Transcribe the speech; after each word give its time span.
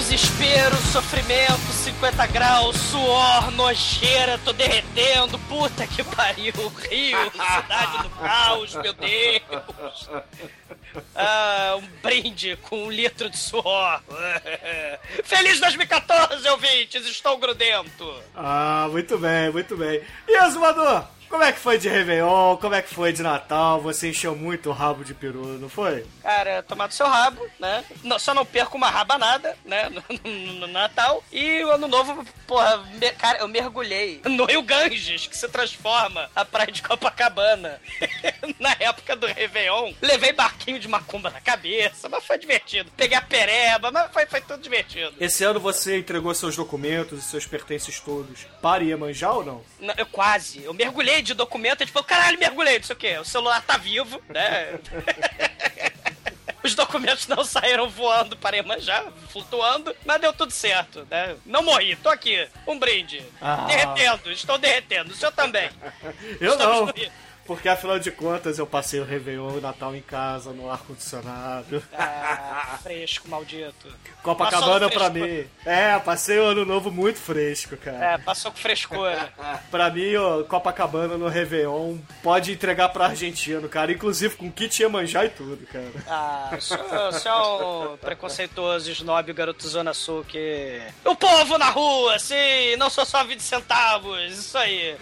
Desespero, 0.00 0.74
sofrimento, 0.90 1.60
50 1.60 2.26
graus, 2.28 2.74
suor, 2.74 3.50
nojeira, 3.50 4.40
tô 4.42 4.50
derretendo, 4.50 5.38
puta 5.40 5.86
que 5.86 6.02
pariu, 6.02 6.54
Rio, 6.54 7.30
cidade 7.30 8.02
do 8.04 8.08
caos, 8.08 8.74
meu 8.76 8.94
Deus. 8.94 10.10
Ah, 11.14 11.76
um 11.76 11.86
brinde 12.02 12.56
com 12.62 12.84
um 12.84 12.90
litro 12.90 13.28
de 13.28 13.36
suor. 13.36 14.02
Feliz 15.22 15.60
2014, 15.60 16.48
ouvintes, 16.48 17.06
estou 17.06 17.36
grudento. 17.36 18.10
Ah, 18.34 18.88
muito 18.90 19.18
bem, 19.18 19.50
muito 19.52 19.76
bem. 19.76 20.00
E 20.26 20.36
Azumador? 20.36 21.04
Como 21.30 21.44
é 21.44 21.52
que 21.52 21.60
foi 21.60 21.78
de 21.78 21.88
Réveillon? 21.88 22.56
Como 22.56 22.74
é 22.74 22.82
que 22.82 22.92
foi 22.92 23.12
de 23.12 23.22
Natal? 23.22 23.80
Você 23.82 24.10
encheu 24.10 24.34
muito 24.34 24.68
o 24.68 24.72
rabo 24.72 25.04
de 25.04 25.14
peru, 25.14 25.46
não 25.60 25.68
foi? 25.68 26.04
Cara, 26.22 26.60
tomar 26.64 26.88
do 26.88 26.94
seu 26.94 27.06
rabo, 27.06 27.46
né? 27.58 27.84
Só 28.18 28.34
não 28.34 28.44
perco 28.44 28.76
uma 28.76 28.90
rabanada, 28.90 29.56
né? 29.64 29.88
No, 30.60 30.66
Natal. 30.66 31.22
E 31.30 31.64
o 31.64 31.70
ano 31.70 31.86
novo, 31.86 32.24
porra, 32.46 32.84
cara, 33.16 33.38
eu 33.38 33.48
mergulhei 33.48 34.20
no 34.24 34.44
Rio 34.44 34.62
Ganges, 34.62 35.26
que 35.26 35.36
se 35.36 35.48
transforma 35.48 36.28
a 36.34 36.44
praia 36.44 36.70
de 36.72 36.82
Copacabana. 36.82 37.80
na 38.58 38.76
época 38.78 39.14
do 39.14 39.26
Réveillon, 39.26 39.92
levei 40.02 40.32
barquinho 40.32 40.80
de 40.80 40.88
macumba 40.88 41.30
na 41.30 41.40
cabeça, 41.40 42.08
mas 42.08 42.24
foi 42.24 42.38
divertido. 42.38 42.90
Peguei 42.96 43.16
a 43.16 43.22
pereba, 43.22 43.90
mas 43.92 44.12
foi, 44.12 44.26
foi 44.26 44.40
tudo 44.40 44.60
divertido. 44.62 45.14
Esse 45.20 45.44
ano 45.44 45.60
você 45.60 45.98
entregou 45.98 46.34
seus 46.34 46.56
documentos 46.56 47.20
e 47.20 47.22
seus 47.22 47.46
pertences 47.46 48.00
todos 48.00 48.46
para 48.60 48.82
Iemanjá 48.82 49.32
ou 49.32 49.44
não? 49.44 49.62
Não, 49.78 49.94
Eu 49.96 50.06
quase. 50.06 50.64
Eu 50.64 50.74
mergulhei 50.74 51.19
de 51.22 51.34
documento 51.34 51.82
e 51.82 51.86
tipo, 51.86 52.02
caralho, 52.02 52.38
mergulhei, 52.38 52.78
não 52.78 52.84
sei 52.84 52.96
o 52.96 52.98
quê. 52.98 53.18
O 53.18 53.24
celular 53.24 53.62
tá 53.62 53.76
vivo, 53.76 54.22
né? 54.28 54.78
Os 56.62 56.74
documentos 56.74 57.26
não 57.26 57.42
saíram 57.42 57.88
voando 57.88 58.36
para 58.36 58.56
Iemanjá, 58.56 59.04
flutuando, 59.30 59.96
mas 60.04 60.20
deu 60.20 60.32
tudo 60.32 60.52
certo, 60.52 61.06
né? 61.10 61.34
Não 61.46 61.62
morri, 61.62 61.96
tô 61.96 62.10
aqui. 62.10 62.46
Um 62.66 62.78
brinde. 62.78 63.24
Ah. 63.40 63.64
Derretendo, 63.66 64.30
estou 64.30 64.58
derretendo. 64.58 65.10
O 65.10 65.14
senhor 65.14 65.32
também. 65.32 65.70
Eu 66.38 66.52
Estamos 66.52 66.76
não. 66.80 67.10
Porque 67.50 67.68
afinal 67.68 67.98
de 67.98 68.12
contas 68.12 68.60
eu 68.60 68.66
passei 68.66 69.00
o 69.00 69.04
Réveillon 69.04 69.54
e 69.54 69.58
o 69.58 69.60
Natal 69.60 69.92
em 69.96 70.00
casa, 70.00 70.52
no 70.52 70.70
ar-condicionado. 70.70 71.82
Ah, 71.92 72.78
fresco, 72.80 73.28
maldito. 73.28 73.92
Copacabana 74.22 74.88
pra 74.88 75.10
mim. 75.10 75.44
É, 75.66 75.98
passei 75.98 76.38
o 76.38 76.44
ano 76.44 76.64
novo 76.64 76.92
muito 76.92 77.18
fresco, 77.18 77.76
cara. 77.76 78.12
É, 78.12 78.18
passou 78.18 78.52
com 78.52 78.58
frescura. 78.58 79.32
Pra 79.68 79.90
mim, 79.90 80.14
ó, 80.14 80.44
Copacabana 80.44 81.16
no 81.16 81.26
Réveillon 81.26 81.98
pode 82.22 82.52
entregar 82.52 82.90
pra 82.90 83.06
argentino, 83.06 83.68
cara. 83.68 83.90
Inclusive 83.90 84.36
com 84.36 84.50
kit 84.50 84.80
Iemanjá 84.82 85.24
e 85.24 85.30
tudo, 85.30 85.66
cara. 85.66 85.90
Ah, 86.06 86.50
o 86.56 86.60
senhor, 86.60 87.08
o 87.08 87.12
senhor 87.12 87.62
é 87.62 87.92
um 87.92 87.96
preconceituoso, 87.96 88.92
snob, 88.92 89.32
garoto 89.32 89.66
Zona 89.66 89.92
Sul 89.92 90.24
que... 90.24 90.80
O 91.04 91.16
povo 91.16 91.58
na 91.58 91.70
rua, 91.70 92.18
sim, 92.18 92.76
não 92.78 92.90
sou 92.90 93.04
só 93.04 93.24
20 93.24 93.40
centavos, 93.40 94.38
isso 94.38 94.56
aí. 94.56 94.96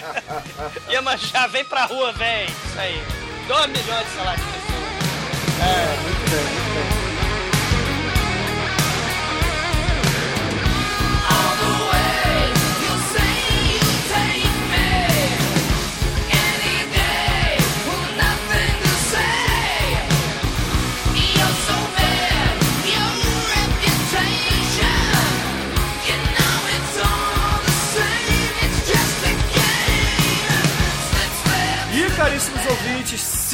Iemanjá, 0.90 1.45
vem 1.48 1.64
pra 1.64 1.84
rua, 1.84 2.12
vem, 2.12 2.44
isso 2.46 2.78
aí. 2.78 3.02
2 3.46 3.66
milhões, 3.68 4.06
de 4.36 4.44
pessoas. 4.44 4.86
É, 5.60 6.00
muito 6.02 6.30
bem, 6.30 6.65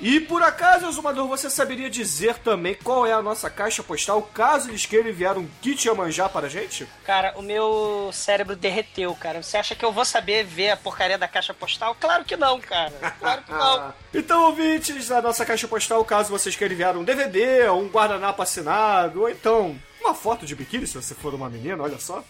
E 0.00 0.18
por 0.18 0.42
acaso, 0.42 0.86
Azumador, 0.86 1.28
você 1.28 1.50
saberia 1.50 1.90
dizer 1.90 2.38
também 2.38 2.74
qual 2.74 3.06
é 3.06 3.12
a 3.12 3.20
nossa 3.20 3.50
caixa 3.50 3.82
postal 3.82 4.22
caso 4.22 4.70
eles 4.70 4.86
queiram 4.86 5.10
enviar 5.10 5.36
um 5.36 5.46
kit 5.60 5.86
Iemanjá 5.86 6.28
para 6.28 6.46
a 6.46 6.50
gente? 6.50 6.86
Cara, 7.04 7.34
o 7.36 7.42
meu 7.42 8.10
cérebro 8.12 8.56
derreteu, 8.56 9.14
cara. 9.14 9.42
Você 9.42 9.58
acha 9.58 9.74
que 9.74 9.84
eu 9.84 9.92
vou 9.92 10.04
saber 10.04 10.44
ver 10.44 10.70
a 10.70 10.76
porcaria 10.76 11.18
da 11.18 11.28
caixa 11.28 11.52
postal? 11.52 11.94
Claro 12.00 12.24
que 12.24 12.36
não, 12.36 12.58
cara. 12.58 12.92
Claro 13.18 13.42
que 13.42 13.52
não. 13.52 13.92
Então, 14.12 14.46
ouvintes, 14.46 15.08
a 15.12 15.22
nossa 15.22 15.46
caixa 15.46 15.68
postal, 15.68 16.04
caso 16.04 16.30
vocês 16.30 16.56
queiram 16.56 16.74
enviar 16.74 16.96
um 16.96 17.04
DVD, 17.04 17.70
um 17.70 17.86
guardanapo 17.86 18.42
assinado, 18.42 19.20
ou 19.20 19.30
então 19.30 19.78
uma 20.00 20.14
foto 20.14 20.44
de 20.44 20.56
biquíni, 20.56 20.84
se 20.84 20.94
você 20.94 21.14
for 21.14 21.32
uma 21.32 21.48
menina, 21.48 21.80
olha 21.80 21.98
só. 21.98 22.24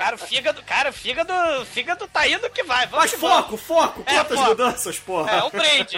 Cara, 0.02 0.16
o 0.16 0.18
fígado, 0.18 0.64
cara, 0.64 0.90
o 0.90 0.94
fígado, 0.94 1.32
o 1.62 1.66
fígado 1.66 2.08
tá 2.08 2.28
indo 2.28 2.50
que 2.50 2.64
vai. 2.64 2.88
Vamos 2.88 3.12
Mas 3.12 3.22
foco, 3.22 3.56
foco, 3.56 4.04
É, 4.08 4.16
quantas 4.16 4.36
foco. 4.40 4.50
mudanças, 4.50 4.98
porra? 4.98 5.32
É, 5.32 5.44
um 5.44 5.50
brinde. 5.52 5.98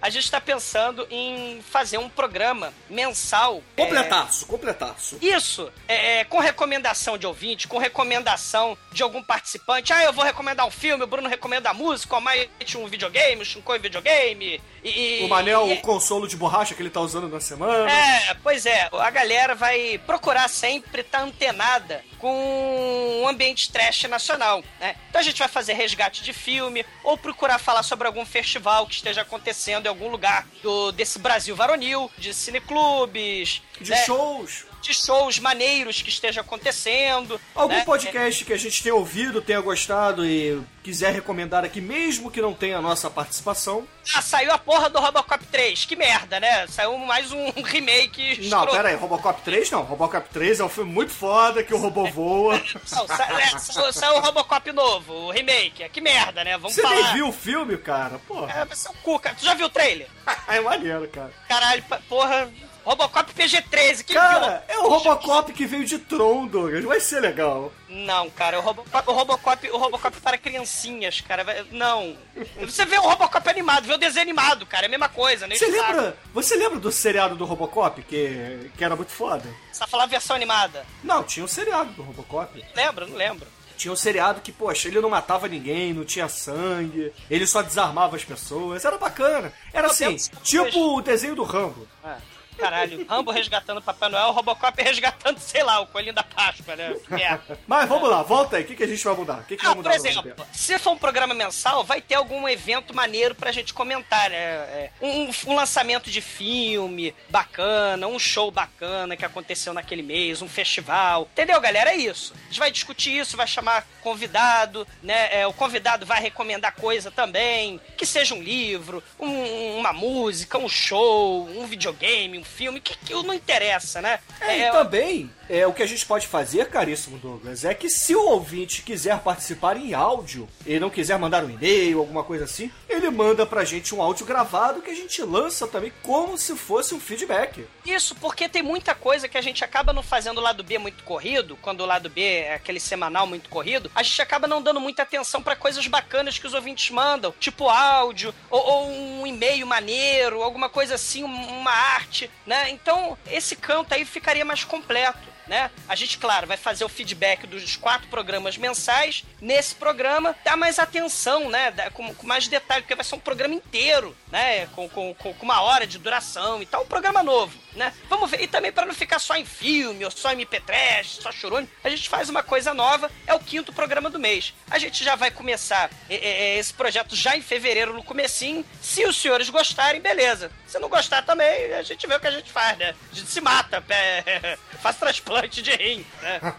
A 0.00 0.08
gente 0.08 0.30
tá 0.30 0.40
pensando 0.40 1.04
em 1.10 1.39
fazer 1.62 1.98
um 1.98 2.08
programa 2.08 2.72
mensal. 2.88 3.62
é, 3.76 3.82
Completaço, 3.84 4.46
completaço. 4.46 5.18
isso, 5.20 5.70
é, 5.88 6.20
é, 6.20 6.24
com 6.24 6.38
recomendação 6.38 7.16
de 7.16 7.26
ouvinte, 7.26 7.68
com 7.68 7.78
recomendação 7.78 8.76
de 8.92 9.02
algum 9.02 9.22
participante. 9.22 9.92
Ah, 9.92 10.04
eu 10.04 10.12
vou 10.12 10.24
recomendar 10.24 10.66
um 10.66 10.70
filme, 10.70 11.04
o 11.04 11.06
Bruno 11.06 11.28
recomenda 11.28 11.70
a 11.70 11.74
música, 11.74 12.14
o 12.14 12.16
Almighty 12.16 12.76
um 12.76 12.86
videogame, 12.86 13.42
o 13.42 13.44
Shinkoi 13.44 13.78
videogame. 13.78 14.60
E, 14.82 15.20
O 15.24 15.28
Manel, 15.28 15.68
e- 15.68 15.72
o 15.74 15.80
consolo 15.82 16.26
de 16.26 16.36
borracha 16.36 16.74
que 16.74 16.82
ele 16.82 16.90
tá 16.90 17.00
usando 17.00 17.28
na 17.28 17.40
semana. 17.40 17.90
é, 17.90 18.34
pois 18.42 18.64
é, 18.66 18.88
a 18.92 19.10
galera 19.10 19.54
vai 19.54 19.98
procurar 20.06 20.48
sempre 20.48 21.02
estar 21.02 21.20
antenada 21.22 22.02
com 22.18 23.20
o 23.22 23.28
ambiente 23.28 23.70
trash 23.70 24.04
nacional, 24.04 24.62
né? 24.78 24.96
Então 25.08 25.20
a 25.20 25.24
gente 25.24 25.38
vai 25.38 25.48
fazer 25.48 25.74
resgate 25.74 26.22
de 26.22 26.32
filme 26.32 26.84
ou 27.04 27.16
procurar 27.18 27.58
falar 27.58 27.82
sobre 27.82 28.06
algum 28.06 28.24
festival 28.24 28.86
que 28.86 28.94
esteja 28.94 29.22
acontecendo 29.22 29.86
em 29.86 29.88
algum 29.88 30.08
lugar 30.08 30.46
do, 30.62 30.92
desse 30.92 31.18
Brasil 31.18 31.54
varonil, 31.56 32.10
de 32.18 32.32
cineclubes, 32.32 33.62
De 33.80 33.90
né? 33.90 34.04
shows. 34.04 34.64
De 34.80 34.94
shows 34.94 35.38
maneiros 35.38 36.00
que 36.02 36.08
esteja 36.08 36.40
acontecendo. 36.40 37.40
Algum 37.54 37.74
né? 37.74 37.84
podcast 37.84 38.44
que 38.44 38.52
a 38.52 38.56
gente 38.56 38.82
tenha 38.82 38.94
ouvido, 38.94 39.40
tenha 39.42 39.60
gostado 39.60 40.24
e 40.26 40.60
quiser 40.82 41.12
recomendar 41.12 41.64
aqui, 41.64 41.80
mesmo 41.80 42.30
que 42.30 42.40
não 42.40 42.54
tenha 42.54 42.78
a 42.78 42.80
nossa 42.80 43.10
participação. 43.10 43.86
Ah, 44.14 44.22
saiu 44.22 44.50
a 44.50 44.58
porra 44.58 44.88
do 44.88 44.98
Robocop 44.98 45.44
3. 45.46 45.84
Que 45.84 45.94
merda, 45.94 46.40
né? 46.40 46.66
Saiu 46.68 46.96
mais 46.98 47.30
um 47.32 47.50
remake. 47.62 48.48
Não, 48.48 48.66
pera 48.66 48.88
aí, 48.88 48.94
Robocop 48.96 49.42
3 49.42 49.70
não. 49.70 49.82
Robocop 49.82 50.28
3 50.30 50.60
é 50.60 50.64
um 50.64 50.68
filme 50.68 50.90
muito 50.92 51.12
foda 51.12 51.62
que 51.62 51.74
o 51.74 51.78
robô 51.78 52.06
voa. 52.06 52.56
Não, 52.92 53.06
sa- 53.06 53.28
é, 53.40 53.58
sa- 53.58 53.92
saiu 53.92 54.16
o 54.16 54.20
Robocop 54.20 54.72
novo, 54.72 55.12
o 55.12 55.30
remake. 55.30 55.86
Que 55.90 56.00
merda, 56.00 56.42
né? 56.42 56.56
Vamos 56.56 56.74
Você 56.74 56.82
falar. 56.82 56.94
nem 56.94 57.12
viu 57.14 57.28
o 57.28 57.32
filme, 57.32 57.76
cara? 57.76 58.18
Porra, 58.26 58.50
É, 58.52 58.64
vai 58.64 58.76
ser 58.76 58.88
o 58.88 58.94
cu, 58.94 59.18
cara. 59.18 59.36
Tu 59.36 59.44
já 59.44 59.54
viu 59.54 59.66
o 59.66 59.70
trailer? 59.70 60.08
é 60.48 60.60
maneiro, 60.60 61.06
cara. 61.08 61.32
Caralho, 61.48 61.84
porra. 62.08 62.50
Robocop 62.84 63.32
PG-13, 63.34 64.04
que 64.04 64.14
Cara, 64.14 64.64
viu? 64.68 64.76
é 64.76 64.78
o 64.78 64.88
Robocop 64.88 65.52
que 65.52 65.66
veio 65.66 65.84
de 65.84 65.98
Tron, 65.98 66.46
Douglas. 66.46 66.84
Vai 66.84 67.00
ser 67.00 67.20
legal. 67.20 67.72
Não, 67.88 68.30
cara, 68.30 68.58
o 68.58 68.62
Robocop, 68.62 69.10
o 69.10 69.12
Robocop, 69.12 69.70
o 69.70 69.76
Robocop 69.78 70.20
para 70.20 70.38
criancinhas, 70.38 71.20
cara. 71.20 71.66
Não. 71.70 72.16
Você 72.60 72.84
vê 72.84 72.98
o 72.98 73.02
Robocop 73.02 73.48
animado, 73.48 73.86
vê 73.86 73.94
o 73.94 73.98
desenho 73.98 74.22
animado, 74.22 74.64
cara. 74.66 74.86
É 74.86 74.88
a 74.88 74.90
mesma 74.90 75.08
coisa, 75.08 75.46
né? 75.46 75.56
Você 75.56 75.66
lembra, 75.66 76.16
você 76.32 76.56
lembra 76.56 76.78
do 76.78 76.90
seriado 76.92 77.36
do 77.36 77.44
Robocop, 77.44 78.02
que, 78.02 78.70
que 78.76 78.84
era 78.84 78.96
muito 78.96 79.12
foda? 79.12 79.44
Você 79.72 79.86
falar 79.86 80.06
versão 80.06 80.36
animada. 80.36 80.84
Não, 81.02 81.22
tinha 81.22 81.44
um 81.44 81.48
seriado 81.48 81.92
do 81.92 82.02
Robocop. 82.02 82.64
Lembra? 82.74 83.06
Não 83.06 83.16
lembro. 83.16 83.46
Tinha 83.76 83.92
um 83.92 83.96
seriado 83.96 84.42
que, 84.42 84.52
poxa, 84.52 84.88
ele 84.88 85.00
não 85.00 85.08
matava 85.08 85.48
ninguém, 85.48 85.94
não 85.94 86.04
tinha 86.04 86.28
sangue, 86.28 87.14
ele 87.30 87.46
só 87.46 87.62
desarmava 87.62 88.14
as 88.14 88.22
pessoas. 88.22 88.84
Era 88.84 88.98
bacana. 88.98 89.52
Era 89.72 89.86
assim, 89.86 90.16
tipo 90.42 90.98
o 90.98 91.00
desenho 91.00 91.34
do 91.34 91.44
Rambo. 91.44 91.88
Ah, 92.04 92.18
caralho, 92.60 93.06
Rambo 93.08 93.30
resgatando 93.30 93.78
o 93.78 93.82
Papai 93.82 94.08
Noel, 94.08 94.28
o 94.28 94.32
Robocop 94.32 94.82
resgatando, 94.82 95.38
sei 95.38 95.62
lá, 95.62 95.80
o 95.80 95.86
coelhinho 95.86 96.14
da 96.14 96.22
Páscoa, 96.22 96.76
né? 96.76 96.94
Merda. 97.08 97.58
Mas 97.66 97.88
vamos 97.88 98.08
lá, 98.08 98.22
volta 98.22 98.56
aí. 98.56 98.62
O 98.62 98.66
que, 98.66 98.76
que 98.76 98.82
a 98.84 98.86
gente 98.86 99.02
vai 99.04 99.14
mudar? 99.14 99.38
O 99.40 99.44
que, 99.44 99.56
que 99.56 99.62
Não, 99.64 99.70
vai 99.74 99.82
por 99.82 99.88
mudar 99.88 99.90
no 99.90 100.06
exemplo, 100.08 100.46
se 100.52 100.78
for 100.78 100.90
um 100.92 100.98
programa 100.98 101.34
mensal, 101.34 101.82
vai 101.84 102.00
ter 102.00 102.14
algum 102.14 102.48
evento 102.48 102.94
maneiro 102.94 103.34
pra 103.34 103.50
gente 103.52 103.72
comentar, 103.74 104.30
né? 104.30 104.36
É, 104.36 104.90
Um, 105.00 105.30
um 105.46 105.54
lançamento 105.54 106.10
de 106.10 106.20
filme 106.20 107.14
bacana, 107.28 108.06
um 108.06 108.18
show 108.18 108.50
bacana 108.50 109.16
que 109.16 109.24
aconteceu 109.24 109.72
naquele 109.72 110.02
mês, 110.02 110.42
um 110.42 110.48
festival. 110.48 111.28
Entendeu, 111.32 111.60
galera? 111.60 111.90
É 111.90 111.96
isso. 111.96 112.34
A 112.34 112.46
gente 112.48 112.58
vai 112.58 112.70
discutir 112.70 113.16
isso, 113.18 113.36
vai 113.36 113.46
chamar 113.46 113.86
convidado, 114.02 114.86
né? 115.02 115.28
É, 115.40 115.46
o 115.46 115.52
convidado 115.52 116.04
vai 116.04 116.20
recomendar 116.20 116.74
coisa 116.74 117.10
também, 117.10 117.80
que 117.96 118.04
seja 118.04 118.34
um 118.34 118.42
livro, 118.42 119.02
um- 119.18 119.78
uma 119.78 119.92
música, 119.92 120.58
um 120.58 120.68
show, 120.68 121.48
um 121.48 121.66
videogame, 121.66 122.38
um 122.38 122.44
filme, 122.50 122.80
que, 122.80 122.96
que 122.96 123.14
não 123.14 123.32
interessa, 123.32 124.02
né? 124.02 124.18
É, 124.40 124.68
e 124.68 124.72
também, 124.72 125.30
é, 125.50 125.66
o 125.66 125.72
que 125.72 125.82
a 125.82 125.86
gente 125.86 126.06
pode 126.06 126.26
fazer, 126.28 126.68
caríssimo 126.68 127.18
Douglas, 127.18 127.64
é 127.64 127.74
que 127.74 127.88
se 127.90 128.14
o 128.14 128.22
ouvinte 128.24 128.82
quiser 128.82 129.18
participar 129.20 129.76
em 129.76 129.92
áudio, 129.94 130.48
e 130.64 130.78
não 130.78 130.88
quiser 130.88 131.18
mandar 131.18 131.44
um 131.44 131.50
e-mail, 131.50 131.98
alguma 131.98 132.22
coisa 132.22 132.44
assim, 132.44 132.70
ele 132.88 133.10
manda 133.10 133.44
pra 133.44 133.64
gente 133.64 133.94
um 133.94 134.00
áudio 134.00 134.24
gravado 134.24 134.80
que 134.80 134.90
a 134.90 134.94
gente 134.94 135.20
lança 135.22 135.66
também 135.66 135.92
como 136.02 136.38
se 136.38 136.54
fosse 136.56 136.94
um 136.94 137.00
feedback. 137.00 137.66
Isso, 137.84 138.14
porque 138.14 138.48
tem 138.48 138.62
muita 138.62 138.94
coisa 138.94 139.28
que 139.28 139.36
a 139.36 139.42
gente 139.42 139.64
acaba 139.64 139.92
não 139.92 140.02
fazendo 140.02 140.38
o 140.38 140.42
lado 140.42 140.62
B 140.62 140.78
muito 140.78 141.02
corrido, 141.04 141.58
quando 141.60 141.80
o 141.80 141.86
lado 141.86 142.08
B 142.08 142.22
é 142.22 142.54
aquele 142.54 142.78
semanal 142.78 143.26
muito 143.26 143.48
corrido, 143.50 143.90
a 143.94 144.02
gente 144.02 144.22
acaba 144.22 144.46
não 144.46 144.62
dando 144.62 144.80
muita 144.80 145.02
atenção 145.02 145.42
pra 145.42 145.56
coisas 145.56 145.86
bacanas 145.86 146.38
que 146.38 146.46
os 146.46 146.54
ouvintes 146.54 146.90
mandam, 146.90 147.34
tipo 147.40 147.68
áudio, 147.68 148.32
ou, 148.48 148.60
ou 148.60 148.88
um 148.90 149.26
e-mail 149.26 149.66
maneiro, 149.66 150.42
alguma 150.42 150.68
coisa 150.68 150.94
assim, 150.94 151.24
um- 151.24 151.58
uma 151.60 151.72
arte, 151.72 152.30
né? 152.46 152.70
Então, 152.70 153.18
esse 153.30 153.56
canto 153.56 153.92
aí 153.94 154.04
ficaria 154.04 154.44
mais 154.44 154.62
completo. 154.64 155.18
Né? 155.50 155.68
A 155.88 155.96
gente, 155.96 156.16
claro, 156.16 156.46
vai 156.46 156.56
fazer 156.56 156.84
o 156.84 156.88
feedback 156.88 157.44
dos 157.44 157.74
quatro 157.76 158.06
programas 158.06 158.56
mensais. 158.56 159.24
Nesse 159.40 159.74
programa, 159.74 160.32
dá 160.44 160.56
mais 160.56 160.78
atenção, 160.78 161.50
né? 161.50 161.72
Dá- 161.72 161.90
com, 161.90 162.14
com 162.14 162.24
mais 162.24 162.46
detalhe, 162.46 162.82
porque 162.82 162.94
vai 162.94 163.04
ser 163.04 163.16
um 163.16 163.18
programa 163.18 163.52
inteiro, 163.52 164.16
né? 164.30 164.66
Com, 164.68 164.88
com, 164.88 165.12
com 165.12 165.34
uma 165.42 165.60
hora 165.60 165.88
de 165.88 165.98
duração 165.98 166.62
e 166.62 166.66
tal. 166.66 166.84
Um 166.84 166.86
programa 166.86 167.20
novo, 167.24 167.58
né? 167.74 167.92
Vamos 168.08 168.30
ver. 168.30 168.42
E 168.42 168.46
também 168.46 168.72
para 168.72 168.86
não 168.86 168.94
ficar 168.94 169.18
só 169.18 169.36
em 169.36 169.44
filme, 169.44 170.04
ou 170.04 170.10
só 170.10 170.30
MP3, 170.30 171.04
só 171.04 171.32
chorone, 171.32 171.68
a 171.82 171.88
gente 171.88 172.08
faz 172.08 172.28
uma 172.28 172.42
coisa 172.42 172.74
nova. 172.74 173.10
É 173.26 173.34
o 173.34 173.40
quinto 173.40 173.72
programa 173.72 174.10
do 174.10 174.18
mês. 174.18 174.54
A 174.70 174.78
gente 174.78 175.04
já 175.04 175.16
vai 175.16 175.30
começar 175.30 175.90
é, 176.08 176.14
é, 176.14 176.28
é, 176.28 176.58
esse 176.58 176.72
projeto 176.72 177.14
já 177.14 177.36
em 177.36 177.42
fevereiro, 177.42 177.94
no 177.94 178.02
comecinho. 178.02 178.64
Se 178.80 179.04
os 179.06 179.16
senhores 179.16 179.50
gostarem, 179.50 180.00
beleza. 180.00 180.50
Se 180.66 180.78
não 180.78 180.88
gostar 180.88 181.22
também, 181.22 181.74
a 181.74 181.82
gente 181.82 182.06
vê 182.06 182.14
o 182.14 182.20
que 182.20 182.26
a 182.26 182.32
gente 182.32 182.50
faz, 182.50 182.78
né? 182.78 182.94
A 183.10 183.14
gente 183.14 183.28
se 183.28 183.40
mata, 183.40 183.80
pé, 183.82 184.58
faz 184.80 184.96
transplante 184.96 185.62
de 185.62 185.70
rim, 185.72 186.06
né? 186.22 186.40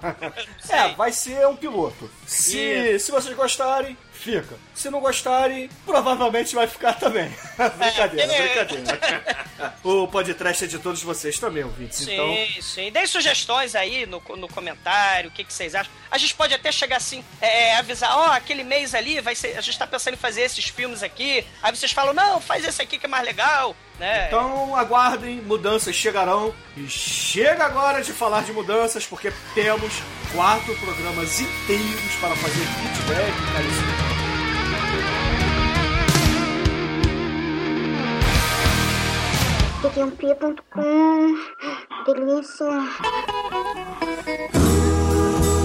É, 0.70 0.90
vai 0.94 1.12
ser 1.12 1.46
um 1.48 1.56
piloto. 1.56 2.10
Se, 2.26 2.98
se 3.00 3.12
vocês 3.12 3.36
gostarem, 3.36 3.98
fica. 4.14 4.58
Se 4.82 4.90
não 4.90 5.00
gostarem, 5.00 5.70
provavelmente 5.86 6.56
vai 6.56 6.66
ficar 6.66 6.94
também. 6.94 7.30
brincadeira, 7.78 8.34
É. 8.34 8.66
brincadeira. 8.66 9.38
o 9.84 10.08
podcast 10.08 10.64
é 10.64 10.68
de 10.68 10.80
todos 10.80 11.04
vocês 11.04 11.38
também, 11.38 11.64
ouvintes. 11.64 12.00
Sim, 12.00 12.14
Então, 12.14 12.62
sim. 12.64 12.92
Deem 12.92 13.06
sugestões 13.06 13.76
aí 13.76 14.08
no, 14.08 14.20
no 14.38 14.48
comentário, 14.48 15.30
o 15.30 15.32
que, 15.32 15.44
que 15.44 15.54
vocês 15.54 15.76
acham. 15.76 15.92
A 16.10 16.18
gente 16.18 16.34
pode 16.34 16.56
até 16.56 16.72
chegar 16.72 16.98
assim, 16.98 17.24
é, 17.40 17.68
é, 17.68 17.78
avisar, 17.78 18.18
ó, 18.18 18.32
aquele 18.32 18.64
mês 18.64 18.96
ali, 18.96 19.22
vai 19.22 19.36
ser, 19.36 19.56
a 19.56 19.62
gente 19.62 19.78
tá 19.78 19.86
pensando 19.86 20.16
em 20.16 20.18
fazer 20.18 20.42
esses 20.42 20.66
filmes 20.66 21.04
aqui. 21.04 21.46
Aí 21.62 21.76
vocês 21.76 21.92
falam, 21.92 22.12
não, 22.12 22.42
faz 22.42 22.66
esse 22.66 22.82
aqui 22.82 22.98
que 22.98 23.06
é 23.06 23.10
mais 23.10 23.24
legal, 23.24 23.76
né? 24.00 24.26
Então 24.30 24.76
aguardem, 24.76 25.36
mudanças 25.42 25.96
chegarão. 25.96 26.56
E 26.76 26.90
chega 26.90 27.66
agora 27.66 28.02
de 28.02 28.12
falar 28.14 28.42
de 28.42 28.52
mudanças, 28.52 29.06
porque 29.06 29.32
temos 29.54 29.94
quatro 30.34 30.76
programas 30.78 31.40
inteiros 31.40 32.16
para 32.20 32.36
fazer 32.36 32.66
feedback, 32.66 33.54
caríssimo. 33.54 34.11
td1p.com 39.82 41.36
Delícia. 42.06 42.68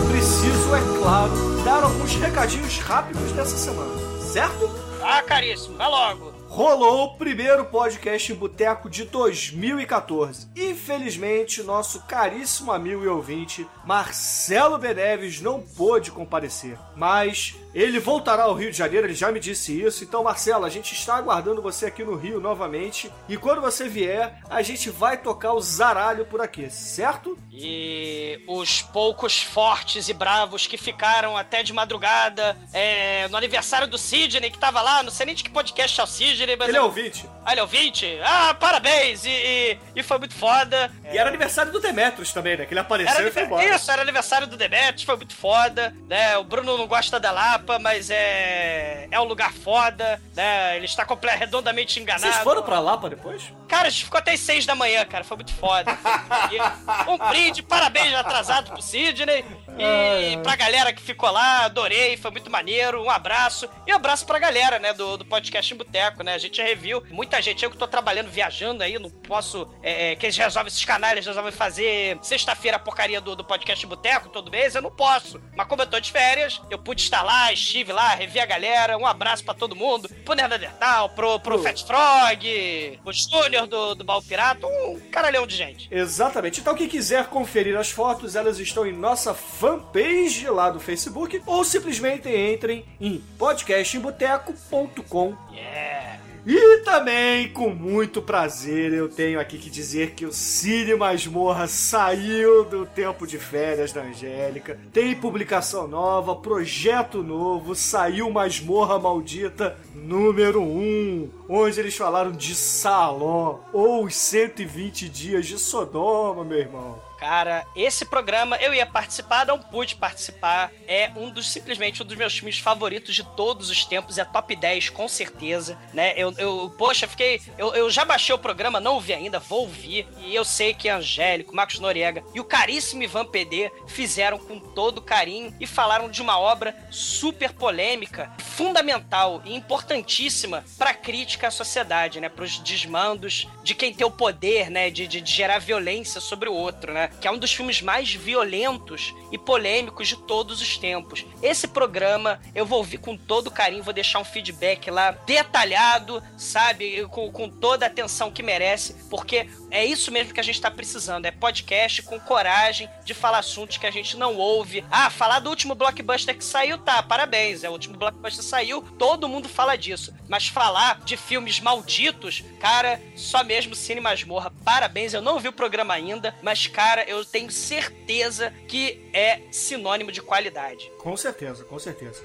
Preciso, 0.08 0.74
é 0.74 0.80
claro, 0.98 1.32
dar 1.64 1.82
alguns 1.82 2.14
recadinhos 2.16 2.78
rápidos 2.78 3.32
dessa 3.32 3.56
semana, 3.56 3.92
certo? 4.20 4.70
Ah, 5.02 5.22
caríssimo, 5.22 5.76
vai 5.76 5.88
logo. 5.88 6.35
Rolou 6.56 7.04
o 7.04 7.14
primeiro 7.18 7.66
podcast 7.66 8.32
Boteco 8.32 8.88
de 8.88 9.04
2014. 9.04 10.48
Infelizmente, 10.56 11.62
nosso 11.62 12.00
caríssimo 12.06 12.72
amigo 12.72 13.04
e 13.04 13.08
ouvinte, 13.08 13.66
Marcelo 13.84 14.78
Beneves, 14.78 15.42
não 15.42 15.60
pôde 15.60 16.10
comparecer. 16.10 16.78
Mas 16.96 17.54
ele 17.74 18.00
voltará 18.00 18.44
ao 18.44 18.54
Rio 18.54 18.70
de 18.70 18.78
Janeiro, 18.78 19.06
ele 19.06 19.14
já 19.14 19.30
me 19.30 19.38
disse 19.38 19.78
isso. 19.78 20.02
Então, 20.02 20.24
Marcelo, 20.24 20.64
a 20.64 20.70
gente 20.70 20.94
está 20.94 21.16
aguardando 21.16 21.60
você 21.60 21.84
aqui 21.84 22.02
no 22.02 22.16
Rio 22.16 22.40
novamente. 22.40 23.12
E 23.28 23.36
quando 23.36 23.60
você 23.60 23.86
vier, 23.86 24.40
a 24.48 24.62
gente 24.62 24.88
vai 24.88 25.18
tocar 25.18 25.52
o 25.52 25.60
zaralho 25.60 26.24
por 26.24 26.40
aqui, 26.40 26.70
certo? 26.70 27.36
E 27.52 28.42
os 28.48 28.80
poucos 28.80 29.42
fortes 29.42 30.08
e 30.08 30.14
bravos 30.14 30.66
que 30.66 30.78
ficaram 30.78 31.36
até 31.36 31.62
de 31.62 31.74
madrugada 31.74 32.56
é, 32.72 33.28
no 33.28 33.36
aniversário 33.36 33.86
do 33.86 33.98
Sidney, 33.98 34.50
que 34.50 34.58
tava 34.58 34.80
lá, 34.80 35.02
não 35.02 35.10
sei 35.10 35.26
nem 35.26 35.34
de 35.34 35.44
que 35.44 35.50
podcast 35.50 36.00
é 36.00 36.04
o 36.04 36.06
Sidney, 36.06 36.45
mas. 36.54 36.68
Ele 36.68 36.76
é 36.78 36.82
ouvinte. 36.82 37.28
Ah, 37.44 37.52
ele 37.52 37.60
é 37.60 37.62
ouvinte? 37.62 38.20
Ah, 38.22 38.54
parabéns! 38.54 39.24
E, 39.24 39.30
e, 39.30 39.78
e 39.96 40.02
foi 40.02 40.18
muito 40.18 40.34
foda. 40.34 40.90
E 41.10 41.16
era 41.16 41.28
aniversário 41.28 41.72
do 41.72 41.80
Demetrius 41.80 42.32
também, 42.32 42.56
né? 42.56 42.66
Que 42.66 42.74
ele 42.74 42.80
apareceu 42.80 43.14
Era 43.16 43.28
e 43.28 43.32
foi 43.32 43.42
embora. 43.44 43.64
Isso, 43.74 43.90
era 43.90 44.02
aniversário 44.02 44.46
do 44.46 44.56
Demetrius, 44.56 45.02
foi 45.02 45.16
muito 45.16 45.34
foda, 45.34 45.94
né? 46.08 46.36
O 46.36 46.44
Bruno 46.44 46.76
não 46.76 46.86
gosta 46.86 47.18
da 47.18 47.30
Lapa, 47.32 47.78
mas 47.78 48.10
é 48.10 49.08
é 49.10 49.20
um 49.20 49.24
lugar 49.24 49.52
foda, 49.52 50.20
né? 50.34 50.76
Ele 50.76 50.84
está 50.84 51.04
comple- 51.04 51.30
redondamente 51.30 51.98
enganado. 52.00 52.30
Vocês 52.30 52.36
foram 52.44 52.62
pra 52.62 52.78
Lapa 52.80 53.08
depois? 53.08 53.42
Cara, 53.68 53.86
a 53.86 53.90
gente 53.90 54.04
ficou 54.04 54.18
até 54.18 54.32
as 54.32 54.40
seis 54.40 54.66
da 54.66 54.74
manhã, 54.74 55.04
cara, 55.04 55.24
foi 55.24 55.36
muito 55.38 55.54
foda. 55.54 55.96
Um 57.08 57.16
brinde, 57.30 57.62
parabéns 57.62 58.14
atrasado 58.14 58.70
pro 58.72 58.82
Sidney. 58.82 59.44
E 59.78 60.36
pra 60.42 60.56
galera 60.56 60.92
que 60.92 61.02
ficou 61.02 61.30
lá, 61.30 61.64
adorei, 61.64 62.16
foi 62.16 62.30
muito 62.30 62.50
maneiro. 62.50 63.02
Um 63.02 63.10
abraço. 63.10 63.68
E 63.86 63.92
um 63.92 63.96
abraço 63.96 64.26
pra 64.26 64.38
galera, 64.38 64.78
né, 64.78 64.92
do, 64.92 65.16
do 65.16 65.24
podcast 65.24 65.74
Boteco, 65.74 66.22
né? 66.22 66.34
A 66.34 66.38
gente 66.38 66.62
review. 66.62 67.02
Muita 67.10 67.40
gente, 67.40 67.64
eu 67.64 67.70
que 67.70 67.76
tô 67.76 67.86
trabalhando, 67.86 68.30
viajando 68.30 68.82
aí, 68.82 68.98
não 68.98 69.10
posso. 69.10 69.68
É, 69.82 70.12
é, 70.12 70.16
que 70.16 70.26
eles 70.26 70.36
resolvem, 70.36 70.68
esses 70.68 70.84
canais, 70.84 71.12
eles 71.12 71.26
resolvem 71.26 71.52
fazer 71.52 72.18
sexta-feira 72.22 72.76
a 72.76 72.80
porcaria 72.80 73.20
do, 73.20 73.36
do 73.36 73.44
podcast 73.44 73.86
Boteco 73.86 74.28
todo 74.28 74.50
mês, 74.50 74.74
eu 74.74 74.82
não 74.82 74.90
posso. 74.90 75.40
Mas 75.56 75.66
como 75.66 75.82
eu 75.82 75.86
tô 75.86 75.98
de 76.00 76.10
férias, 76.10 76.60
eu 76.70 76.78
pude 76.78 77.02
estar 77.02 77.22
lá, 77.22 77.52
estive 77.52 77.92
lá, 77.92 78.14
revi 78.14 78.40
a 78.40 78.46
galera. 78.46 78.96
Um 78.98 79.06
abraço 79.06 79.44
pra 79.44 79.54
todo 79.54 79.76
mundo. 79.76 80.08
Pro 80.24 80.34
Neandertal, 80.34 81.10
pro, 81.10 81.38
pro 81.40 81.62
Fat 81.62 81.84
Frog, 81.84 83.00
pro 83.02 83.12
Júnior 83.12 83.66
do, 83.66 83.94
do 83.94 84.04
Baú 84.04 84.22
Pirata, 84.22 84.66
um 84.66 85.00
caralhão 85.10 85.46
de 85.46 85.56
gente. 85.56 85.88
Exatamente. 85.90 86.60
Então, 86.60 86.74
quem 86.74 86.88
quiser 86.88 87.26
conferir 87.26 87.76
as 87.76 87.90
fotos, 87.90 88.36
elas 88.36 88.58
estão 88.58 88.86
em 88.86 88.92
nossa 88.92 89.34
fanpage 89.66 90.48
lá 90.48 90.70
do 90.70 90.78
Facebook 90.78 91.42
ou 91.44 91.64
simplesmente 91.64 92.28
entrem 92.28 92.84
em 93.00 93.20
podcastemboteco.com. 93.36 95.34
Yeah. 95.52 96.20
E 96.46 96.78
também, 96.84 97.48
com 97.48 97.70
muito 97.70 98.22
prazer, 98.22 98.92
eu 98.92 99.08
tenho 99.08 99.40
aqui 99.40 99.58
que 99.58 99.68
dizer 99.68 100.12
que 100.12 100.24
o 100.24 100.32
Cine 100.32 100.94
Masmorra 100.94 101.66
saiu 101.66 102.64
do 102.64 102.86
tempo 102.86 103.26
de 103.26 103.36
férias 103.36 103.90
da 103.90 104.02
Angélica. 104.02 104.78
Tem 104.92 105.16
publicação 105.16 105.88
nova, 105.88 106.36
projeto 106.36 107.24
novo, 107.24 107.74
saiu 107.74 108.30
Masmorra 108.30 109.00
Maldita 109.00 109.76
número 109.92 110.62
1, 110.62 111.28
onde 111.48 111.80
eles 111.80 111.96
falaram 111.96 112.30
de 112.30 112.54
Saló, 112.54 113.58
ou 113.72 114.04
os 114.04 114.14
120 114.14 115.08
dias 115.08 115.46
de 115.46 115.58
Sodoma, 115.58 116.44
meu 116.44 116.58
irmão. 116.58 117.04
Cara, 117.18 117.66
esse 117.74 118.04
programa 118.04 118.56
eu 118.56 118.74
ia 118.74 118.86
participar, 118.86 119.46
não 119.46 119.58
pude 119.58 119.96
participar. 119.96 120.70
É 120.86 121.10
um 121.16 121.30
dos 121.30 121.50
simplesmente 121.50 122.02
um 122.02 122.06
dos 122.06 122.16
meus 122.16 122.34
filmes 122.34 122.58
favoritos 122.58 123.14
de 123.14 123.24
todos 123.36 123.70
os 123.70 123.84
tempos. 123.84 124.18
É 124.18 124.24
top 124.24 124.54
10, 124.54 124.90
com 124.90 125.08
certeza. 125.08 125.78
Né? 125.92 126.12
Eu, 126.16 126.32
eu 126.38 126.74
poxa, 126.76 127.08
fiquei. 127.08 127.40
Eu, 127.56 127.74
eu 127.74 127.90
já 127.90 128.04
baixei 128.04 128.34
o 128.34 128.38
programa, 128.38 128.80
não 128.80 128.94
ouvi 128.94 129.14
ainda, 129.14 129.38
vou 129.38 129.60
ouvir. 129.60 130.06
E 130.18 130.34
eu 130.34 130.44
sei 130.44 130.74
que 130.74 130.88
Angélico, 130.88 131.54
Marcos 131.54 131.78
Noriega 131.78 132.22
e 132.34 132.40
o 132.40 132.44
caríssimo 132.44 133.02
Ivan 133.02 133.24
PD 133.24 133.70
fizeram 133.86 134.38
com 134.38 134.58
todo 134.58 135.00
carinho 135.00 135.54
e 135.58 135.66
falaram 135.66 136.10
de 136.10 136.20
uma 136.20 136.38
obra 136.38 136.76
super 136.90 137.52
polêmica, 137.52 138.30
fundamental 138.38 139.42
e 139.44 139.54
importantíssima 139.54 140.64
para 140.78 140.94
crítica 140.94 141.48
à 141.48 141.50
sociedade, 141.50 142.20
né? 142.20 142.28
Para 142.28 142.44
os 142.44 142.58
desmandos 142.58 143.48
de 143.62 143.74
quem 143.74 143.94
tem 143.94 144.06
o 144.06 144.10
poder, 144.10 144.70
né? 144.70 144.90
De, 144.90 145.06
de, 145.06 145.20
de 145.20 145.32
gerar 145.32 145.58
violência 145.58 146.20
sobre 146.20 146.48
o 146.48 146.54
outro, 146.54 146.92
né? 146.92 147.05
Que 147.08 147.28
é 147.28 147.30
um 147.30 147.38
dos 147.38 147.52
filmes 147.52 147.80
mais 147.82 148.12
violentos 148.12 149.14
e 149.32 149.38
polêmicos 149.38 150.08
de 150.08 150.16
todos 150.16 150.60
os 150.60 150.76
tempos. 150.78 151.24
Esse 151.42 151.68
programa 151.68 152.40
eu 152.54 152.66
vou 152.66 152.78
ouvir 152.78 152.98
com 152.98 153.16
todo 153.16 153.50
carinho, 153.50 153.82
vou 153.82 153.92
deixar 153.92 154.18
um 154.18 154.24
feedback 154.24 154.90
lá 154.90 155.10
detalhado, 155.10 156.22
sabe? 156.36 157.06
Com, 157.10 157.30
com 157.30 157.48
toda 157.48 157.86
a 157.86 157.88
atenção 157.88 158.30
que 158.30 158.42
merece, 158.42 158.94
porque 159.10 159.48
é 159.70 159.84
isso 159.84 160.10
mesmo 160.10 160.32
que 160.32 160.40
a 160.40 160.44
gente 160.44 160.60
tá 160.60 160.70
precisando. 160.70 161.26
É 161.26 161.30
podcast 161.30 162.02
com 162.02 162.18
coragem 162.18 162.88
de 163.04 163.14
falar 163.14 163.38
assuntos 163.38 163.76
que 163.76 163.86
a 163.86 163.90
gente 163.90 164.16
não 164.16 164.36
ouve. 164.36 164.84
Ah, 164.90 165.10
falar 165.10 165.40
do 165.40 165.50
último 165.50 165.74
blockbuster 165.74 166.36
que 166.36 166.44
saiu, 166.44 166.78
tá, 166.78 167.02
parabéns. 167.02 167.64
É 167.64 167.68
o 167.68 167.72
último 167.72 167.96
blockbuster 167.96 168.44
saiu, 168.44 168.82
todo 168.98 169.28
mundo 169.28 169.48
fala 169.48 169.76
disso. 169.76 170.14
Mas 170.28 170.48
falar 170.48 171.00
de 171.04 171.16
filmes 171.16 171.60
malditos, 171.60 172.42
cara, 172.60 173.00
só 173.14 173.42
mesmo 173.44 173.74
Cine 173.74 174.00
Masmorra. 174.00 174.52
Parabéns, 174.64 175.14
eu 175.14 175.22
não 175.22 175.38
vi 175.38 175.48
o 175.48 175.52
programa 175.52 175.94
ainda, 175.94 176.34
mas, 176.42 176.66
cara, 176.66 176.95
eu 177.02 177.24
tenho 177.24 177.50
certeza 177.50 178.52
que 178.68 179.08
é 179.12 179.42
sinônimo 179.50 180.12
de 180.12 180.22
qualidade. 180.22 180.90
Com 180.98 181.16
certeza, 181.16 181.64
com 181.64 181.78
certeza. 181.78 182.22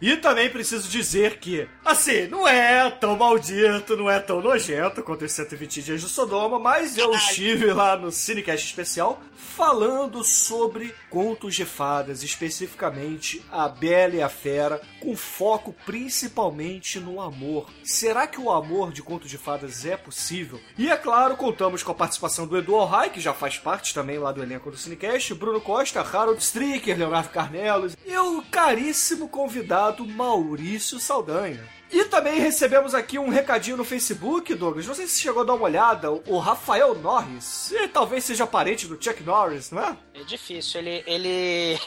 E 0.00 0.16
também 0.16 0.50
preciso 0.50 0.88
dizer 0.88 1.38
que, 1.38 1.66
assim, 1.84 2.26
não 2.26 2.46
é 2.46 2.90
tão 2.90 3.16
maldito, 3.16 3.96
não 3.96 4.10
é 4.10 4.20
tão 4.20 4.42
nojento 4.42 5.02
quanto 5.02 5.24
os 5.24 5.32
120 5.32 5.82
dias 5.82 6.00
de 6.02 6.08
Sodoma, 6.08 6.58
mas 6.58 6.98
eu 6.98 7.12
estive 7.12 7.72
lá 7.72 7.96
no 7.96 8.12
Cinecast 8.12 8.66
especial 8.66 9.22
falando 9.34 10.22
sobre 10.22 10.94
contos 11.08 11.54
de 11.54 11.64
fadas, 11.64 12.22
especificamente 12.22 13.42
a 13.50 13.68
Bela 13.68 14.16
e 14.16 14.22
a 14.22 14.28
Fera, 14.28 14.82
com 15.00 15.16
foco 15.16 15.74
principalmente 15.86 17.00
no 17.00 17.20
amor. 17.20 17.70
Será 17.82 18.26
que 18.26 18.38
o 18.38 18.50
amor 18.50 18.92
de 18.92 19.02
contos 19.02 19.30
de 19.30 19.38
fadas 19.38 19.86
é 19.86 19.96
possível? 19.96 20.60
E 20.76 20.90
é 20.90 20.96
claro, 20.96 21.36
contamos 21.36 21.82
com 21.82 21.92
a 21.92 21.94
participação 21.94 22.46
do 22.46 22.58
Edu 22.58 22.76
Alhai, 22.76 23.08
que 23.08 23.20
já 23.20 23.32
faz 23.32 23.56
parte 23.56 23.94
também 23.94 24.18
lá 24.18 24.30
do 24.30 24.42
elenco 24.42 24.70
do 24.70 24.76
Cinecast, 24.76 25.32
Bruno 25.34 25.60
Costa, 25.60 26.00
Harold 26.00 26.42
Stricker, 26.42 26.98
Leonardo 26.98 27.30
Carnelos 27.30 27.96
e 28.04 28.16
o 28.18 28.42
caríssimo 28.50 29.28
convidado 29.28 29.85
Maurício 30.06 30.98
Saldanha. 30.98 31.62
E 31.90 32.04
também 32.06 32.40
recebemos 32.40 32.94
aqui 32.94 33.16
um 33.18 33.28
recadinho 33.28 33.76
no 33.76 33.84
Facebook, 33.84 34.52
Douglas. 34.54 34.86
Não 34.86 34.94
sei 34.94 35.06
se 35.06 35.20
chegou 35.20 35.42
a 35.42 35.44
dar 35.44 35.54
uma 35.54 35.64
olhada. 35.64 36.10
O 36.10 36.38
Rafael 36.38 36.96
Norris. 36.96 37.70
Ele 37.70 37.86
talvez 37.88 38.24
seja 38.24 38.44
parente 38.46 38.88
do 38.88 39.00
Chuck 39.00 39.22
Norris, 39.22 39.70
não 39.70 39.82
é? 39.82 39.96
É 40.14 40.24
difícil, 40.24 40.80
ele. 40.80 41.04
ele... 41.06 41.78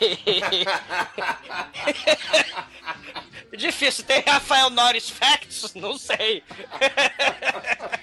difícil, 3.59 4.05
tem 4.05 4.21
Rafael 4.25 4.69
Norris 4.69 5.09
Facts? 5.09 5.73
Não 5.75 5.97
sei. 5.97 6.41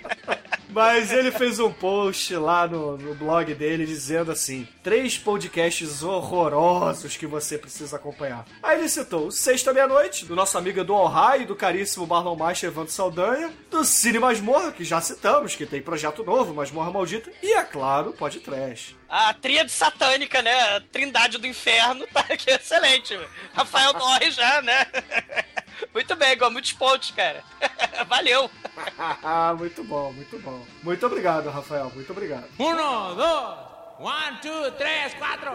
Mas 0.77 1.11
ele 1.11 1.31
fez 1.31 1.59
um 1.59 1.73
post 1.73 2.37
lá 2.37 2.69
no, 2.69 2.99
no, 2.99 3.15
blog 3.15 3.55
dele 3.55 3.87
dizendo 3.87 4.31
assim: 4.31 4.69
três 4.83 5.17
podcasts 5.17 6.03
horrorosos 6.03 7.17
que 7.17 7.27
você 7.27 7.57
precisa 7.57 7.97
acompanhar. 7.97 8.45
Aí 8.63 8.81
ele 8.81 8.89
citou 8.91 9.31
Sexta 9.31 9.73
Meia-Noite, 9.73 10.27
do 10.27 10.37
nosso 10.37 10.59
amigo 10.59 10.85
do 10.85 10.93
Ohio 10.93 11.41
e 11.41 11.47
do 11.47 11.57
caríssimo 11.57 12.07
Marlon 12.07 12.37
Master 12.37 12.69
Evandro 12.69 12.93
Saldanha, 12.93 13.51
do 13.71 13.87
Cine 13.87 14.19
Masmorra, 14.19 14.71
que 14.71 14.85
já 14.85 15.01
citamos, 15.01 15.57
que 15.57 15.65
tem 15.65 15.81
projeto 15.81 16.23
novo, 16.23 16.53
Masmorra 16.53 16.91
Maldita, 16.91 17.33
e 17.43 17.55
é 17.55 17.65
claro, 17.65 18.13
Pod 18.13 18.39
Trash. 18.41 18.95
A 19.09 19.33
tríade 19.33 19.73
satânica, 19.73 20.43
né? 20.43 20.77
A 20.77 20.81
trindade 20.93 21.39
do 21.39 21.47
inferno 21.47 22.07
tá 22.13 22.21
aqui 22.21 22.51
excelente. 22.51 23.19
Rafael 23.55 23.95
Norris 23.95 24.35
já, 24.35 24.61
né? 24.61 24.87
Muito 25.93 26.17
bem, 26.17 26.33
igual 26.33 26.51
muitos 26.51 26.73
pontos, 26.73 27.11
cara. 27.11 27.43
Valeu. 28.09 28.51
muito 29.59 29.85
bom, 29.85 30.13
muito 30.13 30.39
bom. 30.39 30.67
Muito 30.83 31.07
obrigado, 31.07 31.51
Rafael. 31.51 31.91
Muito 31.95 32.11
obrigado. 32.13 32.47
Um, 32.59 33.15
dois, 33.15 33.59
one, 33.99 34.37
two, 34.43 34.73
três, 34.73 35.15
quatro. 35.15 35.51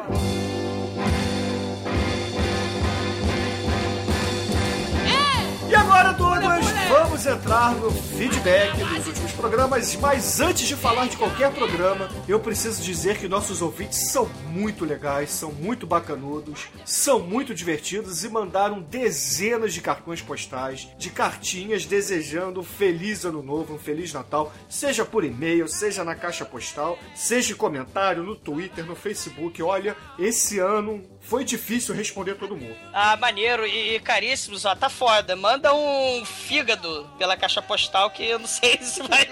E 5.70 5.76
agora, 5.76 6.12
Douglas, 6.12 6.71
vamos 6.92 7.26
entrar 7.26 7.74
no 7.76 7.90
feedback 7.90 8.76
dos 8.76 9.08
últimos 9.08 9.32
programas. 9.32 9.96
Mas 9.96 10.42
antes 10.42 10.68
de 10.68 10.76
falar 10.76 11.08
de 11.08 11.16
qualquer 11.16 11.50
programa, 11.54 12.10
eu 12.28 12.38
preciso 12.38 12.84
dizer 12.84 13.18
que 13.18 13.30
nossos 13.30 13.62
ouvintes 13.62 14.12
são 14.12 14.26
muito 14.50 14.84
legais, 14.84 15.32
são 15.32 15.54
muito 15.54 15.88
bacanudos, 15.88 16.68
são 16.86 17.20
muito 17.20 17.56
divertidos 17.56 18.26
e 18.26 18.30
mandaram 18.30 18.82
dezenas 18.82 19.74
de 19.74 19.80
cartões 19.80 20.22
postais, 20.22 20.90
de 20.98 21.10
cartinhas 21.10 21.86
desejando 21.86 22.60
um 22.60 22.64
feliz 22.64 23.24
ano 23.24 23.42
novo, 23.42 23.76
um 23.76 23.80
feliz 23.80 24.12
Natal, 24.12 24.52
seja 24.68 25.06
por 25.06 25.24
e-mail, 25.24 25.70
seja 25.70 26.04
na 26.04 26.14
caixa 26.14 26.44
postal, 26.44 27.00
seja 27.16 27.54
em 27.54 27.56
comentário, 27.56 28.22
no 28.22 28.36
Twitter, 28.36 28.86
no 28.86 28.96
Facebook. 28.98 29.64
Olha, 29.64 29.96
esse 30.20 30.60
ano 30.60 31.02
foi 31.22 31.46
difícil 31.46 31.96
responder 31.96 32.36
todo 32.36 32.58
mundo. 32.58 32.76
Ah, 32.92 33.16
maneiro 33.16 33.66
e, 33.66 33.96
e 33.96 34.00
caríssimos, 34.00 34.66
ó, 34.66 34.76
tá 34.76 34.90
foda. 34.90 35.36
Manda 35.36 35.74
um 35.74 36.26
fígado 36.26 37.08
pela 37.18 37.38
caixa 37.38 37.62
postal 37.62 38.10
que 38.10 38.26
eu 38.26 38.40
não 38.40 38.48
sei 38.48 38.78
se 38.82 39.02
vai, 39.04 39.28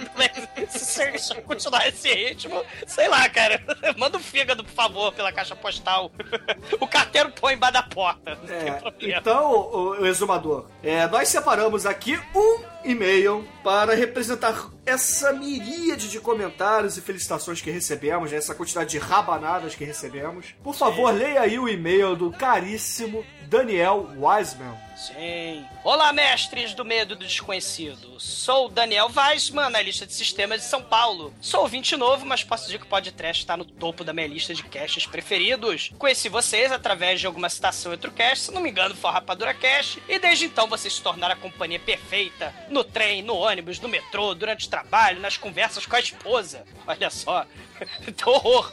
se, 0.69 1.17
se 1.17 1.35
continuar 1.41 1.87
esse 1.87 2.13
ritmo. 2.13 2.63
Sei 2.87 3.07
lá, 3.07 3.27
cara. 3.29 3.61
Manda 3.97 4.17
um 4.17 4.21
fígado, 4.21 4.63
por 4.63 4.73
favor, 4.73 5.11
pela 5.13 5.31
caixa 5.31 5.55
postal. 5.55 6.11
o 6.79 6.87
carteiro 6.87 7.31
põe 7.31 7.55
embaixo 7.55 7.73
da 7.73 7.83
porta. 7.83 8.37
É, 8.47 9.17
então, 9.17 9.51
o, 9.51 10.01
o 10.01 10.05
exumador, 10.05 10.67
é, 10.83 11.07
nós 11.07 11.27
separamos 11.27 11.85
aqui 11.85 12.19
um 12.35 12.63
e-mail 12.83 13.45
para 13.63 13.93
representar 13.93 14.69
essa 14.85 15.33
miríade 15.33 16.09
de 16.09 16.19
comentários 16.19 16.97
e 16.97 17.01
felicitações 17.01 17.61
que 17.61 17.71
recebemos, 17.71 18.31
né? 18.31 18.37
essa 18.37 18.55
quantidade 18.55 18.91
de 18.91 18.97
rabanadas 18.97 19.75
que 19.75 19.83
recebemos. 19.83 20.55
Por 20.63 20.75
favor, 20.75 21.13
leia 21.13 21.41
aí 21.41 21.59
o 21.59 21.67
e-mail 21.67 22.15
do 22.15 22.31
caríssimo 22.31 23.23
Daniel 23.47 24.07
Wiseman. 24.17 24.88
Sim. 24.99 25.65
Olá, 25.81 26.11
mestres 26.11 26.73
do 26.73 26.83
medo 26.83 27.15
do 27.15 27.25
desconhecido. 27.25 28.19
Sou 28.19 28.67
Daniel 28.67 29.09
Weisman, 29.15 29.63
analista 29.63 30.05
de 30.05 30.11
sistemas 30.11 30.59
de 30.59 30.67
São 30.67 30.83
Paulo. 30.83 31.33
Sou 31.39 31.61
ouvinte 31.61 31.95
novo, 31.95 32.25
mas 32.25 32.43
posso 32.43 32.65
dizer 32.65 32.79
que 32.79 32.83
o 32.83 32.89
podcast 32.89 33.41
está 33.41 33.55
no 33.55 33.63
topo 33.63 34.03
da 34.03 34.11
minha 34.11 34.27
lista 34.27 34.53
de 34.53 34.61
caches 34.61 35.05
preferidos. 35.05 35.93
Conheci 35.97 36.27
vocês 36.27 36.69
através 36.69 37.21
de 37.21 37.27
alguma 37.27 37.47
citação 37.47 37.93
entre 37.93 38.09
o 38.09 38.13
cast, 38.13 38.47
se 38.47 38.51
não 38.51 38.61
me 38.61 38.69
engano, 38.69 38.93
foi 38.93 39.09
Rapadura 39.09 39.53
Cash, 39.53 39.99
e 40.09 40.19
desde 40.19 40.43
então 40.43 40.67
vocês 40.67 40.93
se 40.93 41.01
tornaram 41.01 41.33
a 41.33 41.37
companhia 41.37 41.79
perfeita 41.79 42.53
no 42.69 42.83
trem, 42.83 43.21
no 43.21 43.37
ônibus, 43.37 43.79
no 43.79 43.87
metrô, 43.87 44.35
durante 44.35 44.67
o 44.67 44.69
trabalho, 44.69 45.21
nas 45.21 45.37
conversas 45.37 45.85
com 45.85 45.95
a 45.95 45.99
esposa. 46.01 46.65
Olha 46.85 47.09
só. 47.09 47.45
então, 48.05 48.33
horror. 48.33 48.69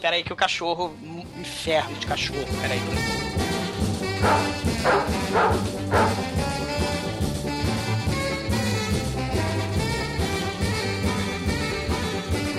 Peraí 0.00 0.24
que 0.24 0.32
o 0.32 0.36
cachorro... 0.36 0.96
Inferno 1.36 1.94
de 1.98 2.06
cachorro. 2.06 2.46
Peraí. 2.62 2.80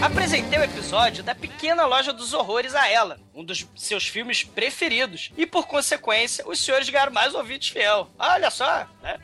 Apresentei 0.01 0.59
o 0.59 0.63
episódio 0.63 1.23
da 1.23 1.35
Pequena 1.35 1.85
Loja 1.85 2.13
dos 2.13 2.33
Horrores 2.33 2.73
a 2.73 2.89
ela, 2.89 3.19
um 3.39 3.43
dos 3.43 3.65
seus 3.73 4.05
filmes 4.05 4.43
preferidos. 4.43 5.31
E 5.37 5.45
por 5.45 5.65
consequência, 5.65 6.45
os 6.45 6.59
senhores 6.59 6.89
ganharam 6.89 7.13
mais 7.13 7.33
ouvintes 7.33 7.69
fiel. 7.69 8.09
Olha 8.19 8.51
só, 8.51 8.85
né? 9.01 9.17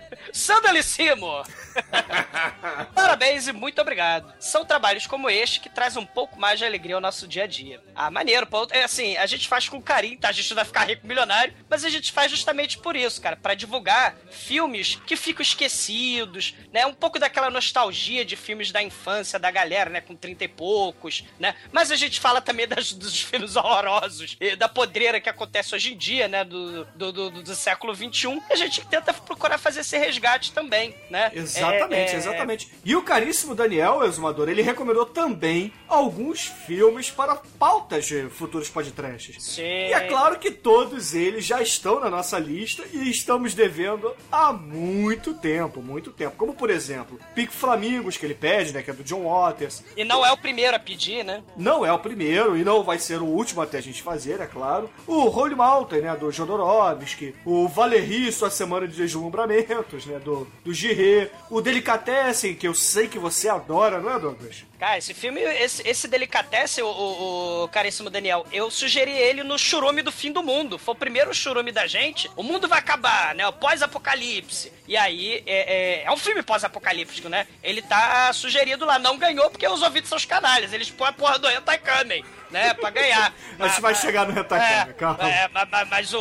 Parabéns 2.95 3.47
e 3.47 3.51
muito 3.51 3.81
obrigado. 3.81 4.33
São 4.39 4.63
trabalhos 4.63 5.05
como 5.05 5.29
este 5.29 5.59
que 5.59 5.69
trazem 5.69 6.01
um 6.01 6.05
pouco 6.05 6.39
mais 6.39 6.59
de 6.59 6.65
alegria 6.65 6.95
ao 6.95 7.01
nosso 7.01 7.27
dia 7.27 7.43
a 7.43 7.47
dia. 7.47 7.83
Ah, 7.93 8.09
maneiro, 8.09 8.47
pô. 8.47 8.65
É 8.71 8.85
assim, 8.85 9.17
a 9.17 9.25
gente 9.25 9.49
faz 9.49 9.67
com 9.67 9.81
carinho, 9.81 10.17
tá? 10.17 10.29
A 10.29 10.31
gente 10.31 10.49
não 10.49 10.55
vai 10.55 10.65
ficar 10.65 10.85
rico 10.85 11.05
milionário, 11.05 11.53
mas 11.69 11.83
a 11.83 11.89
gente 11.89 12.13
faz 12.13 12.31
justamente 12.31 12.77
por 12.77 12.95
isso, 12.95 13.21
cara, 13.21 13.35
para 13.35 13.53
divulgar 13.53 14.15
filmes 14.31 14.97
que 15.05 15.17
ficam 15.17 15.41
esquecidos, 15.41 16.55
né? 16.71 16.85
Um 16.85 16.93
pouco 16.93 17.19
daquela 17.19 17.49
nostalgia 17.49 18.23
de 18.23 18.37
filmes 18.37 18.71
da 18.71 18.81
infância 18.81 19.37
da 19.37 19.51
galera, 19.51 19.89
né? 19.89 19.99
Com 19.99 20.15
30 20.15 20.45
e 20.45 20.47
poucos, 20.47 21.25
né? 21.37 21.53
Mas 21.73 21.91
a 21.91 21.97
gente 21.97 22.21
fala 22.21 22.39
também 22.39 22.65
das, 22.65 22.93
dos 22.93 23.19
filmes 23.19 23.57
horrorosos 23.57 24.04
e 24.39 24.55
da 24.55 24.67
podreira 24.67 25.19
que 25.19 25.29
acontece 25.29 25.75
hoje 25.75 25.93
em 25.93 25.97
dia, 25.97 26.27
né? 26.27 26.43
Do, 26.43 26.85
do, 26.95 27.11
do, 27.11 27.29
do 27.43 27.55
século 27.55 27.93
XXI. 27.95 28.41
A 28.49 28.55
gente 28.55 28.85
tenta 28.87 29.13
procurar 29.13 29.57
fazer 29.57 29.81
esse 29.81 29.97
resgate 29.97 30.51
também, 30.51 30.95
né? 31.09 31.31
Exatamente, 31.33 32.11
É, 32.11 32.13
é, 32.13 32.15
exatamente. 32.15 32.69
E 32.83 32.95
o 32.95 33.03
caríssimo 33.03 33.55
Daniel 33.55 34.03
Exumador, 34.03 34.49
ele 34.49 34.61
recomendou 34.61 35.05
também 35.05 35.73
alguns 35.87 36.45
filmes 36.45 37.09
para 37.09 37.35
pautas 37.59 38.05
de 38.05 38.27
futuros 38.29 38.69
podcasts. 38.69 39.43
Sim. 39.43 39.61
E 39.61 39.93
é 39.93 40.01
claro 40.01 40.39
que 40.39 40.51
todos 40.51 41.13
eles 41.13 41.45
já 41.45 41.61
estão 41.61 41.99
na 41.99 42.09
nossa 42.09 42.37
lista 42.39 42.83
e 42.91 43.09
estamos 43.09 43.53
devendo 43.53 44.15
há 44.31 44.51
muito 44.53 45.33
tempo, 45.33 45.81
muito 45.81 46.11
tempo. 46.11 46.35
Como, 46.37 46.53
por 46.53 46.69
exemplo, 46.69 47.19
Pico 47.33 47.53
Flamingos, 47.53 48.17
que 48.17 48.25
ele 48.25 48.35
pede, 48.35 48.73
né, 48.73 48.81
que 48.81 48.89
é 48.89 48.93
do 48.93 49.03
John 49.03 49.23
Waters. 49.23 49.83
E 49.95 50.03
não 50.03 50.25
é 50.25 50.31
o 50.31 50.37
primeiro 50.37 50.75
a 50.75 50.79
pedir, 50.79 51.23
né? 51.23 51.43
Não 51.57 51.85
é 51.85 51.91
o 51.91 51.99
primeiro 51.99 52.57
e 52.57 52.63
não 52.63 52.83
vai 52.83 52.99
ser 52.99 53.21
o 53.21 53.25
último 53.25 53.61
até 53.61 53.81
gente 53.85 54.01
fazer, 54.03 54.39
é 54.39 54.45
claro. 54.45 54.89
O 55.07 55.27
Holy 55.27 55.55
Mountain, 55.55 56.01
né, 56.01 56.15
do 56.15 56.31
Jodorowsky. 56.31 57.35
O 57.45 57.67
Valerie, 57.67 58.31
Sua 58.31 58.49
Semana 58.49 58.87
de 58.87 58.95
Deslumbramentos, 58.95 60.05
né, 60.05 60.19
do, 60.19 60.47
do 60.63 60.73
Girê. 60.73 61.29
O 61.49 61.61
Delicatessen, 61.61 62.55
que 62.55 62.67
eu 62.67 62.73
sei 62.73 63.07
que 63.07 63.19
você 63.19 63.49
adora, 63.49 63.99
não 63.99 64.11
é, 64.11 64.19
Douglas? 64.19 64.65
Cara, 64.79 64.97
esse 64.97 65.13
filme, 65.13 65.39
esse, 65.41 65.81
esse 65.87 66.07
Delicatessen, 66.07 66.83
o, 66.83 66.87
o, 66.87 67.63
o 67.63 67.67
caríssimo 67.69 68.09
Daniel, 68.09 68.45
eu 68.51 68.69
sugeri 68.69 69.11
ele 69.11 69.41
no 69.43 69.57
churume 69.57 70.01
do 70.01 70.11
fim 70.11 70.31
do 70.31 70.43
mundo. 70.43 70.77
Foi 70.77 70.93
o 70.93 70.97
primeiro 70.97 71.33
churume 71.33 71.71
da 71.71 71.87
gente. 71.87 72.29
O 72.35 72.43
mundo 72.43 72.67
vai 72.67 72.79
acabar, 72.79 73.33
né? 73.35 73.47
O 73.47 73.53
pós-apocalipse. 73.53 74.71
E 74.87 74.97
aí, 74.97 75.43
é, 75.47 76.01
é, 76.01 76.03
é 76.03 76.11
um 76.11 76.17
filme 76.17 76.43
pós-apocalíptico, 76.43 77.29
né? 77.29 77.47
Ele 77.63 77.81
tá 77.81 78.31
sugerido 78.33 78.85
lá. 78.85 78.99
Não 78.99 79.17
ganhou 79.17 79.49
porque 79.49 79.67
os 79.67 79.81
ouvidos 79.81 80.09
são 80.09 80.17
os 80.17 80.25
canalhas. 80.25 80.73
Eles 80.73 80.89
põem 80.91 81.09
a 81.09 81.13
porra 81.13 81.39
do 81.39 81.49
Hentai 81.49 81.77
Kamen, 81.77 82.23
né? 82.51 82.73
Pra 82.73 82.89
ganhar. 82.89 83.33
A 83.57 83.67
gente 83.69 83.81
vai 83.81 83.95
chegar 83.95 84.27
no 84.27 84.33
Retacana, 84.33 84.89
é, 84.91 84.93
calma. 84.93 85.31
é, 85.31 85.47
ma- 85.47 85.65
ma- 85.65 85.85
mas 85.85 86.13
o, 86.13 86.19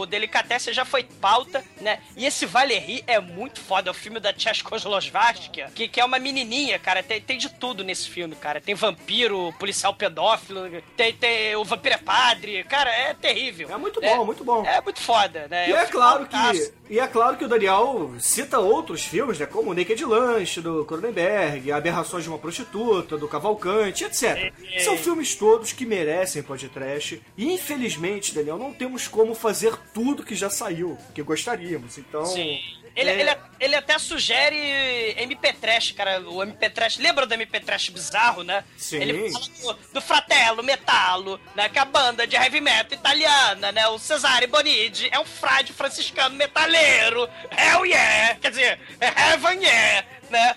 o, 0.00 0.06
Delicatessen 0.06 0.72
já 0.74 0.84
foi 0.84 1.02
pauta, 1.04 1.64
né? 1.80 1.98
E 2.16 2.26
esse 2.26 2.44
Valerie 2.46 3.02
é 3.06 3.18
muito 3.18 3.60
foda. 3.60 3.88
É 3.88 3.90
o 3.90 3.94
filme 3.94 4.20
da 4.20 4.32
Tchaikovsky, 4.32 5.64
que, 5.74 5.88
que 5.88 6.00
é 6.00 6.04
uma 6.04 6.18
menininha, 6.18 6.78
cara. 6.78 7.02
Tem, 7.02 7.20
tem 7.20 7.38
de 7.38 7.48
tudo 7.48 7.82
nesse 7.82 7.93
filme, 7.94 8.34
cara. 8.34 8.60
Tem 8.60 8.74
vampiro, 8.74 9.52
policial 9.58 9.94
pedófilo, 9.94 10.62
tem, 10.96 11.12
tem 11.12 11.54
o 11.56 11.64
vampiro 11.64 11.94
é 11.94 11.98
padre. 11.98 12.64
Cara, 12.64 12.90
é 12.90 13.14
terrível. 13.14 13.70
É 13.70 13.76
muito 13.76 14.00
bom, 14.00 14.24
muito 14.24 14.44
bom. 14.44 14.64
É 14.64 14.80
muito 14.80 15.00
foda, 15.00 15.46
né? 15.48 15.68
E 15.68 15.72
é 15.72 15.86
filme 15.86 15.86
claro 15.86 16.26
que 16.26 16.72
e 16.88 16.98
é 16.98 17.06
claro 17.06 17.38
que 17.38 17.44
o 17.44 17.48
Daniel 17.48 18.12
cita 18.18 18.58
outros 18.58 19.04
filmes, 19.04 19.38
né, 19.38 19.46
como 19.46 19.72
Naked 19.72 20.04
Lunch 20.04 20.60
do 20.60 20.84
Cronenberg, 20.84 21.72
Aberrações 21.72 22.24
de 22.24 22.28
uma 22.28 22.38
prostituta 22.38 23.16
do 23.16 23.26
Cavalcante, 23.26 24.04
etc. 24.04 24.52
É. 24.74 24.78
São 24.80 24.98
filmes 24.98 25.34
todos 25.34 25.72
que 25.72 25.86
merecem 25.86 26.42
podcast. 26.42 27.22
E 27.38 27.50
infelizmente, 27.50 28.34
Daniel, 28.34 28.58
não 28.58 28.72
temos 28.72 29.08
como 29.08 29.34
fazer 29.34 29.74
tudo 29.94 30.22
que 30.22 30.34
já 30.34 30.50
saiu, 30.50 30.98
que 31.14 31.22
gostaríamos. 31.22 31.96
Então, 31.96 32.26
Sim. 32.26 32.60
Ele, 32.96 33.10
É. 33.10 33.20
ele, 33.20 33.36
ele 33.60 33.74
até 33.74 33.98
sugere 33.98 35.14
MP 35.18 35.52
Trash, 35.54 35.92
cara. 35.92 36.20
O 36.28 36.42
MP 36.42 36.70
Trash. 36.70 36.98
Lembra 36.98 37.26
do 37.26 37.34
MP 37.34 37.58
Trash 37.60 37.88
bizarro, 37.88 38.42
né? 38.44 38.62
Sim. 38.76 38.98
Ele 39.00 39.30
fala 39.32 39.46
do, 39.74 39.78
do 39.94 40.00
Fratello, 40.00 40.62
Metallo, 40.62 41.40
né? 41.56 41.68
Que 41.68 41.78
é 41.78 41.82
a 41.82 41.84
banda 41.84 42.26
de 42.26 42.36
heavy 42.36 42.60
metal 42.60 42.96
italiana, 42.96 43.72
né? 43.72 43.86
O 43.88 43.98
Cesare 43.98 44.46
Bonidi 44.46 45.08
é 45.10 45.18
um 45.18 45.24
frade 45.24 45.72
franciscano 45.72 46.36
metaleiro. 46.36 47.28
Hell 47.56 47.84
yeah! 47.84 48.36
Quer 48.36 48.50
dizer, 48.50 48.80
é 49.00 49.06
heaven 49.32 49.60
yeah, 49.62 50.06
né? 50.30 50.54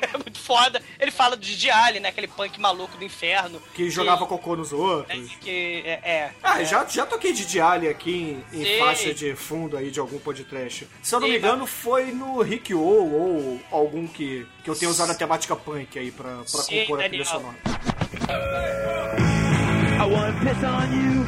É 0.14 0.18
muito 0.18 0.38
foda. 0.38 0.80
Ele 1.00 1.10
fala 1.10 1.36
de 1.36 1.56
Diali, 1.56 2.00
né? 2.00 2.08
Aquele 2.10 2.28
punk 2.28 2.60
maluco 2.60 2.96
do 2.96 3.04
inferno. 3.04 3.60
que 3.74 3.88
jogava 3.90 4.26
cocô 4.26 4.54
nos 4.56 4.72
outros. 4.72 5.30
Que 5.40 5.82
é. 5.84 6.00
é 6.04 6.30
Ah, 6.42 6.60
é. 6.60 6.64
já, 6.64 6.84
já 6.84 7.04
toquei 7.06 7.32
de 7.32 7.44
Diali 7.46 7.88
aqui 7.88 8.44
em, 8.52 8.60
em 8.62 8.78
faixa 8.78 9.12
de 9.14 9.34
fundo 9.34 9.76
aí 9.76 9.90
de 9.90 9.98
algum 10.00 10.18
podcast. 10.18 10.86
Se 11.02 11.14
eu 11.14 11.20
não 11.20 11.26
Sim, 11.26 11.32
me 11.32 11.38
engano, 11.38 11.66
foi 11.66 12.06
no 12.12 12.40
Rick 12.42 12.72
O 12.74 12.78
ou 12.80 13.60
algum 13.70 14.06
que, 14.06 14.46
que 14.62 14.70
eu 14.70 14.76
tenho 14.76 14.90
usado 14.90 15.10
a 15.12 15.14
temática 15.14 15.56
punk 15.56 15.98
aí 15.98 16.10
pra, 16.10 16.36
pra 16.36 16.44
Sim, 16.62 16.80
compor 16.80 17.00
a 17.00 17.08
trilha 17.08 17.24
Daniel. 17.24 17.40
sonora. 17.40 17.56
I 19.98 20.08
wanna 20.08 20.32
piss 20.40 20.62
on 20.62 20.92
you. 20.92 21.24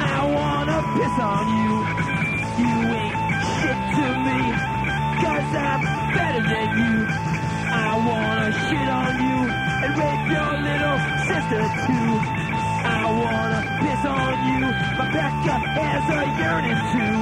I 0.00 0.20
wanna 0.34 0.82
piss 0.94 1.16
on 1.22 1.46
you. 1.48 1.74
You 2.58 2.74
ain't 2.92 3.16
shit 3.60 3.80
to 3.94 4.06
me. 4.24 4.38
Cause 5.22 5.50
I'm 5.56 5.80
better 6.14 6.42
than 6.42 6.68
you. 6.78 7.03
Shit 8.64 8.88
on 8.88 9.12
you 9.20 9.40
and 9.84 9.92
rape 10.00 10.26
your 10.32 10.52
little 10.68 10.98
sister 11.28 11.62
too. 11.84 12.10
I 12.86 13.04
wanna 13.04 13.60
piss 13.80 14.02
on 14.08 14.34
you. 14.48 14.62
Has 15.80 16.06
a 16.08 16.24
too. 16.92 17.18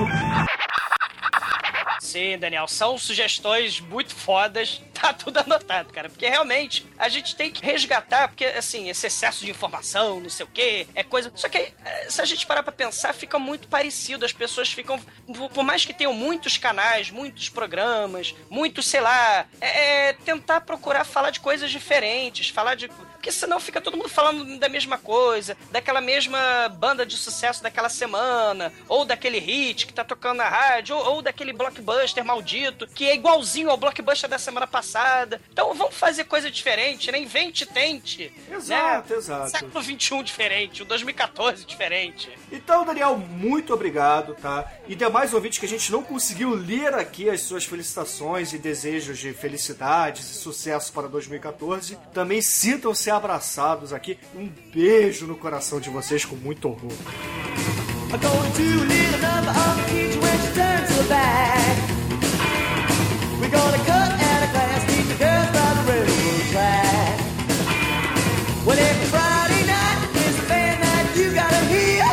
Sim, 2.00 2.38
Daniel, 2.38 2.68
são 2.68 2.96
sugestões 2.96 3.80
muito 3.80 4.14
fodas. 4.14 4.80
Tá 5.02 5.12
tudo 5.12 5.38
anotado, 5.38 5.92
cara. 5.92 6.08
Porque 6.08 6.28
realmente 6.28 6.86
a 6.96 7.08
gente 7.08 7.34
tem 7.34 7.50
que 7.50 7.60
resgatar, 7.66 8.28
porque 8.28 8.44
assim, 8.44 8.88
esse 8.88 9.08
excesso 9.08 9.44
de 9.44 9.50
informação, 9.50 10.20
não 10.20 10.30
sei 10.30 10.46
o 10.46 10.48
quê, 10.48 10.86
é 10.94 11.02
coisa. 11.02 11.32
Só 11.34 11.48
que 11.48 11.58
eh, 11.58 12.06
se 12.08 12.22
a 12.22 12.24
gente 12.24 12.46
parar 12.46 12.62
pra 12.62 12.70
pensar, 12.70 13.12
fica 13.12 13.36
muito 13.36 13.66
parecido. 13.66 14.24
As 14.24 14.32
pessoas 14.32 14.72
ficam. 14.72 15.00
por- 15.52 15.64
mais 15.64 15.84
que 15.84 15.92
tenham 15.92 16.12
muitos 16.14 16.56
canais, 16.56 17.10
muitos 17.10 17.48
programas, 17.48 18.32
muitos, 18.48 18.86
sei 18.86 19.00
lá, 19.00 19.44
é, 19.60 20.08
é 20.08 20.12
tentar 20.12 20.60
procurar 20.60 21.04
falar 21.04 21.30
de 21.30 21.40
coisas 21.40 21.68
diferentes, 21.70 22.48
falar 22.50 22.76
de. 22.76 22.86
Porque 22.88 23.32
senão 23.32 23.58
fica 23.60 23.80
todo 23.80 23.96
mundo 23.96 24.08
falando 24.08 24.58
da 24.58 24.68
mesma 24.68 24.98
coisa, 24.98 25.56
daquela 25.72 26.00
mesma 26.00 26.68
banda 26.68 27.04
de 27.06 27.16
sucesso 27.16 27.60
daquela 27.62 27.88
semana, 27.88 28.72
ou 28.88 29.04
daquele 29.04 29.38
hit 29.40 29.86
que 29.86 29.92
tá 29.92 30.04
tocando 30.04 30.38
na 30.38 30.48
rádio, 30.48 30.96
ou, 30.96 31.14
ou 31.14 31.22
daquele 31.22 31.52
blockbuster 31.52 32.24
maldito, 32.24 32.86
que 32.88 33.08
é 33.08 33.14
igualzinho 33.14 33.68
ao 33.70 33.76
blockbuster 33.76 34.28
da 34.30 34.38
semana 34.38 34.66
passada. 34.66 34.91
Então 35.52 35.74
vamos 35.74 35.94
fazer 35.94 36.24
coisa 36.24 36.50
diferente, 36.50 37.10
né? 37.10 37.18
Invente, 37.18 37.66
tente. 37.66 38.32
Exato, 38.50 39.12
né? 39.12 39.18
exato. 39.18 39.50
Século 39.50 39.82
XXI 39.82 40.22
diferente, 40.22 40.82
o 40.82 40.84
2014 40.84 41.64
diferente. 41.64 42.30
Então, 42.50 42.84
Daniel, 42.84 43.16
muito 43.16 43.72
obrigado, 43.72 44.34
tá? 44.34 44.70
E 44.86 44.94
demais 44.94 45.32
ouvintes 45.32 45.58
que 45.58 45.66
a 45.66 45.68
gente 45.68 45.90
não 45.90 46.02
conseguiu 46.02 46.54
ler 46.54 46.94
aqui 46.94 47.30
as 47.30 47.40
suas 47.42 47.64
felicitações 47.64 48.52
e 48.52 48.58
desejos 48.58 49.18
de 49.18 49.32
felicidades 49.32 50.30
e 50.30 50.34
sucesso 50.34 50.92
para 50.92 51.08
2014, 51.08 51.98
também 52.12 52.42
sintam-se 52.42 53.10
abraçados 53.10 53.92
aqui. 53.92 54.18
Um 54.34 54.46
beijo 54.46 55.26
no 55.26 55.36
coração 55.36 55.80
de 55.80 55.90
vocês 55.90 56.24
com 56.24 56.36
muito 56.36 56.68
orgulho. 56.68 56.96
I'm 58.12 58.20
going 58.20 58.52
to 58.52 58.82
another 59.14 59.82
she 60.42 60.54
turns 60.54 61.08
back. 61.08 61.78
We're 63.40 63.50
gonna 63.50 63.84
cut 63.84 64.21
out 64.54 64.64
a 64.68 64.68
class, 64.68 64.86
meet 64.88 65.06
the 65.08 65.18
girls 65.18 65.50
by 65.52 65.74
the 65.74 65.82
railroad 65.90 66.42
track. 66.52 67.18
Well, 68.64 68.78
every 68.78 69.06
Friday 69.06 69.66
night 69.66 69.98
is 70.14 70.38
a 70.38 70.48
band 70.48 70.80
night 70.80 71.16
you 71.16 71.34
gotta 71.34 71.64
hear. 71.66 72.04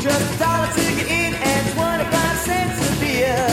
Just 0.00 0.34
a 0.34 0.38
dollar 0.38 0.70
ticket 0.74 1.08
in 1.10 1.34
and 1.34 1.74
25 1.74 2.38
cents 2.38 2.78
a 2.78 3.00
beer. 3.00 3.48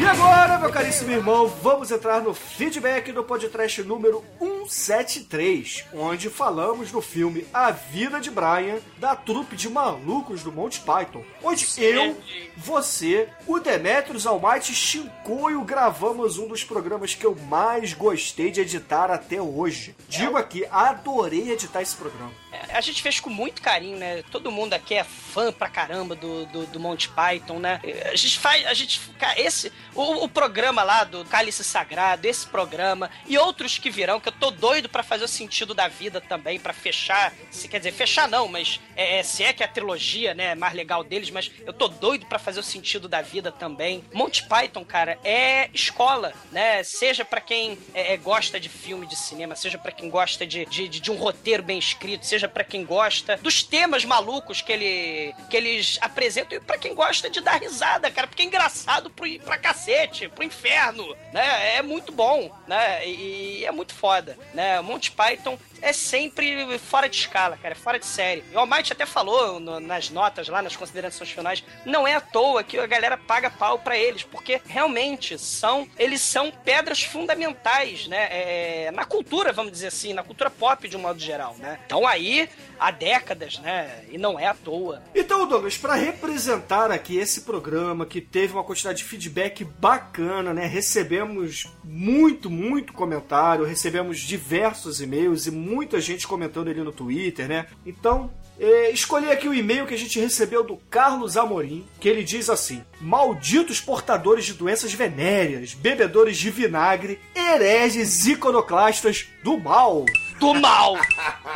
E 0.00 0.04
agora, 0.04 0.58
meu 0.58 0.70
caríssimo 0.70 1.10
irmão, 1.10 1.48
vamos 1.62 1.90
entrar 1.90 2.20
no 2.20 2.34
feedback 2.34 3.12
do 3.12 3.24
podcast 3.24 3.82
número 3.82 4.24
173, 4.68 5.84
onde 5.94 6.28
falamos 6.30 6.90
do 6.90 7.00
filme 7.00 7.46
A 7.52 7.70
Vida 7.70 8.20
de 8.20 8.30
Brian, 8.30 8.78
da 8.98 9.14
trupe 9.14 9.56
de 9.56 9.68
malucos 9.68 10.42
do 10.42 10.52
Monty 10.52 10.80
Python, 10.80 11.24
onde 11.42 11.66
eu, 11.78 12.16
você, 12.56 13.28
o 13.46 13.58
Demetrius 13.58 14.26
Almighty 14.26 14.74
Shinkoio 14.74 15.62
gravamos 15.62 16.38
um 16.38 16.48
dos 16.48 16.64
programas 16.64 17.14
que 17.14 17.24
eu 17.24 17.36
mais 17.48 17.92
gostei 17.92 18.50
de 18.50 18.60
editar 18.60 19.10
até 19.10 19.40
hoje. 19.40 19.94
Digo 20.08 20.36
aqui, 20.36 20.66
adorei 20.70 21.50
editar 21.52 21.82
esse 21.82 21.96
programa. 21.96 22.32
É, 22.52 22.76
A 22.76 22.80
gente 22.80 23.02
fez 23.02 23.20
com 23.20 23.30
muito 23.30 23.60
carinho, 23.60 23.98
né? 23.98 24.22
Todo 24.30 24.50
mundo 24.50 24.72
aqui 24.72 24.94
é 24.94 25.04
fã 25.04 25.52
pra 25.52 25.68
caramba 25.68 26.14
do, 26.14 26.46
do, 26.46 26.66
do 26.66 26.80
Monty 26.80 27.08
Python, 27.08 27.58
né? 27.58 27.80
A 28.10 28.16
gente 28.16 28.38
faz. 28.38 28.66
A 28.66 28.74
gente. 28.74 29.00
Esse. 29.36 29.72
O, 29.94 30.24
o 30.24 30.28
programa 30.28 30.82
lá 30.82 31.04
do 31.04 31.24
Cálice 31.24 31.64
Sagrado, 31.64 32.26
esse 32.26 32.46
programa 32.46 33.10
e 33.26 33.36
outros 33.36 33.78
que 33.78 33.90
virão, 33.90 34.20
que 34.20 34.28
eu 34.28 34.32
tô 34.32 34.50
doido 34.58 34.88
pra 34.88 35.02
fazer 35.02 35.24
o 35.24 35.28
sentido 35.28 35.74
da 35.74 35.88
vida 35.88 36.20
também, 36.20 36.58
pra 36.58 36.72
fechar. 36.72 37.32
Se 37.50 37.68
quer 37.68 37.78
dizer, 37.78 37.92
fechar 37.92 38.28
não, 38.28 38.48
mas 38.48 38.80
é, 38.96 39.18
é, 39.18 39.22
se 39.22 39.42
é 39.42 39.52
que 39.52 39.62
a 39.62 39.68
trilogia, 39.68 40.34
né, 40.34 40.52
é 40.52 40.54
mais 40.54 40.74
legal 40.74 41.04
deles, 41.04 41.30
mas 41.30 41.50
eu 41.64 41.72
tô 41.72 41.88
doido 41.88 42.26
pra 42.26 42.38
fazer 42.38 42.60
o 42.60 42.62
sentido 42.62 43.08
da 43.08 43.22
vida 43.22 43.52
também. 43.52 44.04
Monty 44.12 44.46
Python, 44.48 44.84
cara, 44.84 45.18
é 45.24 45.68
escola, 45.72 46.32
né? 46.50 46.82
Seja 46.82 47.24
pra 47.24 47.40
quem 47.40 47.78
é, 47.94 48.14
é, 48.14 48.16
gosta 48.16 48.58
de 48.58 48.68
filme 48.68 49.06
de 49.06 49.16
cinema, 49.16 49.54
seja 49.54 49.78
pra 49.78 49.92
quem 49.92 50.08
gosta 50.08 50.46
de, 50.46 50.64
de, 50.66 50.88
de 50.88 51.10
um 51.10 51.16
roteiro 51.16 51.62
bem 51.62 51.78
escrito, 51.78 52.26
seja 52.26 52.48
pra 52.48 52.64
quem 52.64 52.84
gosta 52.84 53.36
dos 53.38 53.62
temas 53.62 54.04
malucos 54.04 54.60
que, 54.60 54.72
ele, 54.72 55.34
que 55.50 55.56
eles 55.56 55.98
apresentam 56.00 56.58
e 56.58 56.60
pra 56.60 56.78
quem 56.78 56.94
gosta 56.94 57.28
de 57.28 57.40
dar 57.40 57.60
risada, 57.60 58.10
cara, 58.10 58.26
porque 58.26 58.42
é 58.42 58.46
engraçado 58.46 59.10
pro, 59.10 59.26
pra 59.40 59.58
cacete, 59.58 60.28
pro 60.28 60.44
inferno, 60.44 61.16
né? 61.32 61.76
É 61.76 61.82
muito 61.82 62.12
bom, 62.12 62.50
né? 62.66 63.06
E, 63.06 63.60
e 63.60 63.64
é 63.64 63.70
muito 63.70 63.94
foda, 63.94 64.38
né? 64.54 64.80
Monty 64.80 65.10
Python 65.10 65.58
é 65.82 65.92
sempre 65.92 66.78
fora 66.78 67.08
de 67.08 67.16
escala, 67.16 67.56
cara, 67.56 67.72
é 67.72 67.76
fora 67.76 67.98
de 67.98 68.06
série. 68.06 68.44
E 68.52 68.54
o 68.54 68.58
Almighty 68.58 68.92
até 68.92 69.06
falou 69.06 69.58
no- 69.60 69.80
nas 69.80 70.10
notas 70.10 70.48
lá, 70.48 70.62
nas 70.62 70.76
considerações 70.76 71.30
finais, 71.30 71.64
não 71.84 72.06
é 72.06 72.14
à 72.14 72.20
toa 72.20 72.62
que 72.64 72.78
a 72.78 72.86
galera 72.86 73.16
paga 73.16 73.50
pau 73.50 73.78
pra 73.78 73.96
eles, 73.98 74.22
porque 74.22 74.60
realmente 74.66 75.38
são, 75.38 75.88
eles 75.98 76.20
são 76.20 76.50
pedras 76.50 77.02
fundamentais, 77.02 78.06
né, 78.08 78.28
é, 78.30 78.90
na 78.92 79.04
cultura, 79.04 79.52
vamos 79.52 79.72
dizer 79.72 79.88
assim, 79.88 80.12
na 80.12 80.22
cultura 80.22 80.50
pop 80.50 80.88
de 80.88 80.96
um 80.96 81.00
modo 81.00 81.18
geral, 81.20 81.54
né. 81.58 81.78
Então 81.86 82.06
aí, 82.06 82.48
há 82.78 82.90
décadas, 82.90 83.58
né, 83.58 84.04
e 84.10 84.18
não 84.18 84.38
é 84.38 84.46
à 84.46 84.54
toa. 84.54 85.02
Então, 85.14 85.46
Douglas, 85.46 85.76
para 85.76 85.94
representar 85.94 86.90
aqui 86.90 87.16
esse 87.18 87.42
programa 87.42 88.06
que 88.06 88.20
teve 88.20 88.52
uma 88.52 88.64
quantidade 88.64 88.98
de 88.98 89.04
feedback 89.04 89.64
bacana, 89.64 90.52
né? 90.52 90.66
Recebemos 90.66 91.66
muito, 91.84 92.50
muito 92.50 92.92
comentário, 92.92 93.64
recebemos 93.64 94.18
diversos 94.20 95.00
e-mails 95.00 95.46
e 95.46 95.50
muita 95.66 96.00
gente 96.00 96.26
comentando 96.26 96.68
ali 96.68 96.80
no 96.80 96.92
Twitter, 96.92 97.48
né? 97.48 97.66
Então, 97.84 98.30
eh, 98.58 98.90
escolhi 98.90 99.30
aqui 99.30 99.48
o 99.48 99.54
e-mail 99.54 99.86
que 99.86 99.94
a 99.94 99.98
gente 99.98 100.20
recebeu 100.20 100.62
do 100.62 100.76
Carlos 100.88 101.36
Amorim, 101.36 101.84
que 102.00 102.08
ele 102.08 102.22
diz 102.22 102.48
assim: 102.48 102.84
Malditos 103.00 103.80
portadores 103.80 104.44
de 104.44 104.54
doenças 104.54 104.92
venéreas, 104.92 105.74
bebedores 105.74 106.36
de 106.36 106.50
vinagre, 106.50 107.20
hereges 107.34 108.26
iconoclastas 108.26 109.26
do 109.42 109.58
mal. 109.58 110.04
Do 110.38 110.54
mal! 110.54 110.94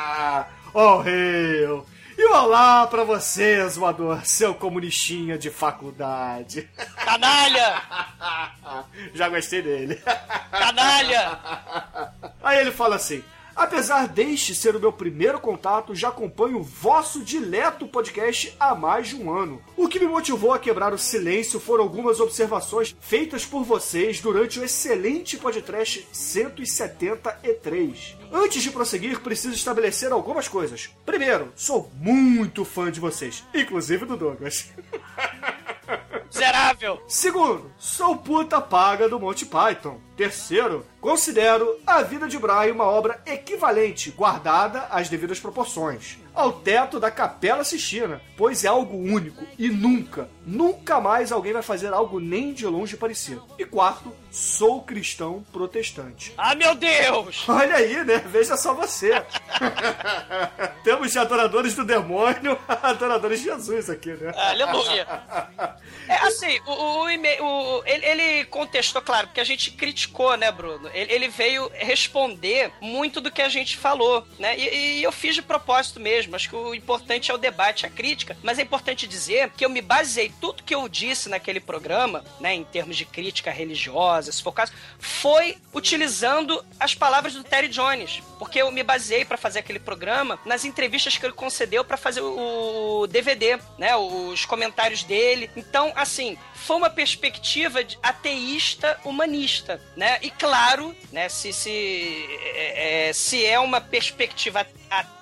Horrível! 0.75 1.87
E 2.19 2.27
um 2.27 2.35
olá 2.35 2.87
pra 2.87 3.03
você, 3.03 3.67
zoador, 3.67 4.27
seu 4.27 4.55
comunistinha 4.55 5.39
de 5.39 5.49
faculdade. 5.49 6.69
Canalha! 7.03 7.83
Já 9.15 9.29
gostei 9.31 9.63
dele. 9.63 9.99
Canalha! 10.51 11.39
Aí 12.43 12.59
ele 12.59 12.73
fala 12.73 12.97
assim: 12.97 13.25
Apesar 13.61 14.09
deste 14.09 14.55
ser 14.55 14.75
o 14.75 14.81
meu 14.81 14.91
primeiro 14.91 15.39
contato, 15.39 15.95
já 15.95 16.09
acompanho 16.09 16.61
o 16.61 16.63
vosso 16.63 17.23
dileto 17.23 17.87
podcast 17.87 18.57
há 18.59 18.75
mais 18.75 19.09
de 19.09 19.17
um 19.17 19.31
ano. 19.31 19.61
O 19.77 19.87
que 19.87 20.01
me 20.01 20.07
motivou 20.07 20.55
a 20.55 20.59
quebrar 20.59 20.95
o 20.95 20.99
silêncio 20.99 21.61
foram 21.61 21.85
algumas 21.85 22.21
observações 22.21 22.97
feitas 22.99 23.45
por 23.45 23.63
vocês 23.63 24.19
durante 24.19 24.59
o 24.59 24.65
excelente 24.65 25.37
podcast 25.37 26.09
173. 26.11 28.17
Antes 28.33 28.63
de 28.63 28.71
prosseguir, 28.71 29.21
preciso 29.21 29.55
estabelecer 29.55 30.11
algumas 30.11 30.49
coisas. 30.49 30.89
Primeiro, 31.05 31.53
sou 31.55 31.93
muito 31.97 32.65
fã 32.65 32.91
de 32.91 32.99
vocês, 32.99 33.45
inclusive 33.55 34.07
do 34.07 34.17
Douglas. 34.17 34.71
Miserável! 36.33 37.03
Segundo, 37.09 37.73
sou 37.77 38.17
puta 38.17 38.61
paga 38.61 39.09
do 39.09 39.19
Monty 39.19 39.45
Python. 39.45 39.99
Terceiro, 40.17 40.87
considero 41.01 41.79
A 41.87 42.03
Vida 42.03 42.29
de 42.29 42.39
Brian 42.39 42.73
uma 42.73 42.85
obra 42.85 43.21
equivalente, 43.27 44.11
guardada 44.11 44.87
às 44.91 45.09
devidas 45.09 45.41
proporções, 45.41 46.19
ao 46.35 46.53
teto 46.53 47.01
da 47.01 47.11
Capela 47.11 47.65
Sistina, 47.65 48.21
pois 48.37 48.65
é 48.65 48.69
algo 48.69 48.97
único 48.97 49.45
e 49.59 49.69
nunca, 49.69 50.29
nunca 50.47 51.01
mais 51.01 51.33
alguém 51.33 51.53
vai 51.53 51.63
fazer 51.63 51.93
algo 51.93 52.21
nem 52.21 52.53
de 52.53 52.67
longe 52.67 52.97
parecido. 52.97 53.45
E 53.59 53.65
quarto, 53.65 54.13
sou 54.31 54.83
cristão 54.83 55.45
protestante. 55.53 56.33
Ah, 56.39 56.55
meu 56.55 56.75
Deus! 56.75 57.45
Olha 57.49 57.77
aí, 57.77 58.05
né? 58.05 58.19
Veja 58.27 58.57
só 58.57 58.73
você. 58.75 59.11
Temos 60.85 61.13
de 61.13 61.19
adoradores 61.19 61.75
do 61.75 61.85
demônio 61.85 62.59
adoradores 62.69 63.41
de 63.41 63.47
Jesus 63.47 63.91
aqui, 63.91 64.11
né? 64.13 64.33
Aleluia. 64.37 65.07
É 66.09 66.15
assim, 66.27 66.61
o, 66.67 66.73
o, 66.73 67.05
o- 67.07 67.83
ele, 67.87 68.07
ele 68.07 68.45
contestou, 68.47 69.03
claro, 69.03 69.27
porque 69.29 69.41
a 69.41 69.45
gente 69.45 69.73
criticou, 69.73 70.37
né, 70.37 70.51
Bruno? 70.53 70.89
Ele, 70.93 71.13
ele 71.13 71.29
veio 71.29 71.71
responder 71.75 72.73
muito 72.81 73.21
do 73.21 73.31
que 73.31 73.43
a 73.43 73.49
gente 73.49 73.77
falou, 73.77 74.27
né? 74.39 74.59
E, 74.59 74.99
e 74.99 75.03
eu 75.03 75.13
fiz 75.13 75.35
de 75.35 75.43
propósito 75.43 76.01
mesmo. 76.01 76.37
Acho 76.37 76.49
que 76.49 76.57
o 76.57 76.75
importante 76.75 77.31
é 77.31 77.35
o 77.35 77.39
debate, 77.39 77.87
a 77.87 77.91
crítica. 77.91 78.37
Mas 78.43 78.59
é 78.59 78.63
importante 78.63 79.07
dizer 79.07 79.51
que 79.51 79.65
eu 79.65 79.71
me 79.71 79.81
baseei, 79.81 80.33
tudo 80.41 80.63
que 80.63 80.75
eu 80.75 80.89
disse 80.89 81.29
naquele 81.29 81.61
programa, 81.61 82.25
né, 82.41 82.55
em 82.55 82.65
termos 82.65 82.97
de 82.97 83.05
crítica 83.05 83.51
religiosa, 83.51 84.33
se 84.33 84.43
for 84.43 84.53
caso, 84.53 84.73
foi 84.99 85.57
utilizando 85.73 86.65
as 86.79 86.95
palavras 86.95 87.35
do 87.35 87.45
Terry 87.45 87.69
Jones. 87.69 88.23
Porque 88.39 88.61
eu 88.61 88.71
me 88.71 88.83
baseei 88.83 89.25
para 89.25 89.37
fazer 89.37 89.59
aquele 89.59 89.79
programa 89.79 90.39
nas 90.45 90.65
entrevistas 90.65 91.17
que 91.17 91.27
ele 91.27 91.33
concedeu 91.33 91.85
para 91.85 91.97
fazer 91.97 92.23
o 92.23 93.07
DVD, 93.07 93.59
né? 93.79 93.95
Os 93.97 94.45
comentários 94.45 95.03
dele. 95.03 95.51
Então, 95.57 95.93
assim, 95.95 96.39
foi 96.55 96.77
uma 96.77 96.91
perspectiva 96.91 97.81
ateísta 98.03 98.99
humanista, 99.05 99.81
né? 99.97 100.19
E 100.23 100.31
claro, 100.31 100.80
né, 101.13 101.29
se, 101.29 101.53
se, 101.53 101.71
é, 102.55 103.09
é, 103.09 103.13
se 103.13 103.45
é 103.45 103.59
uma 103.59 103.81
perspectiva 103.81 104.67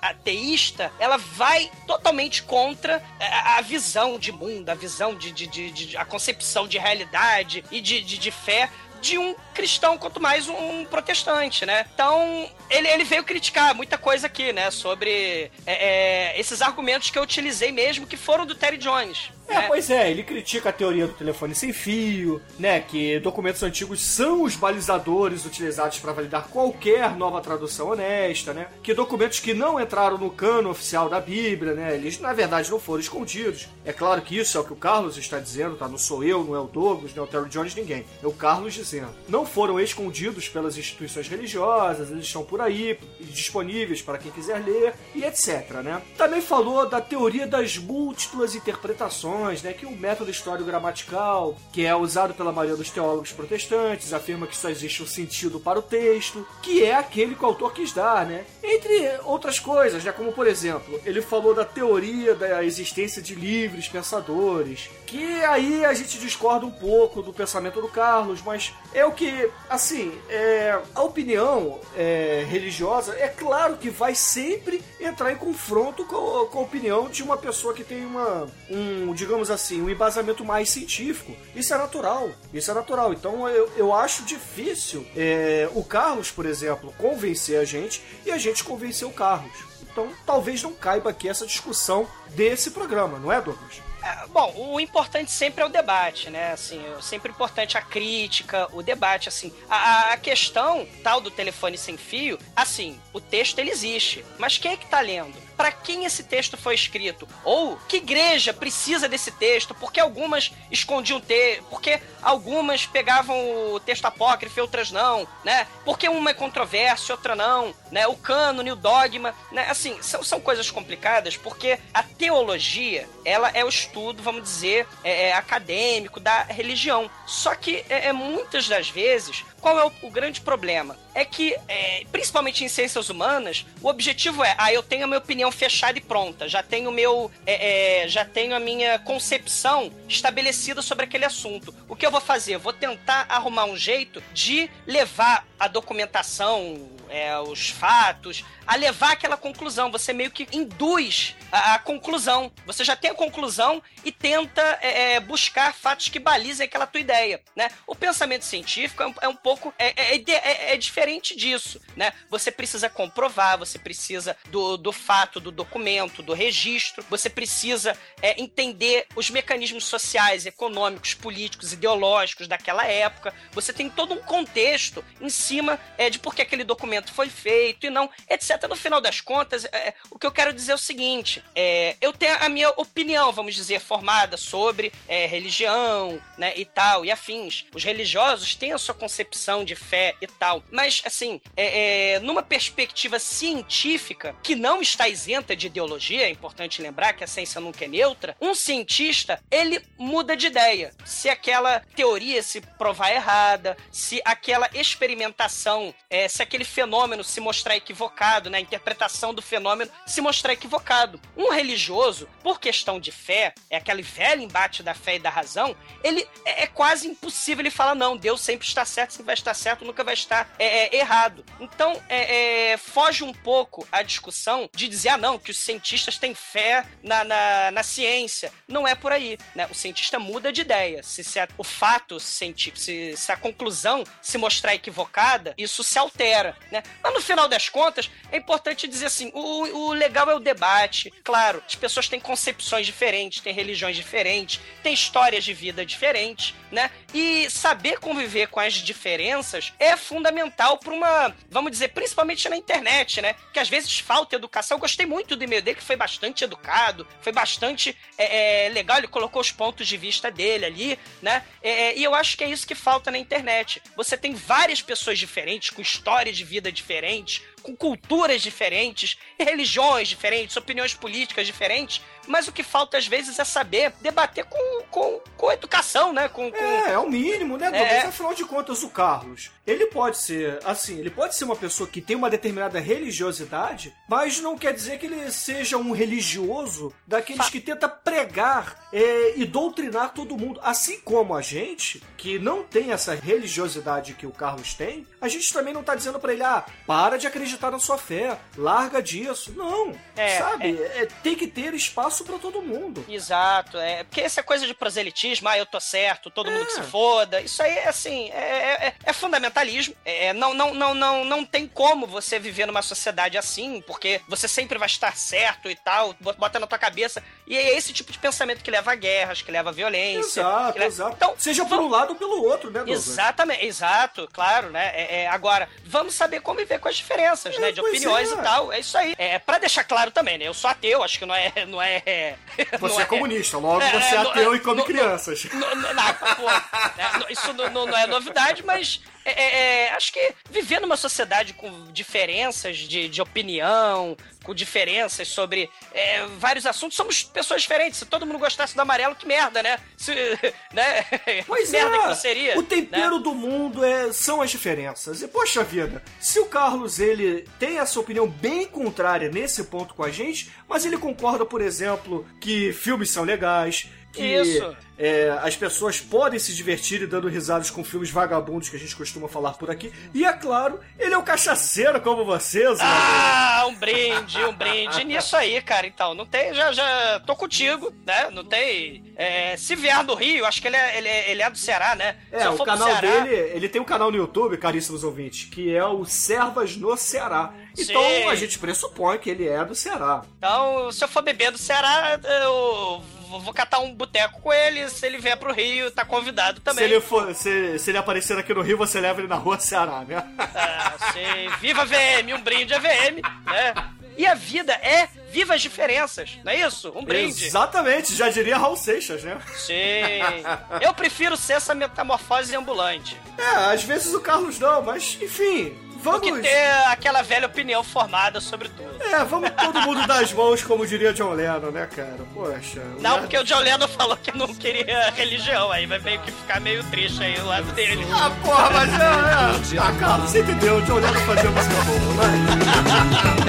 ateísta, 0.01 0.91
ela 0.99 1.17
vai 1.17 1.69
totalmente 1.85 2.43
contra 2.43 3.03
a, 3.19 3.57
a 3.57 3.61
visão 3.61 4.17
de 4.17 4.31
mundo, 4.31 4.69
a 4.69 4.75
visão 4.75 5.15
de, 5.15 5.31
de, 5.31 5.47
de- 5.47 5.71
de- 5.71 5.97
a 5.97 6.05
concepção 6.05 6.67
de 6.67 6.77
realidade 6.77 7.63
e 7.71 7.79
de, 7.81 8.01
de, 8.01 8.17
de 8.17 8.31
fé 8.31 8.69
de 9.01 9.17
um 9.17 9.33
cristão, 9.53 9.97
quanto 9.97 10.19
mais 10.19 10.49
um 10.49 10.83
protestante, 10.83 11.65
né? 11.65 11.85
Então, 11.93 12.49
ele, 12.69 12.85
ele 12.89 13.05
veio 13.05 13.23
criticar 13.23 13.73
muita 13.73 13.97
coisa 13.97 14.27
aqui, 14.27 14.51
né? 14.51 14.69
Sobre 14.71 15.49
é, 15.65 16.31
é, 16.35 16.39
esses 16.39 16.61
argumentos 16.61 17.09
que 17.09 17.17
eu 17.17 17.23
utilizei 17.23 17.71
mesmo, 17.71 18.05
que 18.05 18.17
foram 18.17 18.45
do 18.45 18.55
Terry 18.55 18.75
Jones. 18.77 19.31
É, 19.49 19.55
né? 19.55 19.67
pois 19.67 19.89
é, 19.89 20.09
ele 20.09 20.23
critica 20.23 20.69
a 20.69 20.73
teoria 20.73 21.07
do 21.07 21.13
telefone 21.13 21.55
sem 21.55 21.73
fio, 21.73 22.41
né? 22.57 22.79
Que 22.79 23.19
documentos 23.19 23.63
antigos 23.63 24.01
são 24.01 24.43
os 24.43 24.55
balizadores 24.55 25.45
utilizados 25.45 25.99
para 25.99 26.13
validar 26.13 26.47
qualquer 26.47 27.15
nova 27.15 27.41
tradução 27.41 27.89
honesta, 27.89 28.53
né? 28.53 28.67
Que 28.83 28.93
documentos 28.93 29.39
que 29.39 29.53
não 29.53 29.79
entraram 29.79 30.17
no 30.17 30.29
cano 30.29 30.69
oficial 30.69 31.09
da 31.09 31.19
Bíblia, 31.19 31.73
né? 31.73 31.95
Eles 31.95 32.19
na 32.19 32.33
verdade 32.33 32.69
não 32.69 32.79
foram 32.79 33.01
escondidos. 33.01 33.67
É 33.83 33.91
claro 33.91 34.21
que 34.21 34.37
isso 34.37 34.57
é 34.57 34.61
o 34.61 34.63
que 34.63 34.73
o 34.73 34.75
Carlos 34.75 35.17
está 35.17 35.39
dizendo, 35.39 35.75
tá? 35.75 35.87
Não 35.87 35.97
sou 35.97 36.23
eu, 36.23 36.43
não 36.43 36.55
é 36.55 36.59
o 36.59 36.67
Douglas, 36.67 37.13
não 37.15 37.23
é 37.23 37.27
o 37.27 37.29
Terry 37.29 37.49
Jones, 37.49 37.75
ninguém. 37.75 38.05
É 38.21 38.27
o 38.27 38.31
Carlos 38.31 38.73
dizendo. 38.73 39.09
Não 39.27 39.45
foram 39.45 39.79
escondidos 39.79 40.47
pelas 40.47 40.77
instituições 40.77 41.27
religiosas, 41.27 42.11
eles 42.11 42.25
estão 42.25 42.43
por 42.43 42.61
aí, 42.61 42.99
disponíveis 43.19 44.01
para 44.01 44.17
quem 44.17 44.31
quiser 44.31 44.63
ler 44.63 44.93
e 45.15 45.23
etc, 45.23 45.71
né? 45.83 46.01
Também 46.17 46.41
falou 46.41 46.87
da 46.87 47.01
teoria 47.01 47.47
das 47.47 47.77
múltiplas 47.77 48.55
interpretações, 48.55 49.38
né? 49.45 49.73
Que 49.73 49.85
o 49.85 49.91
método 49.91 50.31
histórico-gramatical, 50.31 51.57
que 51.71 51.85
é 51.85 51.95
usado 51.95 52.33
pela 52.33 52.51
maioria 52.51 52.77
dos 52.77 52.89
teólogos 52.89 53.31
protestantes, 53.31 54.13
afirma 54.13 54.47
que 54.47 54.55
só 54.55 54.69
existe 54.69 55.03
um 55.03 55.07
sentido 55.07 55.59
para 55.59 55.79
o 55.79 55.81
texto, 55.81 56.45
que 56.61 56.83
é 56.83 56.95
aquele 56.95 57.35
que 57.35 57.43
o 57.43 57.47
autor 57.47 57.73
quis 57.73 57.93
dar, 57.93 58.25
né? 58.25 58.45
Entre 58.63 59.19
outras 59.23 59.59
coisas, 59.59 60.03
né? 60.03 60.11
Como, 60.11 60.31
por 60.31 60.47
exemplo, 60.47 60.99
ele 61.05 61.21
falou 61.21 61.53
da 61.53 61.65
teoria 61.65 62.35
da 62.35 62.63
existência 62.63 63.21
de 63.21 63.35
livres 63.35 63.87
pensadores, 63.87 64.89
que 65.05 65.43
aí 65.43 65.83
a 65.85 65.93
gente 65.93 66.19
discorda 66.19 66.65
um 66.65 66.71
pouco 66.71 67.21
do 67.21 67.33
pensamento 67.33 67.81
do 67.81 67.87
Carlos, 67.87 68.41
mas 68.41 68.73
é 68.93 69.05
o 69.05 69.11
que, 69.11 69.49
assim, 69.69 70.11
é, 70.29 70.79
a 70.93 71.03
opinião 71.03 71.79
é, 71.95 72.45
religiosa, 72.47 73.15
é 73.15 73.27
claro 73.27 73.77
que 73.77 73.89
vai 73.89 74.13
sempre 74.15 74.81
entrar 74.99 75.31
em 75.31 75.35
confronto 75.35 76.05
com, 76.05 76.45
com 76.47 76.59
a 76.59 76.61
opinião 76.61 77.09
de 77.09 77.23
uma 77.23 77.37
pessoa 77.37 77.73
que 77.73 77.83
tem 77.83 78.05
uma, 78.05 78.47
um, 78.69 79.13
digamos 79.29 79.51
assim, 79.51 79.79
um 79.79 79.89
embasamento 79.91 80.43
mais 80.43 80.71
científico. 80.71 81.35
Isso 81.55 81.71
é 81.71 81.77
natural, 81.77 82.31
isso 82.51 82.71
é 82.71 82.73
natural. 82.73 83.13
Então 83.13 83.47
eu, 83.47 83.71
eu 83.77 83.93
acho 83.93 84.23
difícil 84.23 85.05
é, 85.15 85.69
o 85.75 85.83
Carlos, 85.83 86.31
por 86.31 86.47
exemplo, 86.47 86.91
convencer 86.97 87.59
a 87.59 87.63
gente 87.63 88.01
e 88.25 88.31
a 88.31 88.39
gente 88.39 88.63
convencer 88.63 89.07
o 89.07 89.11
Carlos. 89.11 89.53
Então 89.83 90.09
talvez 90.25 90.63
não 90.63 90.73
caiba 90.73 91.11
aqui 91.11 91.29
essa 91.29 91.45
discussão 91.45 92.07
desse 92.29 92.71
programa, 92.71 93.19
não 93.19 93.31
é, 93.31 93.39
Douglas? 93.39 93.81
é, 94.01 94.27
bom, 94.27 94.53
o 94.55 94.79
importante 94.79 95.31
sempre 95.31 95.61
é 95.61 95.65
o 95.65 95.69
debate, 95.69 96.29
né? 96.29 96.53
Assim, 96.53 96.81
é 96.97 97.01
sempre 97.01 97.31
importante 97.31 97.77
a 97.77 97.81
crítica, 97.81 98.67
o 98.71 98.81
debate, 98.81 99.29
assim. 99.29 99.53
A, 99.69 100.13
a 100.13 100.17
questão 100.17 100.87
tal 101.03 101.19
do 101.19 101.29
telefone 101.29 101.77
sem 101.77 101.97
fio, 101.97 102.39
assim, 102.55 102.99
o 103.13 103.19
texto 103.19 103.59
ele 103.59 103.71
existe, 103.71 104.25
mas 104.37 104.57
quem 104.57 104.71
é 104.71 104.77
que 104.77 104.87
tá 104.87 105.01
lendo? 105.01 105.37
Para 105.59 105.73
quem 105.73 106.05
esse 106.05 106.23
texto 106.23 106.55
foi 106.55 106.73
escrito? 106.73 107.27
Ou 107.43 107.75
que 107.75 107.97
igreja 107.97 108.53
precisa 108.53 109.09
desse 109.09 109.29
texto? 109.29 109.75
Porque 109.75 109.99
algumas 109.99 110.53
escondiam 110.71 111.19
texto, 111.19 111.65
porque 111.69 111.99
algumas 112.21 112.85
pegavam 112.85 113.73
o 113.73 113.77
texto 113.77 114.05
apócrifo 114.05 114.57
e 114.57 114.61
outras 114.61 114.89
não, 114.89 115.27
né? 115.43 115.67
Porque 115.83 116.07
uma 116.07 116.29
é 116.29 116.33
controverso, 116.33 117.11
outra 117.11 117.35
não, 117.35 117.75
né? 117.91 118.07
O 118.07 118.15
cânone, 118.15 118.71
o 118.71 118.75
dogma, 118.77 119.35
né? 119.51 119.67
Assim, 119.69 120.01
são, 120.01 120.23
são 120.23 120.39
coisas 120.39 120.71
complicadas 120.71 121.35
porque 121.35 121.77
a 121.93 122.03
teologia, 122.03 123.05
ela 123.25 123.49
é 123.53 123.65
o 123.65 123.67
estudo, 123.67 124.23
vamos 124.23 124.43
dizer, 124.43 124.87
é, 125.03 125.27
é 125.27 125.33
acadêmico 125.33 126.21
da 126.21 126.43
religião. 126.43 127.11
Só 127.27 127.53
que 127.53 127.83
é, 127.89 128.07
é 128.07 128.13
muitas 128.13 128.69
das 128.69 128.89
vezes 128.89 129.43
qual 129.59 129.79
é 129.79 129.85
o, 129.85 129.91
o, 130.03 130.11
grande 130.11 130.41
problema? 130.41 130.97
É 131.13 131.23
que, 131.25 131.55
é, 131.67 132.05
principalmente 132.11 132.63
em 132.63 132.69
ciências 132.69 133.09
humanas, 133.09 133.65
o 133.81 133.89
objetivo 133.89 134.43
é, 134.43 134.55
ah, 134.57 134.73
eu 134.73 134.81
tenho 134.81 135.03
a 135.03 135.07
minha 135.07 135.19
opinião 135.19 135.48
fechada 135.51 135.97
e 135.97 136.01
pronta, 136.01 136.47
já 136.47 136.63
tenho 136.63 136.91
meu, 136.91 137.31
é, 137.45 138.03
é, 138.03 138.07
já 138.07 138.25
tenho 138.25 138.55
a 138.55 138.59
minha 138.59 138.99
concepção 138.99 139.91
estabelecida 140.07 140.81
sobre 140.81 141.05
aquele 141.05 141.25
assunto. 141.25 141.73
O 141.87 141.95
que 141.95 142.05
eu 142.05 142.11
vou 142.11 142.21
fazer? 142.21 142.57
Vou 142.57 142.73
tentar 142.73 143.25
arrumar 143.29 143.65
um 143.65 143.77
jeito 143.77 144.21
de 144.33 144.69
levar 144.85 145.45
a 145.59 145.67
documentação, 145.67 146.89
é, 147.09 147.37
os 147.39 147.69
fatos, 147.69 148.45
a 148.65 148.75
levar 148.75 149.11
aquela 149.11 149.35
conclusão. 149.35 149.91
Você 149.91 150.13
meio 150.13 150.31
que 150.31 150.47
induz 150.51 151.35
a, 151.51 151.75
a 151.75 151.79
conclusão. 151.79 152.51
Você 152.65 152.83
já 152.83 152.95
tem 152.95 153.11
a 153.11 153.15
conclusão 153.15 153.81
e 154.05 154.11
tenta 154.11 154.61
é, 154.81 155.13
é 155.13 155.19
buscar 155.19 155.73
fatos 155.73 156.07
que 156.07 156.19
balizem 156.19 156.65
aquela 156.65 156.87
tua 156.87 157.01
ideia, 157.01 157.41
né? 157.55 157.69
O 157.85 157.95
pensamento 157.95 158.45
científico 158.45 159.03
é 159.03 159.07
um, 159.07 159.13
é 159.23 159.27
um 159.27 159.35
pouco 159.35 159.73
é, 159.77 160.15
é, 160.15 160.73
é, 160.73 160.77
diferente 160.77 161.35
disso, 161.35 161.81
né? 161.95 162.13
Você 162.29 162.51
precisa 162.51 162.89
comprovar, 162.89 163.57
você 163.57 163.77
precisa 163.77 164.37
do, 164.49 164.77
do 164.77 164.91
fato, 164.91 165.38
do 165.39 165.51
documento, 165.51 166.23
do 166.23 166.33
registro. 166.33 167.03
Você 167.09 167.29
precisa 167.29 167.97
entender 168.37 169.05
os 169.15 169.29
mecanismos 169.29 169.85
sociais, 169.85 170.45
econômicos, 170.45 171.13
políticos, 171.13 171.73
ideológicos 171.73 172.47
daquela 172.47 172.85
época. 172.85 173.33
Você 173.51 173.73
tem 173.73 173.89
todo 173.89 174.13
um 174.13 174.21
contexto 174.21 175.03
em 175.19 175.29
cima 175.29 175.79
de 176.11 176.19
por 176.19 176.33
que 176.35 176.41
aquele 176.41 176.63
documento 176.63 177.13
foi 177.13 177.29
feito 177.29 177.85
e 177.85 177.89
não, 177.89 178.09
etc 178.29 178.59
no 178.69 178.75
final 178.75 179.01
das 179.01 179.19
contas, 179.19 179.65
é, 179.65 179.93
o 180.09 180.17
que 180.17 180.25
eu 180.25 180.31
quero 180.31 180.53
dizer 180.53 180.71
é 180.71 180.75
o 180.75 180.77
seguinte: 180.77 181.43
é, 181.55 181.97
eu 181.99 182.13
tenho 182.13 182.37
a 182.39 182.47
minha 182.47 182.69
opinião, 182.71 183.31
vamos 183.31 183.55
dizer, 183.55 183.79
formada 183.79 184.37
sobre 184.37 184.93
é, 185.07 185.25
religião, 185.25 186.21
né, 186.37 186.53
e 186.55 186.63
tal, 186.63 187.03
e 187.03 187.11
afins. 187.11 187.65
Os 187.73 187.83
religiosos 187.83 188.55
têm 188.55 188.71
a 188.71 188.77
sua 188.77 188.95
concepção 188.95 189.65
de 189.65 189.75
fé 189.75 190.15
e 190.21 190.27
tal. 190.27 190.63
Mas, 190.71 191.01
assim, 191.05 191.41
é, 191.57 192.13
é, 192.13 192.19
numa 192.19 192.43
perspectiva 192.43 193.19
científica, 193.19 194.35
que 194.43 194.55
não 194.55 194.81
está 194.81 195.09
isenta 195.29 195.55
de 195.55 195.67
ideologia, 195.67 196.23
é 196.25 196.29
importante 196.29 196.81
lembrar 196.81 197.13
que 197.13 197.23
a 197.23 197.27
ciência 197.27 197.61
nunca 197.61 197.85
é 197.85 197.87
neutra, 197.87 198.35
um 198.41 198.55
cientista, 198.55 199.39
ele 199.51 199.79
muda 199.97 200.35
de 200.35 200.47
ideia. 200.47 200.91
Se 201.05 201.29
aquela 201.29 201.81
teoria 201.95 202.41
se 202.41 202.61
provar 202.61 203.11
errada, 203.11 203.77
se 203.91 204.19
aquela 204.25 204.67
experimentação, 204.73 205.93
é, 206.09 206.27
se 206.27 206.41
aquele 206.41 206.63
fenômeno 206.63 207.23
se 207.23 207.39
mostrar 207.39 207.75
equivocado, 207.75 208.49
né? 208.49 208.57
A 208.57 208.61
interpretação 208.61 209.33
do 209.33 209.41
fenômeno 209.41 209.91
se 210.07 210.19
mostrar 210.19 210.53
equivocado. 210.53 211.21
Um 211.37 211.51
religioso, 211.51 212.27
por 212.41 212.59
questão 212.59 212.99
de 212.99 213.11
fé, 213.11 213.53
é 213.69 213.77
aquele 213.77 214.01
velho 214.01 214.41
embate 214.41 214.81
da 214.81 214.95
fé 214.95 215.15
e 215.15 215.19
da 215.19 215.29
razão, 215.29 215.75
ele 216.03 216.27
é, 216.43 216.63
é 216.63 216.67
quase 216.67 217.07
impossível 217.07 217.61
ele 217.61 217.69
falar, 217.69 217.93
não, 217.93 218.17
Deus 218.17 218.41
sempre 218.41 218.67
está 218.67 218.83
certo, 218.83 219.11
sempre 219.11 219.27
vai 219.27 219.35
estar 219.35 219.53
certo, 219.53 219.85
nunca 219.85 220.03
vai 220.03 220.15
estar 220.15 220.49
é, 220.57 220.95
é, 220.95 220.95
errado. 220.97 221.45
Então, 221.59 222.01
é, 222.09 222.71
é, 222.71 222.77
foge 222.77 223.23
um 223.23 223.33
pouco 223.33 223.87
a 223.91 224.01
discussão 224.01 224.69
de 224.73 224.87
dizer, 224.87 225.08
ah, 225.09 225.17
não, 225.17 225.37
que 225.37 225.51
os 225.51 225.57
cientistas 225.59 226.17
têm 226.17 226.33
fé 226.33 226.85
na, 227.03 227.23
na, 227.23 227.71
na 227.71 227.83
ciência. 227.83 228.51
Não 228.67 228.87
é 228.87 228.95
por 228.95 229.11
aí, 229.11 229.37
né? 229.55 229.67
O 229.69 229.73
cientista 229.73 230.19
muda 230.19 230.51
de 230.51 230.61
ideia. 230.61 231.03
Se, 231.03 231.23
se 231.23 231.39
a, 231.39 231.47
o 231.57 231.63
fato 231.63 232.19
científico, 232.19 232.79
se, 232.79 233.15
se 233.17 233.31
a 233.31 233.37
conclusão 233.37 234.03
se 234.21 234.37
mostrar 234.37 234.75
equivocada, 234.75 235.53
isso 235.57 235.83
se 235.83 235.97
altera, 235.97 236.55
né? 236.71 236.83
Mas 237.03 237.13
no 237.13 237.21
final 237.21 237.47
das 237.47 237.69
contas, 237.69 238.09
é 238.31 238.37
importante 238.37 238.87
dizer 238.87 239.07
assim: 239.07 239.31
o, 239.33 239.89
o 239.89 239.93
legal 239.93 240.29
é 240.29 240.35
o 240.35 240.39
debate. 240.39 241.11
Claro, 241.23 241.63
as 241.67 241.75
pessoas 241.75 242.07
têm 242.07 242.19
concepções 242.19 242.85
diferentes, 242.85 243.41
têm 243.41 243.53
religiões 243.53 243.95
diferentes, 243.95 244.59
têm 244.83 244.93
histórias 244.93 245.43
de 245.43 245.53
vida 245.53 245.85
diferentes, 245.85 246.53
né? 246.71 246.91
E 247.13 247.49
saber 247.49 247.99
conviver 247.99 248.47
com 248.47 248.59
as 248.59 248.73
diferenças 248.73 249.73
é 249.79 249.95
fundamental 249.95 250.77
para 250.77 250.93
uma, 250.93 251.35
vamos 251.49 251.71
dizer, 251.71 251.89
principalmente 251.89 252.47
na 252.49 252.57
internet, 252.57 253.21
né? 253.21 253.35
Que 253.53 253.59
às 253.59 253.69
vezes 253.69 253.99
falta 253.99 254.35
educação. 254.35 254.77
Eu 254.77 254.81
gostei 254.99 255.05
muito 255.05 255.35
do 255.35 255.43
e-mail 255.43 255.61
dele, 255.61 255.77
que 255.77 255.83
foi 255.83 255.95
bastante 255.95 256.43
educado, 256.43 257.07
foi 257.21 257.31
bastante 257.31 257.95
é, 258.17 258.65
é, 258.65 258.69
legal. 258.69 258.97
Ele 258.97 259.07
colocou 259.07 259.41
os 259.41 259.51
pontos 259.51 259.87
de 259.87 259.95
vista 259.95 260.29
dele 260.29 260.65
ali, 260.65 260.99
né? 261.21 261.43
É, 261.61 261.97
e 261.97 262.03
eu 262.03 262.13
acho 262.13 262.37
que 262.37 262.43
é 262.43 262.49
isso 262.49 262.67
que 262.67 262.75
falta 262.75 263.09
na 263.11 263.17
internet. 263.17 263.81
Você 263.95 264.17
tem 264.17 264.33
várias 264.33 264.81
pessoas 264.81 265.17
diferentes, 265.17 265.69
com 265.69 265.81
histórias 265.81 266.35
de 266.35 266.43
vida 266.43 266.71
diferentes, 266.71 267.41
com 267.69 267.75
culturas 267.75 268.41
diferentes, 268.41 269.17
religiões 269.37 270.07
diferentes, 270.07 270.55
opiniões 270.57 270.93
políticas 270.93 271.45
diferentes, 271.45 272.01
mas 272.27 272.47
o 272.47 272.51
que 272.51 272.63
falta 272.63 272.97
às 272.97 273.07
vezes 273.07 273.39
é 273.39 273.43
saber 273.43 273.93
debater 274.01 274.45
com, 274.45 274.83
com, 274.89 275.19
com 275.35 275.51
educação, 275.51 276.13
né? 276.13 276.29
Com, 276.29 276.51
com... 276.51 276.57
É, 276.57 276.91
é 276.91 276.99
o 276.99 277.09
mínimo, 277.09 277.57
né, 277.57 277.71
Douglas? 277.71 277.91
É. 277.91 278.01
Afinal 278.07 278.33
de 278.33 278.45
contas, 278.45 278.83
o 278.83 278.89
Carlos, 278.89 279.51
ele 279.65 279.87
pode 279.87 280.17
ser, 280.17 280.59
assim, 280.63 280.99
ele 280.99 281.09
pode 281.09 281.35
ser 281.35 281.45
uma 281.45 281.55
pessoa 281.55 281.89
que 281.89 282.01
tem 282.01 282.15
uma 282.15 282.29
determinada 282.29 282.79
religiosidade, 282.79 283.93
mas 284.07 284.39
não 284.39 284.57
quer 284.57 284.73
dizer 284.73 284.99
que 284.99 285.05
ele 285.05 285.31
seja 285.31 285.77
um 285.77 285.91
religioso 285.91 286.93
daqueles 287.07 287.45
Fa 287.45 287.51
que 287.51 287.59
tenta 287.59 287.89
pregar 287.89 288.87
é, 288.93 289.33
e 289.37 289.45
doutrinar 289.45 290.13
todo 290.13 290.37
mundo. 290.37 290.59
Assim 290.63 290.99
como 291.01 291.35
a 291.35 291.41
gente, 291.41 292.01
que 292.17 292.37
não 292.39 292.63
tem 292.63 292.91
essa 292.91 293.15
religiosidade 293.15 294.13
que 294.13 294.27
o 294.27 294.31
Carlos 294.31 294.73
tem, 294.73 295.07
a 295.19 295.27
gente 295.27 295.51
também 295.51 295.73
não 295.73 295.83
tá 295.83 295.95
dizendo 295.95 296.19
para 296.19 296.33
ele, 296.33 296.43
ah, 296.43 296.65
para 296.85 297.17
de 297.17 297.27
acreditar 297.27 297.58
na 297.71 297.79
sua 297.79 297.97
fé, 297.97 298.37
larga 298.57 299.01
disso. 299.01 299.53
Não, 299.55 299.95
é, 300.15 300.37
sabe? 300.37 300.81
É... 300.81 301.01
É, 301.01 301.05
tem 301.23 301.35
que 301.35 301.47
ter 301.47 301.73
espaço 301.73 302.23
para 302.23 302.37
todo 302.37 302.61
mundo. 302.61 303.05
Exato, 303.07 303.77
é 303.77 304.03
porque 304.03 304.21
essa 304.21 304.43
coisa 304.43 304.65
de 304.65 304.73
proselitismo, 304.73 305.47
ah, 305.49 305.57
eu 305.57 305.65
tô 305.65 305.79
certo, 305.79 306.29
todo 306.29 306.51
mundo 306.51 306.65
que 306.65 306.73
se 306.73 306.79
é. 306.79 306.83
foda, 306.83 307.41
isso 307.41 307.61
aí, 307.61 307.79
assim, 307.79 308.29
é, 308.31 308.87
é, 308.87 308.93
é 309.03 309.13
fundamentalismo. 309.13 309.95
É, 310.05 310.33
não, 310.33 310.53
não, 310.53 310.73
não, 310.73 310.93
não, 310.93 311.25
não 311.25 311.45
tem 311.45 311.67
como 311.67 312.07
você 312.07 312.39
viver 312.39 312.65
numa 312.65 312.81
sociedade 312.81 313.37
assim, 313.37 313.81
porque 313.81 314.21
você 314.27 314.47
sempre 314.47 314.77
vai 314.77 314.87
estar 314.87 315.15
certo 315.15 315.69
e 315.69 315.75
tal, 315.75 316.15
bota 316.37 316.59
na 316.59 316.67
tua 316.67 316.77
cabeça. 316.77 317.23
E 317.47 317.57
é 317.57 317.75
esse 317.75 317.93
tipo 317.93 318.11
de 318.11 318.19
pensamento 318.19 318.63
que 318.63 318.71
leva 318.71 318.91
a 318.91 318.95
guerras, 318.95 319.41
que 319.41 319.51
leva 319.51 319.69
a 319.69 319.73
violência. 319.73 320.41
Exato, 320.41 320.79
leva... 320.79 320.85
exato. 320.85 321.15
Então, 321.15 321.35
Seja 321.37 321.65
por 321.65 321.79
um 321.79 321.87
lado 321.87 322.11
ou 322.11 322.15
pelo 322.15 322.43
outro, 322.43 322.69
né, 322.69 322.79
Douglas? 322.79 323.07
Exatamente, 323.07 323.65
exato, 323.65 324.29
claro, 324.31 324.69
né? 324.69 324.91
É, 324.93 325.21
é, 325.21 325.27
agora, 325.27 325.69
vamos 325.85 326.13
saber 326.13 326.41
conviver 326.41 326.79
com 326.79 326.87
as 326.87 326.97
diferenças, 326.97 327.38
né? 327.59 327.71
De 327.71 327.81
opiniões 327.81 328.31
e 328.31 328.37
tal. 328.37 328.71
É 328.73 328.79
isso 328.79 328.97
aí. 328.97 329.13
É, 329.17 329.39
pra 329.39 329.57
deixar 329.57 329.83
claro 329.83 330.11
também, 330.11 330.37
né? 330.37 330.47
Eu 330.47 330.53
sou 330.53 330.69
ateu, 330.69 331.03
acho 331.03 331.19
que 331.19 331.25
não 331.25 331.35
é. 331.35 331.53
Não 331.67 331.81
é 331.81 332.35
você 332.79 332.93
não 332.95 333.01
é, 333.01 333.05
comunista, 333.05 333.57
logo 333.57 333.81
é, 333.81 333.91
você 333.91 334.15
é 334.15 334.17
ateu 334.17 334.55
e 334.55 334.59
come 334.59 334.83
crianças. 334.83 335.45
Não, 335.53 335.75
não, 335.75 336.13
pô? 336.13 337.29
Isso 337.29 337.53
não, 337.53 337.69
não 337.69 337.97
é 337.97 338.07
novidade, 338.07 338.63
mas 338.65 339.01
é, 339.25 339.31
é, 339.31 339.85
é, 339.85 339.93
acho 339.93 340.13
que 340.13 340.33
viver 340.49 340.79
numa 340.79 340.97
sociedade 340.97 341.53
com 341.53 341.91
diferenças 341.91 342.77
de, 342.77 343.09
de 343.09 343.21
opinião, 343.21 344.15
com 344.43 344.53
diferenças 344.53 345.27
sobre 345.27 345.69
é, 345.93 346.25
vários 346.37 346.65
assuntos, 346.65 346.95
somos 346.95 347.23
pessoas 347.23 347.61
diferentes. 347.61 347.99
Se 347.99 348.05
todo 348.05 348.25
mundo 348.25 348.39
gostasse 348.39 348.75
do 348.75 348.81
amarelo, 348.81 349.15
que 349.15 349.27
merda, 349.27 349.61
né? 349.61 349.77
Se, 349.97 350.13
né? 350.73 351.05
Pois 351.45 351.69
merda 351.71 351.95
é, 351.95 352.07
que 352.09 352.15
seria. 352.15 352.59
O 352.59 352.63
tempero 352.63 353.17
né? 353.17 353.23
do 353.23 353.33
mundo 353.35 353.83
é, 353.83 354.11
são 354.11 354.41
as 354.41 354.49
diferenças. 354.49 355.21
E, 355.21 355.27
poxa 355.27 355.63
vida, 355.63 356.01
se 356.19 356.39
o 356.39 356.45
Carlos 356.45 356.99
ele 356.99 357.47
tem 357.59 357.79
essa 357.79 357.99
opinião 357.99 358.27
bem 358.27 358.65
contrária 358.65 359.29
nesse 359.29 359.65
ponto 359.65 359.93
com 359.93 360.03
a 360.03 360.11
gente, 360.11 360.51
mas 360.67 360.85
ele 360.85 360.97
concorda, 360.97 361.45
por 361.45 361.61
exemplo, 361.61 362.25
que 362.39 362.71
filmes 362.73 363.09
são 363.09 363.23
legais, 363.23 363.89
que 364.11 364.23
Isso. 364.23 364.75
É, 364.97 365.29
as 365.41 365.55
pessoas 365.55 366.01
podem 366.01 366.37
se 366.37 366.53
divertir 366.53 367.07
dando 367.07 367.29
risadas 367.29 367.69
com 367.69 367.85
filmes 367.85 368.09
vagabundos 368.09 368.67
que 368.67 368.75
a 368.75 368.79
gente 368.79 368.93
costuma 368.93 369.29
falar 369.29 369.53
por 369.53 369.71
aqui. 369.71 369.93
E 370.13 370.25
é 370.25 370.33
claro, 370.33 370.77
ele 370.97 371.13
é 371.13 371.17
um 371.17 371.23
cachaceiro 371.23 372.01
como 372.01 372.25
vocês. 372.25 372.79
Ah, 372.81 373.65
um 373.69 373.75
brinde, 373.75 374.43
um 374.43 374.53
brinde. 374.53 375.05
Nisso 375.05 375.37
aí, 375.37 375.61
cara, 375.61 375.87
então. 375.87 376.13
Não 376.13 376.25
tem, 376.25 376.53
já, 376.53 376.73
já 376.73 377.21
tô 377.25 377.33
contigo, 377.33 377.93
né? 378.05 378.29
Não 378.29 378.43
tem. 378.43 379.13
É, 379.15 379.55
se 379.55 379.73
vier 379.73 380.03
do 380.03 380.15
Rio, 380.15 380.45
acho 380.45 380.61
que 380.61 380.67
ele 380.67 380.75
é, 380.75 380.97
ele 380.97 381.07
é, 381.07 381.31
ele 381.31 381.41
é 381.43 381.49
do 381.49 381.57
Ceará, 381.57 381.95
né? 381.95 382.17
É, 382.29 382.49
o 382.49 382.57
canal 382.57 382.89
Ceará... 382.89 383.01
dele, 383.01 383.35
ele 383.55 383.69
tem 383.69 383.81
um 383.81 383.85
canal 383.85 384.11
no 384.11 384.17
YouTube, 384.17 384.57
caríssimos 384.57 385.05
ouvintes, 385.05 385.49
que 385.49 385.73
é 385.73 385.85
o 385.85 386.03
Servas 386.03 386.75
no 386.75 386.97
Ceará. 386.97 387.53
Então 387.77 388.03
Sim. 388.03 388.27
a 388.27 388.35
gente 388.35 388.59
pressupõe 388.59 389.17
que 389.17 389.29
ele 389.29 389.47
é 389.47 389.63
do 389.63 389.75
Ceará. 389.75 390.23
Então, 390.37 390.91
se 390.91 391.01
eu 391.01 391.07
for 391.07 391.21
beber 391.21 391.51
do 391.51 391.57
Ceará, 391.57 392.19
eu 392.21 393.01
vou, 393.29 393.53
catar 393.53 393.79
um 393.79 393.93
boteco 393.93 394.41
com 394.41 394.51
ele, 394.51 394.89
se 394.89 395.05
ele 395.05 395.19
vier 395.19 395.37
pro 395.37 395.53
Rio, 395.53 395.91
tá 395.91 396.03
convidado 396.03 396.59
também. 396.61 396.87
Se 396.87 396.91
ele, 396.91 397.01
for, 397.01 397.33
se, 397.35 397.77
se 397.77 397.91
ele 397.91 397.97
aparecer 397.97 398.37
aqui 398.37 398.53
no 398.53 398.61
Rio, 398.61 398.77
você 398.77 398.99
leva 398.99 399.21
ele 399.21 399.27
na 399.27 399.35
rua 399.35 399.59
Ceará, 399.59 400.03
né? 400.07 400.23
Ah, 400.37 400.93
sim. 401.13 401.49
Viva 401.61 401.83
a 401.83 401.85
VM, 401.85 402.33
um 402.35 402.41
brinde 402.41 402.73
a 402.73 402.79
VM, 402.79 403.21
né? 403.45 403.73
E 404.17 404.27
a 404.27 404.33
vida 404.33 404.73
é 404.73 405.07
viva 405.31 405.53
as 405.53 405.61
diferenças, 405.61 406.37
não 406.43 406.51
é 406.51 406.59
isso? 406.59 406.91
Um 406.93 407.05
brinde. 407.05 407.45
Exatamente, 407.45 408.13
já 408.13 408.29
diria 408.29 408.57
Raul 408.57 408.75
Seixas, 408.75 409.23
né? 409.23 409.39
Sim. 409.55 410.43
Eu 410.81 410.93
prefiro 410.93 411.37
ser 411.37 411.53
essa 411.53 411.73
metamorfose 411.73 412.53
ambulante. 412.53 413.15
É, 413.37 413.73
às 413.73 413.83
vezes 413.83 414.13
o 414.13 414.19
Carlos 414.19 414.59
não, 414.59 414.81
mas 414.81 415.17
enfim, 415.21 415.73
Do 415.99 416.11
vamos. 416.11 416.21
que 416.21 416.41
ter 416.41 416.71
aquela 416.87 417.21
velha 417.21 417.45
opinião 417.47 417.83
formada 417.83 418.39
sobre 418.39 418.69
tudo. 418.69 418.89
É, 419.03 419.23
vamos 419.25 419.49
todo 419.51 419.81
mundo 419.81 420.07
dar 420.07 420.23
as 420.23 420.31
mãos, 420.33 420.63
como 420.63 420.85
diria 420.87 421.11
John 421.13 421.33
Lennon, 421.33 421.71
né, 421.71 421.87
cara? 421.93 422.19
Poxa. 422.33 422.81
Não, 422.99 423.15
né? 423.15 423.19
porque 423.21 423.37
o 423.37 423.43
John 423.43 423.59
Lennon 423.59 423.87
falou 423.87 424.15
que 424.17 424.35
não 424.37 424.47
queria 424.53 425.09
religião, 425.11 425.71
aí 425.71 425.85
vai 425.85 425.99
meio 425.99 426.19
que 426.21 426.31
ficar 426.31 426.59
meio 426.61 426.83
triste 426.85 427.21
aí 427.23 427.39
o 427.39 427.45
lado 427.45 427.71
dele. 427.73 428.05
Ah, 428.13 428.31
porra, 428.43 428.69
mas 428.71 428.93
é. 428.93 429.75
é. 429.75 429.79
Ah, 429.79 429.93
Carlos, 429.99 430.29
você 430.29 430.39
entendeu? 430.39 430.77
O 430.77 430.81
John 430.83 430.95
Lennon 430.95 431.19
fazia 431.21 431.49
música 431.51 431.75
boa, 431.83 432.27
né? 432.27 432.59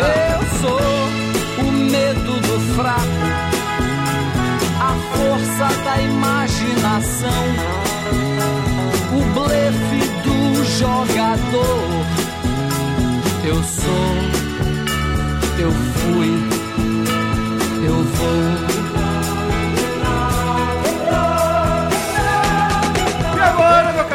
Eu 0.00 0.60
sou 0.60 0.80
o 1.64 1.72
medo 1.72 2.40
do 2.40 2.74
fraco, 2.74 3.00
a 4.80 4.94
força 5.16 5.82
da 5.84 6.00
imaginação, 6.00 7.44
o 9.12 9.22
blefe 9.34 10.08
do 10.24 10.64
jogador. 10.64 12.19
Eu 13.50 13.56
sou, 13.64 13.82
eu 15.58 15.72
fui, 15.72 16.28
eu 17.84 17.94
vou. 18.04 18.89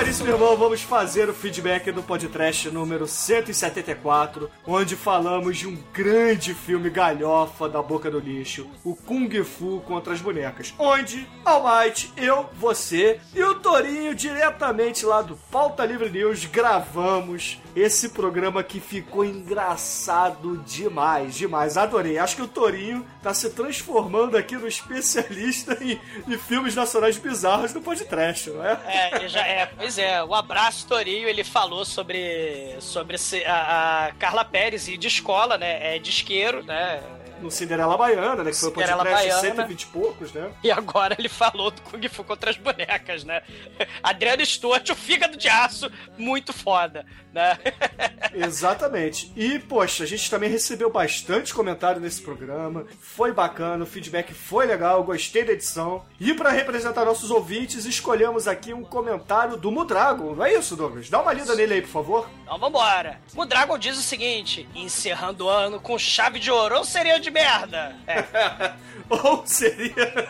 Caríssimo 0.05 0.29
irmão, 0.29 0.55
vamos 0.55 0.83
fazer 0.83 1.27
o 1.29 1.33
feedback 1.33 1.91
do 1.91 2.03
podcast 2.03 2.69
número 2.69 3.07
174, 3.07 4.51
onde 4.63 4.95
falamos 4.95 5.57
de 5.57 5.67
um 5.67 5.75
grande 5.91 6.53
filme 6.53 6.91
galhofa 6.91 7.67
da 7.67 7.81
boca 7.81 8.11
do 8.11 8.19
lixo, 8.19 8.69
o 8.83 8.95
Kung 8.95 9.27
Fu 9.43 9.81
contra 9.81 10.13
as 10.13 10.21
bonecas, 10.21 10.75
onde 10.77 11.27
All 11.43 11.63
Might, 11.63 12.13
eu, 12.17 12.47
você 12.53 13.19
e 13.33 13.41
o 13.41 13.55
Torinho, 13.55 14.13
diretamente 14.13 15.03
lá 15.07 15.23
do 15.23 15.35
Pauta 15.51 15.83
Livre 15.83 16.11
News, 16.11 16.45
gravamos 16.45 17.59
esse 17.75 18.09
programa 18.09 18.63
que 18.63 18.79
ficou 18.79 19.25
engraçado 19.25 20.63
demais, 20.65 21.35
demais. 21.35 21.75
Adorei. 21.75 22.17
Acho 22.17 22.37
que 22.37 22.41
o 22.41 22.47
Torinho 22.47 23.05
tá 23.21 23.33
se 23.33 23.49
transformando 23.49 24.37
aqui 24.37 24.55
no 24.55 24.67
especialista 24.67 25.77
em, 25.81 25.99
em 26.27 26.37
filmes 26.37 26.73
nacionais 26.73 27.17
bizarros 27.17 27.73
do 27.73 27.81
podcast, 27.81 28.49
não 28.49 28.63
é? 28.63 28.79
É, 28.85 29.27
já 29.27 29.45
é. 29.45 29.65
Pois 29.65 29.94
é, 29.97 30.23
o 30.23 30.33
abraço 30.33 30.87
Torinho, 30.87 31.27
ele 31.27 31.43
falou 31.43 31.85
sobre, 31.85 32.75
sobre 32.79 33.17
a, 33.45 34.05
a 34.05 34.11
Carla 34.13 34.45
Pérez 34.45 34.87
e 34.87 34.97
de 34.97 35.07
escola, 35.07 35.57
né? 35.57 35.95
É 35.95 35.99
de 35.99 36.09
isqueiro, 36.09 36.63
né? 36.63 37.01
No 37.41 37.51
Cinderela 37.51 37.97
Baiana, 37.97 38.43
né? 38.43 38.51
Que 38.51 38.57
foi 38.57 38.69
o 38.69 38.71
Cinderela 38.71 39.03
podcast 39.03 39.27
Baiana. 39.27 39.41
120 39.41 39.81
e 39.81 39.85
poucos, 39.87 40.33
né? 40.33 40.51
E 40.63 40.71
agora 40.71 41.15
ele 41.17 41.29
falou 41.29 41.71
do 41.71 41.81
Kung 41.81 42.07
Fu 42.09 42.23
contra 42.23 42.49
as 42.49 42.57
bonecas, 42.57 43.23
né? 43.23 43.41
Adriano 44.01 44.45
Stuart, 44.45 44.89
o 44.89 44.95
fígado 44.95 45.37
de 45.37 45.47
aço, 45.47 45.91
muito 46.17 46.53
foda, 46.53 47.05
né? 47.33 47.57
Exatamente. 48.33 49.31
E, 49.35 49.59
poxa, 49.59 50.03
a 50.03 50.07
gente 50.07 50.29
também 50.29 50.49
recebeu 50.49 50.89
bastante 50.89 51.53
comentário 51.53 52.01
nesse 52.01 52.21
programa. 52.21 52.85
Foi 52.99 53.31
bacana, 53.31 53.83
o 53.83 53.87
feedback 53.87 54.33
foi 54.33 54.65
legal, 54.65 55.03
gostei 55.03 55.43
da 55.43 55.53
edição. 55.53 56.05
E 56.19 56.33
pra 56.33 56.49
representar 56.51 57.05
nossos 57.05 57.31
ouvintes, 57.31 57.85
escolhemos 57.85 58.47
aqui 58.47 58.73
um 58.73 58.83
comentário 58.83 59.57
do 59.57 59.71
Mudragon. 59.71 60.35
Não 60.35 60.45
é 60.45 60.53
isso, 60.53 60.75
Douglas? 60.75 61.09
Dá 61.09 61.21
uma 61.21 61.33
lida 61.33 61.55
nele 61.55 61.75
aí, 61.75 61.81
por 61.81 61.89
favor. 61.89 62.29
Então 62.43 62.57
vambora. 62.57 63.19
O 63.35 63.45
Dragon 63.45 63.77
diz 63.77 63.97
o 63.97 64.01
seguinte: 64.01 64.67
encerrando 64.75 65.45
o 65.45 65.49
ano 65.49 65.79
com 65.79 65.97
chave 65.97 66.39
de 66.39 66.51
ouro, 66.51 66.77
ou 66.77 66.85
seria 66.85 67.19
de 67.19 67.29
merda? 67.35 67.95
É, 68.07 68.71
Ou 69.09 69.45
seria. 69.45 70.29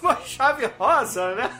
uma 0.00 0.16
chave 0.24 0.66
rosa, 0.78 1.34
né? 1.34 1.50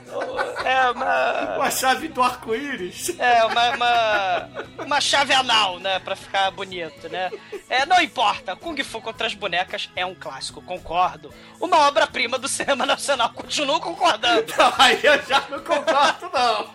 é 0.64 0.90
uma. 0.90 1.56
Uma 1.56 1.70
chave 1.70 2.08
do 2.08 2.22
arco-íris. 2.22 3.18
É, 3.18 3.44
uma, 3.44 3.70
uma, 3.70 4.48
uma 4.84 5.00
chave 5.00 5.32
anal, 5.34 5.78
né? 5.80 5.98
Pra 5.98 6.14
ficar 6.16 6.50
bonito, 6.50 7.08
né? 7.08 7.30
É, 7.68 7.84
não 7.84 8.00
importa, 8.00 8.54
Kung 8.56 8.82
Fu 8.82 9.00
contra 9.00 9.26
as 9.26 9.34
bonecas 9.34 9.90
é 9.96 10.06
um 10.06 10.14
clássico, 10.14 10.62
concordo. 10.62 11.32
Uma 11.60 11.88
obra-prima 11.88 12.38
do 12.38 12.48
cinema 12.48 12.86
nacional, 12.86 13.30
continuo 13.32 13.80
concordando. 13.80 14.52
Não, 14.56 14.72
aí 14.78 15.00
eu 15.02 15.22
já 15.26 15.42
não 15.50 15.58
concordo, 15.60 16.30
não. 16.32 16.68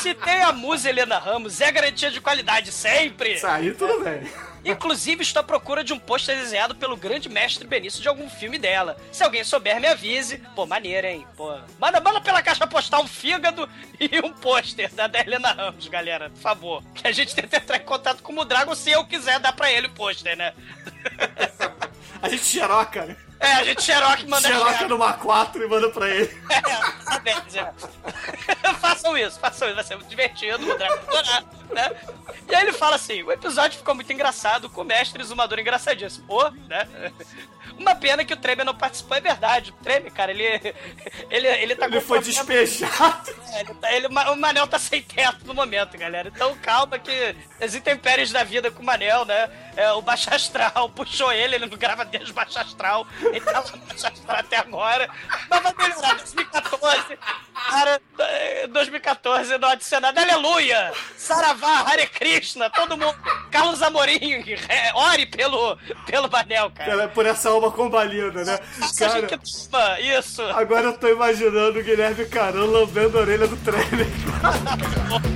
Se 0.00 0.14
tem 0.14 0.42
a 0.42 0.52
musa 0.52 0.88
Helena 0.88 1.18
Ramos, 1.18 1.60
é 1.60 1.70
garantia 1.70 2.10
de 2.10 2.20
qualidade 2.20 2.72
sempre. 2.72 3.34
Isso 3.34 3.46
aí 3.46 3.72
tudo 3.72 4.02
bem. 4.02 4.22
Inclusive, 4.66 5.22
estou 5.22 5.40
à 5.40 5.44
procura 5.44 5.84
de 5.84 5.92
um 5.92 5.98
pôster 5.98 6.36
desenhado 6.36 6.74
pelo 6.74 6.96
grande 6.96 7.28
mestre 7.28 7.66
Benício 7.66 8.02
de 8.02 8.08
algum 8.08 8.28
filme 8.28 8.58
dela. 8.58 8.96
Se 9.12 9.22
alguém 9.22 9.44
souber, 9.44 9.80
me 9.80 9.86
avise. 9.86 10.38
Pô, 10.56 10.66
maneiro, 10.66 11.06
hein? 11.06 11.26
Pô, 11.36 11.56
manda, 11.78 12.00
manda 12.00 12.20
pela 12.20 12.42
caixa 12.42 12.66
postal 12.66 13.04
um 13.04 13.06
fígado 13.06 13.68
e 14.00 14.20
um 14.20 14.32
pôster 14.32 14.92
da, 14.92 15.08
Helena 15.20 15.52
Ramos, 15.52 15.86
galera, 15.86 16.30
por 16.30 16.40
favor. 16.40 16.82
Que 16.94 17.06
a 17.06 17.12
gente 17.12 17.34
tenta 17.34 17.58
entrar 17.58 17.76
em 17.76 17.84
contato 17.84 18.22
com 18.22 18.36
o 18.36 18.44
Dragon 18.44 18.74
se 18.74 18.90
eu 18.90 19.04
quiser 19.06 19.38
dar 19.38 19.52
pra 19.52 19.70
ele 19.70 19.86
o 19.86 19.92
pôster, 19.92 20.36
né? 20.36 20.52
A 22.20 22.30
gente 22.30 22.44
xeroca, 22.44 23.04
né? 23.04 23.16
É, 23.38 23.52
a 23.52 23.64
gente 23.64 23.82
xerox 23.82 24.24
manda 24.24 24.48
Xeroca 24.48 24.72
xerox. 24.72 24.88
numa 24.88 25.12
4 25.12 25.62
e 25.62 25.68
manda 25.68 25.90
pra 25.90 26.08
ele. 26.08 26.34
É, 26.50 26.56
é. 27.58 28.72
façam 28.80 29.16
isso, 29.16 29.38
façam 29.38 29.68
isso, 29.68 29.74
vai 29.74 29.84
ser 29.84 29.96
muito 29.96 30.08
divertido, 30.08 30.66
o 30.66 30.72
adorar, 30.72 31.44
né? 31.70 31.90
E 32.48 32.54
aí 32.54 32.62
ele 32.62 32.72
fala 32.72 32.96
assim: 32.96 33.22
o 33.22 33.32
episódio 33.32 33.78
ficou 33.78 33.94
muito 33.94 34.12
engraçado, 34.12 34.70
com 34.70 34.80
o 34.82 34.84
mestre 34.84 35.20
exumador 35.22 35.58
engraçadíssimo. 35.58 36.26
Pô, 36.26 36.48
né? 36.68 37.12
Uma 37.78 37.94
pena 37.94 38.24
que 38.24 38.32
o 38.32 38.36
Treme 38.36 38.64
não 38.64 38.74
participou, 38.74 39.16
é 39.16 39.20
verdade. 39.20 39.70
O 39.70 39.84
Treme, 39.84 40.10
cara, 40.10 40.30
ele. 40.30 40.44
Ele, 41.30 41.46
ele 41.48 41.76
tá 41.76 41.86
Ele 41.86 42.00
foi 42.00 42.20
despejado. 42.20 43.30
É, 43.52 43.60
ele 43.60 43.74
tá- 43.74 43.92
ele- 43.92 44.06
o 44.06 44.36
Manel 44.36 44.66
tá 44.66 44.78
sem 44.78 45.02
teto 45.02 45.44
no 45.46 45.54
momento, 45.54 45.96
galera. 45.98 46.28
Então 46.34 46.54
calma 46.62 46.98
que 46.98 47.34
as 47.60 47.74
intempéries 47.74 48.30
da 48.32 48.44
vida 48.44 48.70
com 48.70 48.82
o 48.82 48.86
Manel, 48.86 49.24
né? 49.24 49.50
É, 49.76 49.92
o 49.92 50.00
Baixa 50.02 50.34
Astral 50.34 50.88
puxou 50.90 51.30
ele, 51.32 51.56
ele 51.56 51.66
não 51.66 51.76
grava 51.76 52.04
desde 52.04 52.30
o 52.30 52.34
Baixa 52.34 52.60
Astral. 52.60 53.06
Ele 53.20 53.40
tá 53.40 53.60
lá 53.60 53.70
no 53.70 53.78
Baixa 53.86 54.08
Astral 54.08 54.38
até 54.38 54.56
agora. 54.56 55.08
Mas 55.50 55.62
vai 55.62 55.74
melhorar, 55.76 56.14
2014. 56.14 57.18
Cara, 57.56 58.00
eh, 58.18 58.66
2014 58.68 59.56
não 59.58 59.68
adicionado. 59.68 60.18
Aleluia! 60.20 60.92
Saravá, 61.16 61.80
Hare 61.80 62.06
Krishna, 62.06 62.68
todo 62.68 62.96
mundo. 62.98 63.16
Carlos 63.50 63.82
Amorim, 63.82 64.44
é, 64.68 64.92
ore 64.94 65.24
pelo, 65.26 65.76
pelo 66.06 66.30
Manel, 66.30 66.70
cara. 66.70 66.90
Pela- 66.90 67.08
Por 67.08 67.24
essa 67.24 67.48
alma 67.48 67.70
combalida, 67.70 68.44
né? 68.44 68.58
Cara, 68.98 69.20
gente 69.20 69.38
isso. 70.18 70.42
agora 70.42 70.88
eu 70.88 70.98
tô 70.98 71.08
imaginando 71.08 71.78
o 71.78 71.82
Guilherme 71.82 72.26
Caran 72.26 72.66
lambendo 72.66 73.16
a 73.18 73.22
orelha 73.22 73.46
do 73.48 73.56
trailer. 73.56 74.06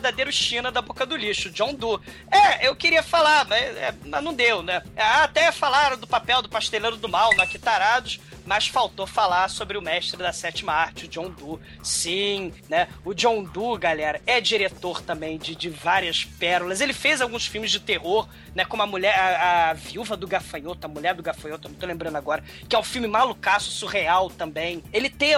verdadeiro 0.00 0.32
China 0.32 0.72
da 0.72 0.80
boca 0.80 1.04
do 1.04 1.14
lixo, 1.14 1.50
John 1.50 1.74
Doe. 1.74 2.00
É, 2.30 2.66
eu 2.66 2.74
queria 2.74 3.02
falar, 3.02 3.46
mas, 3.46 3.60
é, 3.76 3.94
mas 4.06 4.24
não 4.24 4.32
deu, 4.32 4.62
né? 4.62 4.82
É, 4.96 5.02
Até 5.02 5.52
falaram 5.52 5.98
do 5.98 6.06
papel 6.06 6.40
do 6.40 6.48
pasteleiro 6.48 6.96
do 6.96 7.08
mal 7.08 7.34
no 7.36 7.42
Aquitarados, 7.42 8.18
mas 8.50 8.66
faltou 8.66 9.06
falar 9.06 9.48
sobre 9.48 9.78
o 9.78 9.80
mestre 9.80 10.18
da 10.18 10.32
sétima 10.32 10.72
arte, 10.72 11.04
o 11.04 11.08
John 11.08 11.30
Doe. 11.30 11.60
Sim, 11.84 12.52
né? 12.68 12.88
O 13.04 13.14
John 13.14 13.44
Doe, 13.44 13.78
galera, 13.78 14.20
é 14.26 14.40
diretor 14.40 15.00
também 15.00 15.38
de, 15.38 15.54
de 15.54 15.70
várias 15.70 16.24
pérolas. 16.24 16.80
Ele 16.80 16.92
fez 16.92 17.20
alguns 17.20 17.46
filmes 17.46 17.70
de 17.70 17.78
terror, 17.78 18.28
né? 18.52 18.64
Como 18.64 18.82
a 18.82 18.88
mulher, 18.88 19.16
a, 19.16 19.70
a 19.70 19.72
viúva 19.72 20.16
do 20.16 20.26
gafanhoto, 20.26 20.84
a 20.84 20.88
mulher 20.88 21.14
do 21.14 21.22
gafanhoto, 21.22 21.68
não 21.68 21.76
tô 21.76 21.86
lembrando 21.86 22.16
agora, 22.16 22.42
que 22.68 22.74
é 22.74 22.78
um 22.80 22.82
filme 22.82 23.06
malucaço, 23.06 23.70
surreal 23.70 24.28
também. 24.28 24.82
Ele 24.92 25.08
tem 25.08 25.30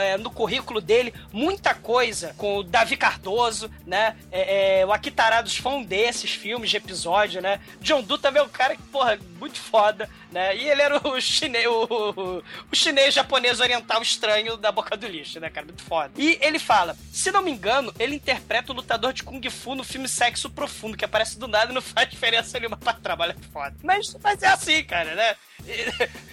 é, 0.00 0.18
no 0.18 0.28
currículo 0.28 0.80
dele 0.80 1.14
muita 1.32 1.74
coisa 1.74 2.34
com 2.36 2.56
o 2.56 2.64
Davi 2.64 2.96
Cardoso, 2.96 3.70
né? 3.86 4.16
É, 4.32 4.80
é, 4.80 4.86
o 4.86 4.92
Aquitarados 4.92 5.56
foi 5.56 5.74
um 5.74 5.84
desses 5.84 6.32
filmes 6.32 6.70
de 6.70 6.76
episódio, 6.76 7.40
né? 7.40 7.60
John 7.80 8.02
Doe 8.02 8.18
também 8.18 8.42
é 8.42 8.44
um 8.44 8.48
cara 8.48 8.74
que, 8.74 8.82
porra, 8.82 9.16
muito 9.38 9.60
foda, 9.60 10.10
né? 10.32 10.56
E 10.56 10.68
ele 10.68 10.82
era 10.82 11.08
o 11.08 11.20
chinês, 11.20 11.66
o, 11.66 12.42
o 12.70 12.76
chinês, 12.76 13.14
japonês, 13.14 13.60
oriental 13.60 14.02
estranho 14.02 14.56
da 14.56 14.70
boca 14.70 14.96
do 14.96 15.06
lixo, 15.06 15.40
né, 15.40 15.50
cara? 15.50 15.66
Muito 15.66 15.82
foda. 15.82 16.10
E 16.16 16.38
ele 16.40 16.58
fala, 16.58 16.96
se 17.12 17.30
não 17.30 17.42
me 17.42 17.50
engano, 17.50 17.92
ele 17.98 18.14
interpreta 18.14 18.72
o 18.72 18.74
lutador 18.74 19.12
de 19.12 19.22
Kung 19.22 19.42
Fu 19.50 19.74
no 19.74 19.84
filme 19.84 20.08
Sexo 20.08 20.50
Profundo, 20.50 20.96
que 20.96 21.04
aparece 21.04 21.38
do 21.38 21.48
nada 21.48 21.70
e 21.70 21.74
não 21.74 21.82
faz 21.82 22.08
diferença 22.08 22.58
nenhuma 22.58 22.76
pra 22.76 22.92
trabalho. 22.92 23.32
É 23.38 23.52
foda. 23.52 23.76
Mas, 23.82 24.16
mas 24.22 24.42
é 24.42 24.48
assim, 24.48 24.82
cara, 24.84 25.14
né? 25.14 25.36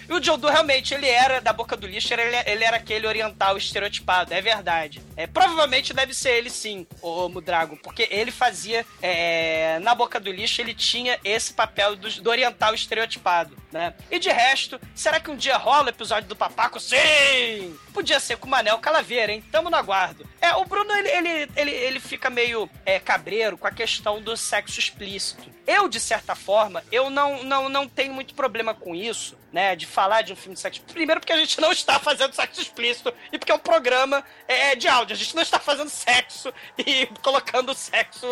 E 0.08 0.12
o 0.12 0.20
Doe 0.20 0.52
realmente, 0.52 0.94
ele 0.94 1.08
era 1.08 1.40
da 1.40 1.52
boca 1.52 1.76
do 1.76 1.86
lixo, 1.86 2.12
ele, 2.14 2.36
ele 2.46 2.64
era 2.64 2.76
aquele 2.76 3.06
oriental 3.06 3.56
estereotipado, 3.56 4.32
é 4.32 4.40
verdade. 4.40 5.02
É, 5.16 5.26
provavelmente 5.26 5.92
deve 5.92 6.14
ser 6.14 6.30
ele 6.30 6.50
sim, 6.50 6.86
o 7.02 7.28
Mudrago, 7.28 7.76
porque 7.82 8.08
ele 8.10 8.30
fazia, 8.30 8.86
é, 9.02 9.78
na 9.80 9.94
boca 9.94 10.20
do 10.20 10.30
lixo, 10.30 10.60
ele 10.60 10.74
tinha 10.74 11.18
esse 11.24 11.52
papel 11.52 11.96
do, 11.96 12.08
do, 12.22 12.30
oriental 12.30 12.74
estereotipado, 12.74 13.56
né? 13.72 13.94
E 14.10 14.18
de 14.18 14.30
resto, 14.30 14.80
será 14.94 15.20
que 15.20 15.30
um 15.30 15.36
dia 15.36 15.56
rola 15.56 15.90
o 15.90 16.05
episódio 16.06 16.28
do 16.28 16.36
Papaco? 16.36 16.78
Sim! 16.78 17.76
Podia 17.92 18.20
ser 18.20 18.36
com 18.36 18.46
o 18.46 18.50
Manel 18.50 18.78
Calaveira, 18.78 19.32
hein? 19.32 19.44
Tamo 19.50 19.68
no 19.68 19.76
aguardo. 19.76 20.24
É, 20.40 20.54
o 20.54 20.64
Bruno, 20.64 20.92
ele, 20.92 21.08
ele, 21.08 21.50
ele, 21.56 21.70
ele 21.72 22.00
fica 22.00 22.30
meio 22.30 22.70
é, 22.84 23.00
cabreiro 23.00 23.58
com 23.58 23.66
a 23.66 23.72
questão 23.72 24.22
do 24.22 24.36
sexo 24.36 24.78
explícito. 24.78 25.50
Eu, 25.66 25.88
de 25.88 25.98
certa 25.98 26.36
forma, 26.36 26.84
eu 26.92 27.10
não, 27.10 27.42
não, 27.42 27.68
não 27.68 27.88
tenho 27.88 28.14
muito 28.14 28.34
problema 28.34 28.72
com 28.72 28.94
isso, 28.94 29.36
né? 29.52 29.76
De 29.76 29.86
falar 29.86 30.22
de 30.22 30.32
um 30.32 30.36
filme 30.36 30.54
de 30.54 30.60
sexo. 30.60 30.82
Primeiro 30.82 31.20
porque 31.20 31.32
a 31.32 31.38
gente 31.38 31.60
não 31.60 31.72
está 31.72 31.98
fazendo 31.98 32.34
sexo 32.34 32.60
explícito 32.60 33.12
e 33.32 33.38
porque 33.38 33.52
é 33.52 33.54
um 33.54 33.60
programa 33.60 34.24
é, 34.46 34.74
de 34.74 34.88
áudio. 34.88 35.14
A 35.14 35.18
gente 35.18 35.34
não 35.34 35.42
está 35.42 35.58
fazendo 35.58 35.88
sexo 35.88 36.52
e 36.78 37.06
colocando 37.22 37.74
sexo 37.74 38.26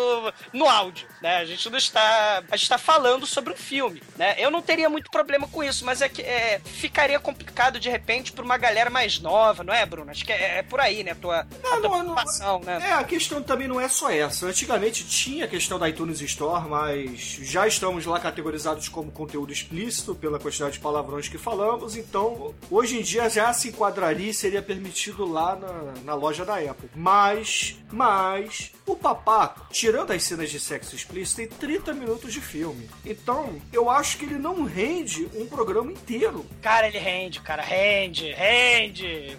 no 0.53 0.67
áudio, 0.67 1.07
né? 1.21 1.37
A 1.37 1.45
gente 1.45 1.69
não 1.69 1.77
está... 1.77 2.43
A 2.49 2.55
gente 2.55 2.63
está 2.63 2.77
falando 2.77 3.25
sobre 3.25 3.53
um 3.53 3.57
filme, 3.57 4.01
né? 4.17 4.35
Eu 4.37 4.51
não 4.51 4.61
teria 4.61 4.89
muito 4.89 5.09
problema 5.09 5.47
com 5.47 5.63
isso, 5.63 5.85
mas 5.85 6.01
é 6.01 6.09
que 6.09 6.21
é, 6.21 6.59
ficaria 6.63 7.19
complicado, 7.19 7.79
de 7.79 7.89
repente, 7.89 8.31
para 8.31 8.43
uma 8.43 8.57
galera 8.57 8.89
mais 8.89 9.19
nova, 9.19 9.63
não 9.63 9.73
é, 9.73 9.85
Bruno? 9.85 10.11
Acho 10.11 10.25
que 10.25 10.31
é, 10.31 10.59
é 10.59 10.63
por 10.63 10.79
aí, 10.79 11.03
né? 11.03 11.15
Tua, 11.15 11.47
não, 11.63 11.81
tua 11.81 12.03
não, 12.03 12.15
não, 12.39 12.59
né? 12.61 12.79
É, 12.81 12.93
a 12.93 13.03
questão 13.03 13.41
também 13.41 13.67
não 13.67 13.79
é 13.79 13.87
só 13.87 14.09
essa. 14.09 14.47
Antigamente 14.47 15.05
tinha 15.05 15.45
a 15.45 15.47
questão 15.47 15.79
da 15.79 15.89
iTunes 15.89 16.21
Store, 16.21 16.67
mas 16.67 17.39
já 17.41 17.67
estamos 17.67 18.05
lá 18.05 18.19
categorizados 18.19 18.89
como 18.89 19.11
conteúdo 19.11 19.51
explícito 19.51 20.15
pela 20.15 20.39
quantidade 20.39 20.73
de 20.73 20.79
palavrões 21.05 21.29
que 21.29 21.37
falamos, 21.37 21.95
então 21.95 22.53
hoje 22.69 22.97
em 22.97 23.01
dia 23.01 23.29
já 23.29 23.53
se 23.53 23.69
enquadraria 23.69 24.31
e 24.31 24.33
seria 24.33 24.61
permitido 24.61 25.25
lá 25.25 25.55
na, 25.55 25.93
na 26.03 26.13
loja 26.15 26.43
da 26.43 26.55
Apple. 26.55 26.89
Mas, 26.95 27.77
mas, 27.91 28.71
o 28.85 28.95
papaco, 28.95 29.67
tirando 29.71 30.11
as 30.11 30.23
cenas 30.23 30.49
de 30.49 30.59
sexo 30.59 30.95
explícito, 30.95 31.37
tem 31.37 31.47
30 31.47 31.93
minutos 31.93 32.33
de 32.33 32.41
filme. 32.41 32.89
Então, 33.05 33.61
eu 33.71 33.89
acho 33.89 34.17
que 34.17 34.25
ele 34.25 34.39
não 34.39 34.63
rende 34.63 35.29
um 35.35 35.45
programa 35.45 35.91
inteiro. 35.91 36.45
Cara, 36.61 36.87
ele 36.87 36.97
rende, 36.97 37.39
cara, 37.41 37.61
rende, 37.61 38.31
rende. 38.31 39.37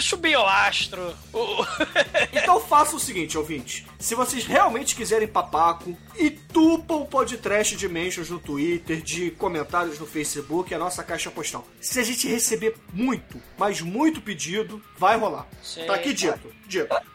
Subiu 0.00 0.40
o 0.40 0.46
astro. 0.46 1.14
então 2.32 2.60
faça 2.60 2.96
o 2.96 3.00
seguinte, 3.00 3.38
ouvinte. 3.38 3.86
Se 4.00 4.14
vocês 4.14 4.46
realmente 4.46 4.96
quiserem 4.96 5.28
papaco, 5.28 5.94
e 6.16 6.30
tupam 6.30 6.96
o 6.96 7.06
podcast 7.06 7.76
de 7.76 7.86
mentions 7.86 8.30
no 8.30 8.38
Twitter, 8.38 9.02
de 9.02 9.30
comentários 9.32 9.98
no 9.98 10.06
Facebook, 10.06 10.74
a 10.74 10.78
nossa 10.78 11.04
caixa 11.04 11.30
postal. 11.30 11.66
Se 11.82 12.00
a 12.00 12.02
gente 12.02 12.26
receber 12.26 12.74
muito, 12.94 13.40
mas 13.58 13.82
muito 13.82 14.22
pedido, 14.22 14.82
vai 14.96 15.18
rolar. 15.18 15.46
Sim, 15.62 15.84
tá 15.84 15.94
aqui 15.94 16.14
dito, 16.14 16.50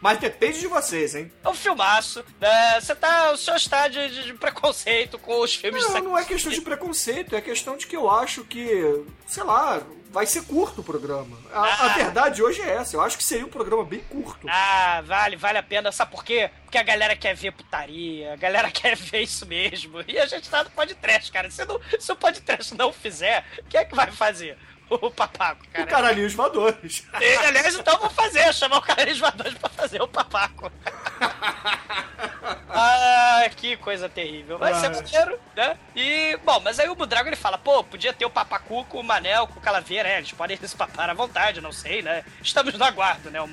Mas 0.00 0.18
depende 0.18 0.60
de 0.60 0.66
vocês, 0.66 1.14
hein? 1.14 1.32
É 1.44 1.48
um 1.48 1.54
filmaço. 1.54 2.24
Né? 2.40 2.80
Você 2.80 2.94
tá. 2.94 3.32
O 3.32 3.36
senhor 3.36 3.56
está 3.56 3.88
de, 3.88 4.24
de 4.24 4.34
preconceito 4.34 5.18
com 5.18 5.40
os 5.40 5.54
filmes 5.54 5.82
Não, 5.82 5.94
de 5.94 6.00
não 6.00 6.18
é 6.18 6.24
questão 6.24 6.52
de 6.52 6.60
preconceito, 6.60 7.34
é 7.34 7.40
questão 7.40 7.76
de 7.76 7.86
que 7.86 7.96
eu 7.96 8.10
acho 8.10 8.44
que, 8.44 9.04
sei 9.26 9.42
lá, 9.42 9.82
vai 10.16 10.24
ser 10.24 10.44
curto 10.44 10.80
o 10.80 10.84
programa. 10.84 11.36
A, 11.52 11.60
ah. 11.60 11.84
a, 11.84 11.88
verdade 11.88 12.42
hoje 12.42 12.62
é 12.62 12.76
essa. 12.76 12.96
Eu 12.96 13.02
acho 13.02 13.18
que 13.18 13.24
seria 13.24 13.44
um 13.44 13.50
programa 13.50 13.84
bem 13.84 14.00
curto. 14.00 14.46
Ah, 14.48 15.02
vale, 15.04 15.36
vale 15.36 15.58
a 15.58 15.62
pena. 15.62 15.92
Sabe 15.92 16.10
por 16.10 16.24
quê? 16.24 16.50
Porque 16.64 16.78
a 16.78 16.82
galera 16.82 17.14
quer 17.14 17.34
ver 17.34 17.52
putaria, 17.52 18.32
a 18.32 18.36
galera 18.36 18.70
quer 18.72 18.96
ver 18.96 19.20
isso 19.20 19.44
mesmo. 19.44 20.02
E 20.08 20.18
a 20.18 20.26
gente 20.26 20.48
tá 20.48 20.64
no 20.64 20.70
podcast, 20.70 21.30
cara. 21.30 21.50
Se, 21.50 21.64
não, 21.66 21.78
se 21.98 22.10
o 22.10 22.16
podcast 22.16 22.74
não 22.74 22.92
fizer, 22.92 23.44
quem 23.68 23.80
é 23.80 23.84
que 23.84 23.94
vai 23.94 24.10
fazer? 24.10 24.56
o 25.02 25.10
papaco, 25.10 25.64
cara. 25.72 25.84
O 25.84 25.88
caralhinhos 25.88 26.34
voadores. 26.34 27.04
E, 27.20 27.36
aliás, 27.46 27.74
então 27.74 27.98
vou 27.98 28.10
fazer, 28.10 28.52
chamar 28.54 28.78
o 28.78 28.82
caralhinhos 28.82 29.18
voadores 29.18 29.54
pra 29.54 29.68
fazer 29.68 30.00
o 30.00 30.08
papaco. 30.08 30.70
ah, 32.70 33.44
que 33.56 33.76
coisa 33.76 34.08
terrível. 34.08 34.58
Vai 34.58 34.74
ser 34.74 34.90
maneiro, 34.90 35.38
né? 35.54 35.76
E, 35.94 36.38
bom, 36.44 36.60
mas 36.60 36.78
aí 36.78 36.88
o 36.88 36.94
Budrago 36.94 37.28
ele 37.28 37.36
fala, 37.36 37.58
pô, 37.58 37.82
podia 37.82 38.12
ter 38.12 38.24
o 38.24 38.30
papacu 38.30 38.84
com 38.84 39.00
o 39.00 39.04
Manel, 39.04 39.46
com 39.46 39.58
o 39.58 39.62
Calaveira, 39.62 40.08
é, 40.08 40.18
eles 40.18 40.32
podem 40.32 40.56
se 40.62 40.76
papar 40.76 41.08
à 41.10 41.14
vontade, 41.14 41.60
não 41.60 41.72
sei, 41.72 42.02
né? 42.02 42.24
Estamos 42.42 42.74
no 42.74 42.84
aguardo, 42.84 43.30
né, 43.30 43.40
o 43.40 43.48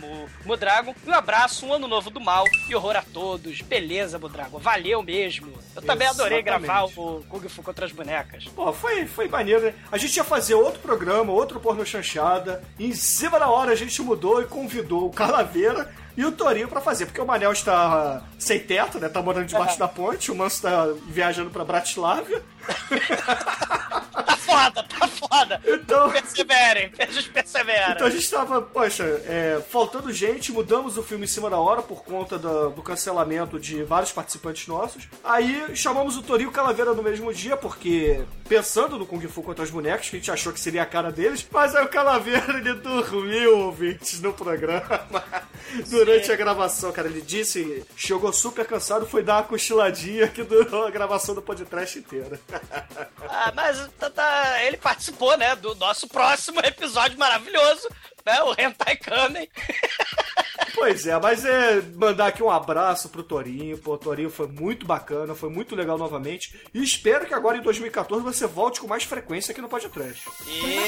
Mudrago. 0.46 0.96
Um 1.06 1.14
abraço, 1.14 1.66
um 1.66 1.74
ano 1.74 1.88
novo 1.88 2.10
do 2.10 2.20
mal 2.20 2.46
e 2.68 2.76
horror 2.76 2.96
a 2.98 3.02
todos. 3.02 3.62
Beleza, 3.62 4.20
Budrago, 4.20 4.60
valeu 4.60 5.02
mesmo. 5.02 5.54
Eu 5.76 5.82
também 5.82 6.08
Exatamente. 6.08 6.22
adorei 6.22 6.42
gravar 6.42 6.84
o 6.84 7.24
Kung 7.28 7.48
Fu 7.48 7.64
contra 7.64 7.86
as 7.86 7.92
bonecas. 7.92 8.46
Pô, 8.46 8.72
foi, 8.74 9.06
foi 9.06 9.28
maneiro, 9.28 9.62
né? 9.62 9.74
A 9.92 9.98
gente 9.98 10.16
ia 10.18 10.24
fazer 10.24 10.56
outro 10.56 10.80
programa, 10.82 11.23
outro 11.32 11.60
porno 11.60 11.86
chanchada. 11.86 12.62
E 12.78 12.88
em 12.88 12.94
cima 12.94 13.40
da 13.40 13.48
hora 13.48 13.72
a 13.72 13.76
gente 13.76 14.02
mudou 14.02 14.42
e 14.42 14.46
convidou 14.46 15.08
o 15.08 15.12
Calaveira 15.12 15.90
e 16.16 16.26
o 16.26 16.32
Torinho 16.32 16.68
para 16.68 16.82
fazer, 16.82 17.06
porque 17.06 17.22
o 17.22 17.26
Manel 17.26 17.52
está 17.52 18.22
sem 18.38 18.60
teto, 18.60 19.00
né? 19.00 19.10
Tá 19.10 19.22
morando 19.22 19.48
debaixo 19.48 19.76
é. 19.76 19.80
da 19.80 19.88
ponte, 19.88 20.32
o 20.32 20.36
Manso 20.36 20.62
tá 20.62 20.88
viajando 21.08 21.50
para 21.50 21.66
Bratislava. 21.66 22.42
tá 24.26 24.38
foda, 24.38 24.84
tá 24.84 25.08
foda. 25.08 25.62
Então, 25.66 26.12
perseverem, 26.12 26.92
a 26.98 27.06
gente 27.06 27.30
persevera. 27.30 27.94
Então 27.94 28.08
a 28.08 28.10
gente 28.10 28.30
tava, 28.30 28.62
poxa, 28.62 29.04
é, 29.26 29.62
faltando 29.70 30.12
gente, 30.12 30.52
mudamos 30.52 30.98
o 30.98 31.04
filme 31.04 31.26
em 31.26 31.28
cima 31.28 31.50
da 31.50 31.58
hora 31.58 31.82
por 31.82 32.04
conta 32.04 32.38
do, 32.38 32.70
do, 32.70 32.82
cancelamento 32.82 33.60
de 33.60 33.84
vários 33.84 34.12
participantes 34.12 34.68
nossos. 34.68 35.08
Aí 35.24 35.76
chamamos 35.76 36.18
o 36.18 36.22
Torinho 36.22 36.52
Calaveira 36.52 36.94
no 36.94 37.04
mesmo 37.04 37.34
dia, 37.34 37.58
porque 37.58 38.24
pensando 38.48 38.98
no 38.98 39.06
Kung 39.06 39.22
Fu 39.28 39.42
contra 39.42 39.64
os 39.64 39.72
bonecos, 39.72 40.10
que 40.10 40.18
a 40.18 40.20
gente 40.20 40.32
achou 40.32 40.54
que 40.54 40.60
seria 40.60 40.84
a 40.84 40.86
cara 40.86 41.12
deles, 41.12 41.46
mas 41.52 41.76
aí 41.76 41.84
o 41.84 41.90
Calaveira 41.90 42.58
ele 42.58 42.74
dormiu, 42.74 43.58
ouvintes, 43.60 44.22
no 44.22 44.34
programa. 44.34 45.08
Durante 45.90 46.28
Sim. 46.28 46.34
a 46.34 46.36
gravação, 46.36 46.92
cara, 46.92 47.08
ele 47.08 47.22
disse, 47.22 47.84
chegou 47.96 48.32
super 48.32 48.66
cansado, 48.66 49.06
foi 49.06 49.24
dar 49.24 49.38
uma 49.38 49.44
cochiladinha 49.44 50.28
que 50.28 50.44
durou 50.44 50.86
a 50.86 50.92
gravação 50.92 51.34
do 51.34 51.42
podcast 51.42 51.98
inteira. 51.98 52.40
ah, 53.30 53.52
mas 53.56 53.88
tá, 54.00 54.10
tá, 54.10 54.64
ele 54.64 54.78
participou, 54.78 55.38
né, 55.38 55.56
do 55.56 55.76
nosso 55.76 56.08
próximo 56.08 56.60
episódio 56.60 57.18
maravilhoso, 57.18 57.90
né, 58.26 58.42
o 58.44 58.54
Hentai 58.60 58.96
Kamen. 58.98 59.50
Pois 60.76 61.06
é, 61.06 61.20
mas 61.20 61.46
é 61.46 61.82
mandar 61.96 62.28
aqui 62.28 62.42
um 62.42 62.50
abraço 62.50 63.10
pro 63.10 63.24
Torinho. 63.24 63.78
Pô, 63.78 63.94
o 63.94 63.98
Torinho 63.98 64.30
foi 64.30 64.48
muito 64.48 64.86
bacana, 64.86 65.36
foi 65.36 65.50
muito 65.50 65.76
legal 65.76 65.98
novamente. 65.98 66.60
E 66.74 66.82
espero 66.84 67.26
que 67.26 67.34
agora 67.34 67.58
em 67.58 67.62
2014 67.62 68.24
você 68.24 68.48
volte 68.48 68.82
com 68.82 68.88
mais 68.88 69.04
frequência 69.04 69.52
aqui 69.52 69.62
no 69.62 69.70
Podcast. 69.70 70.28
E... 70.48 70.80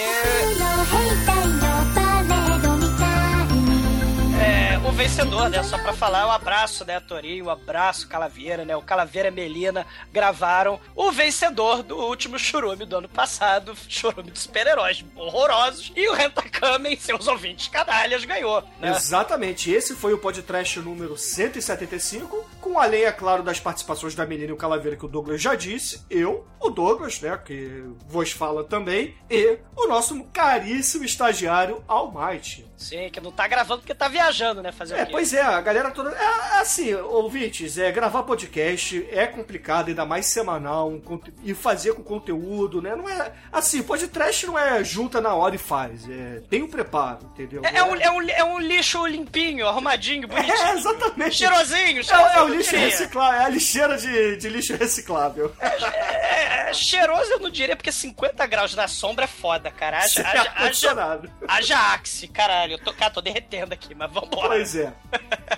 Vencedor, 4.95 5.49
né? 5.49 5.61
Só 5.61 5.77
pra 5.77 5.91
falar, 5.91 6.25
o 6.25 6.29
um 6.29 6.31
abraço, 6.31 6.85
né, 6.85 7.01
Torinho, 7.01 7.45
um 7.45 7.49
abraço, 7.49 8.07
Calaveira, 8.07 8.63
né? 8.63 8.77
O 8.77 8.81
Calaveira 8.81 9.27
e 9.27 9.31
Melina 9.31 9.85
gravaram 10.11 10.79
o 10.95 11.11
vencedor 11.11 11.83
do 11.83 11.97
último 11.97 12.39
churume 12.39 12.85
do 12.85 12.95
ano 12.95 13.09
passado, 13.09 13.75
churume 13.89 14.31
de 14.31 14.39
super-heróis 14.39 15.03
horrorosos, 15.13 15.91
e 15.97 16.07
o 16.07 16.13
Rentakamen, 16.13 16.95
seus 16.97 17.27
ouvintes 17.27 17.67
canalhas, 17.67 18.23
ganhou. 18.23 18.63
Né? 18.79 18.91
Exatamente, 18.91 19.69
esse 19.69 19.95
foi 19.95 20.13
o 20.13 20.17
podcast 20.17 20.79
número 20.79 21.17
175, 21.17 22.49
com 22.65 22.79
além, 22.79 23.03
é 23.03 23.11
claro, 23.11 23.43
das 23.43 23.59
participações 23.59 24.15
da 24.15 24.25
Melina 24.25 24.49
e 24.49 24.51
o 24.51 24.57
Calaveira, 24.57 24.97
que 24.97 25.05
o 25.05 25.07
Douglas 25.07 25.39
já 25.39 25.53
disse, 25.53 26.03
eu, 26.09 26.47
o 26.59 26.71
Douglas, 26.71 27.21
né, 27.21 27.39
que 27.45 27.83
vos 28.07 28.31
fala 28.31 28.63
também, 28.63 29.15
e 29.29 29.59
o 29.75 29.85
nosso 29.85 30.23
caríssimo 30.33 31.05
estagiário 31.05 31.83
Almighty. 31.87 32.65
Sim, 32.77 33.09
que 33.09 33.21
não 33.21 33.31
tá 33.31 33.47
gravando 33.47 33.81
porque 33.81 33.95
tá 33.95 34.07
viajando, 34.07 34.61
né? 34.61 34.71
Fazer 34.71 34.95
é, 34.95 35.05
pois 35.05 35.33
é, 35.33 35.41
a 35.41 35.61
galera 35.61 35.91
toda. 35.91 36.09
É, 36.09 36.59
assim, 36.59 36.93
ouvintes, 36.93 37.77
é, 37.77 37.91
gravar 37.91 38.23
podcast 38.23 39.07
é 39.09 39.25
complicado, 39.25 39.87
ainda 39.87 40.05
mais 40.05 40.25
semanal, 40.25 40.89
um, 40.89 41.01
e 41.43 41.53
fazer 41.53 41.93
com 41.93 42.03
conteúdo, 42.03 42.81
né? 42.81 42.95
Não 42.95 43.07
é. 43.07 43.31
Assim, 43.51 43.81
podcast 43.81 44.45
não 44.45 44.59
é 44.59 44.83
junta 44.83 45.21
na 45.21 45.33
hora 45.33 45.55
e 45.55 45.57
faz. 45.57 46.07
É, 46.09 46.41
tem 46.49 46.63
um 46.63 46.67
preparo, 46.67 47.19
entendeu? 47.33 47.61
É, 47.63 47.77
é, 47.77 47.83
um, 47.83 47.95
é, 47.95 48.11
um, 48.11 48.29
é 48.29 48.43
um 48.43 48.59
lixo 48.59 49.05
limpinho, 49.07 49.67
arrumadinho, 49.67 50.27
bonitinho. 50.27 50.57
É, 50.57 50.73
exatamente. 50.73 51.35
Cheirosinho, 51.35 52.03
cheirosinho. 52.03 52.53
É, 52.53 52.54
é 52.54 52.54
lixo 52.55 52.75
reciclável, 52.75 53.39
é 53.39 53.45
a 53.45 53.49
lixeira 53.49 53.97
de, 53.97 54.37
de 54.37 54.49
lixo 54.49 54.75
reciclável. 54.75 55.53
É, 55.59 56.67
é, 56.67 56.69
é, 56.69 56.73
cheiroso 56.73 57.31
eu 57.31 57.39
não 57.39 57.49
diria, 57.49 57.75
porque 57.75 57.91
50 57.91 58.45
graus 58.47 58.75
na 58.75 58.87
sombra 58.87 59.25
é 59.25 59.27
foda, 59.27 59.71
cara. 59.71 59.99
Haja, 59.99 60.21
haja, 60.27 60.53
haja, 60.55 61.21
haja 61.47 61.93
axe, 61.93 62.27
caralho. 62.27 62.73
Eu 62.73 62.79
tô, 62.79 62.93
cara, 62.93 63.11
tô 63.11 63.21
derretendo 63.21 63.73
aqui, 63.73 63.93
mas 63.93 64.11
vambora. 64.11 64.49
Pois 64.49 64.75
é. 64.75 64.93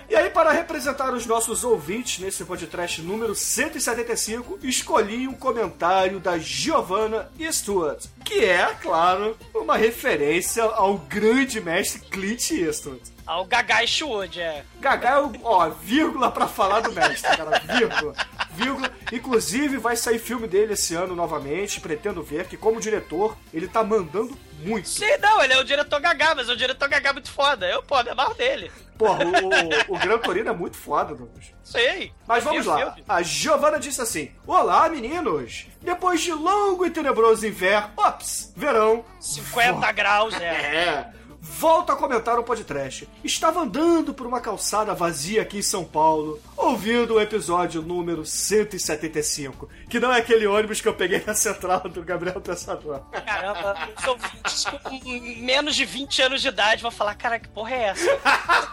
E 0.08 0.16
aí, 0.16 0.30
para 0.30 0.52
representar 0.52 1.12
os 1.12 1.26
nossos 1.26 1.64
ouvintes 1.64 2.18
nesse 2.18 2.44
podcast 2.44 3.00
número 3.02 3.34
175, 3.34 4.58
escolhi 4.62 5.28
um 5.28 5.34
comentário 5.34 6.20
da 6.20 6.38
Giovanna 6.38 7.30
Eastwood, 7.38 8.08
que 8.24 8.44
é, 8.44 8.66
claro, 8.80 9.36
uma 9.54 9.76
referência 9.76 10.62
ao 10.62 10.98
grande 10.98 11.60
mestre 11.60 12.00
Clint 12.00 12.50
Eastwood. 12.50 13.02
Ao 13.28 13.44
Gagai 13.44 13.82
Eastwood, 13.82 14.40
é. 14.40 14.64
Gagá 14.80 15.10
é 15.10 15.18
o, 15.18 15.30
ó, 15.44 15.68
vírgula 15.68 16.30
pra 16.30 16.48
falar 16.48 16.80
do 16.80 16.90
mestre, 16.90 17.36
cara, 17.36 17.58
vírgula. 17.58 18.14
Vírgula. 18.52 18.90
Inclusive, 19.12 19.76
vai 19.76 19.96
sair 19.96 20.18
filme 20.18 20.48
dele 20.48 20.72
esse 20.72 20.94
ano 20.94 21.14
novamente, 21.14 21.78
pretendo 21.78 22.22
ver, 22.22 22.46
que 22.46 22.56
como 22.56 22.80
diretor, 22.80 23.36
ele 23.52 23.68
tá 23.68 23.84
mandando 23.84 24.34
muito. 24.60 24.88
Sim, 24.88 25.18
não, 25.20 25.44
ele 25.44 25.52
é 25.52 25.60
o 25.60 25.64
diretor 25.64 26.00
Gaga, 26.00 26.36
mas 26.36 26.48
é 26.48 26.52
o 26.52 26.56
diretor 26.56 26.88
Gaga 26.88 27.12
muito 27.12 27.30
foda. 27.30 27.68
Eu, 27.68 27.82
pô, 27.82 28.02
me 28.02 28.08
amarro 28.08 28.32
dele. 28.32 28.72
Porra, 28.96 29.22
o, 29.22 29.92
o, 29.92 29.94
o 29.94 29.98
Gran 29.98 30.18
Torino 30.20 30.48
é 30.48 30.54
muito 30.54 30.78
foda, 30.78 31.14
Douglas. 31.14 31.52
Sei. 31.62 32.10
Mas 32.26 32.42
vamos 32.42 32.66
o 32.66 32.70
lá. 32.70 32.78
filme. 32.78 33.04
A 33.06 33.20
Giovanna 33.20 33.78
disse 33.78 34.00
assim: 34.00 34.32
Olá, 34.46 34.88
meninos! 34.88 35.66
Depois 35.82 36.22
de 36.22 36.32
longo 36.32 36.86
e 36.86 36.90
tenebroso 36.90 37.46
inverno, 37.46 37.90
ops, 37.94 38.54
verão, 38.56 39.04
50 39.20 39.92
graus, 39.92 40.34
é. 40.40 40.46
é. 40.46 41.17
Volto 41.40 41.90
a 41.90 41.96
comentar 41.96 42.38
o 42.38 42.42
podcast. 42.42 43.08
Estava 43.22 43.60
andando 43.60 44.12
por 44.12 44.26
uma 44.26 44.40
calçada 44.40 44.92
vazia 44.94 45.42
aqui 45.42 45.58
em 45.58 45.62
São 45.62 45.84
Paulo, 45.84 46.40
ouvindo 46.56 47.14
o 47.14 47.20
episódio 47.20 47.80
número 47.80 48.26
175, 48.26 49.68
que 49.88 50.00
não 50.00 50.12
é 50.12 50.18
aquele 50.18 50.46
ônibus 50.46 50.80
que 50.80 50.88
eu 50.88 50.94
peguei 50.94 51.22
na 51.26 51.34
central 51.34 51.80
do 51.88 52.02
Gabriel 52.02 52.40
Pensador. 52.40 53.00
Caramba, 53.24 53.76
os 53.96 54.06
ouvintes 54.06 54.64
com 54.64 55.08
menos 55.44 55.76
de 55.76 55.84
20 55.84 56.22
anos 56.22 56.42
de 56.42 56.48
idade 56.48 56.82
vão 56.82 56.90
falar, 56.90 57.14
cara, 57.14 57.38
que 57.38 57.48
porra 57.48 57.74
é 57.74 57.82
essa? 57.84 58.18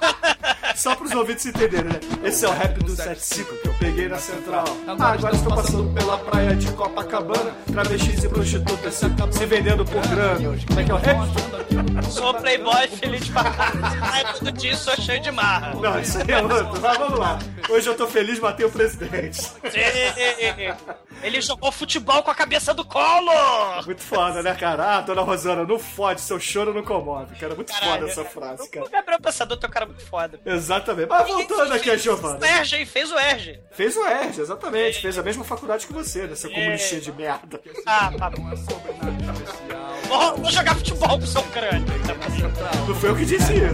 Só 0.76 0.96
para 0.96 1.06
os 1.06 1.12
ouvintes 1.14 1.46
entenderem, 1.46 1.86
né? 1.86 2.00
Esse 2.24 2.46
é 2.46 2.50
o 2.50 2.52
rap 2.52 2.78
do 2.80 2.96
75 2.96 3.58
que 3.58 3.68
eu 3.68 3.74
peguei 3.76 4.10
na 4.10 4.18
central. 4.18 4.66
Ah, 4.88 5.12
agora 5.12 5.36
estou 5.36 5.56
passando 5.56 5.94
pela 5.94 6.18
praia 6.18 6.56
de 6.56 6.72
Copacabana, 6.74 7.56
travestis 7.72 8.24
e 8.24 8.28
prostitutas 8.28 8.94
se, 8.94 9.06
se 9.32 9.46
vendendo 9.46 9.86
por 9.86 10.06
grana. 10.08 10.58
Como 10.68 10.80
é 10.80 10.84
que 10.84 10.92
é 10.92 10.94
o 10.94 10.98
rap? 10.98 12.12
Sou 12.12 12.34
playboy, 12.58 12.88
feliz 12.88 13.30
pra 13.30 13.44
caralho. 13.44 14.00
Ai, 14.02 14.34
todo 14.34 14.52
dia 14.52 14.76
sou 14.76 14.96
cheio 14.96 15.22
de 15.22 15.32
marra. 15.32 15.74
Não, 15.76 16.00
isso 16.00 16.18
aí 16.18 16.32
é 16.32 16.42
outro. 16.42 16.82
Mas 16.82 16.98
vamos 16.98 17.20
lá. 17.20 17.40
Hoje 17.70 17.88
eu 17.88 17.96
tô 17.96 18.08
feliz, 18.08 18.40
matei 18.40 18.66
o 18.66 18.72
presidente. 18.72 19.42
Sim. 19.42 19.52
Ele 21.22 21.42
jogou 21.42 21.72
futebol 21.72 22.22
com 22.22 22.30
a 22.30 22.36
cabeça 22.36 22.74
do 22.74 22.86
colo! 22.86 23.32
Muito 23.86 24.02
foda, 24.02 24.44
né, 24.44 24.54
cara? 24.54 24.98
Ah, 24.98 25.02
dona 25.02 25.22
Rosana, 25.22 25.64
não 25.64 25.80
fode, 25.80 26.22
seu 26.22 26.40
choro 26.40 26.74
não 26.74 26.84
comove. 26.84 27.36
Cara, 27.36 27.56
muito 27.56 27.74
Caralho. 27.74 27.94
foda 27.94 28.12
essa 28.12 28.26
frase, 28.26 28.70
cara. 28.70 28.86
O 28.86 28.90
Gabriel 28.90 29.20
Pensador 29.20 29.58
tem 29.58 29.70
um 29.70 29.74
cara 29.74 29.86
muito 29.86 30.06
foda. 30.06 30.40
Exatamente. 30.46 31.08
Mas 31.10 31.28
voltando 31.28 31.74
aqui 31.74 31.90
a 31.90 31.98
Giovana. 31.98 32.38
O 32.40 32.46
Erge, 32.46 32.76
hein? 32.78 32.86
Fez 32.86 33.12
o 33.12 33.18
Erge. 33.18 33.60
Fez 33.72 33.96
o 33.98 34.06
ERJ, 34.06 34.42
exatamente. 34.42 35.02
Fez 35.02 35.18
a 35.18 35.24
mesma 35.24 35.44
faculdade 35.44 35.88
que 35.88 35.94
você, 35.94 36.28
né, 36.28 36.36
seu 36.36 36.52
comunistinha 36.52 37.02
de 37.02 37.12
merda. 37.12 37.60
Ah, 37.86 38.12
tá 38.18 38.30
bom. 38.30 38.50
Vou, 40.08 40.38
vou 40.38 40.52
jogar 40.52 40.76
futebol 40.76 41.20
com 41.20 41.26
seu 41.26 41.44
crânio. 41.44 41.86
Não 42.88 42.96
foi 42.96 43.10
eu 43.10 43.16
que 43.16 43.26
disse 43.26 43.54
isso. 43.54 43.64
É 43.64 43.68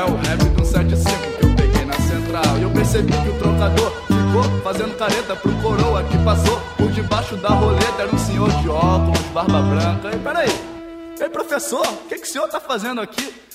é 0.00 0.04
o 0.04 0.16
rap 0.16 0.44
do 0.50 0.64
75 0.64 1.18
que 1.38 1.44
eu 1.44 1.56
peguei 1.56 1.84
na 1.84 1.94
central. 1.94 2.58
E 2.58 2.62
eu 2.62 2.70
percebi 2.70 3.12
que 3.12 3.28
o 3.28 3.38
trocador 3.38 3.90
ficou 4.06 4.44
fazendo 4.62 4.96
careta 4.96 5.36
pro 5.36 5.52
coroa 5.60 6.02
que 6.04 6.16
passou 6.18 6.60
por 6.76 6.90
debaixo 6.90 7.36
da 7.36 7.48
roleta. 7.48 8.02
Era 8.02 8.14
um 8.14 8.18
senhor 8.18 8.50
de 8.62 8.68
óculos, 8.68 9.20
barba 9.34 9.60
branca. 9.62 10.14
E 10.14 10.18
peraí, 10.18 10.50
ei 11.20 11.28
professor, 11.28 11.86
o 11.86 12.08
que, 12.08 12.16
que 12.16 12.26
o 12.26 12.30
senhor 12.30 12.48
tá 12.48 12.60
fazendo 12.60 13.00
aqui? 13.00 13.47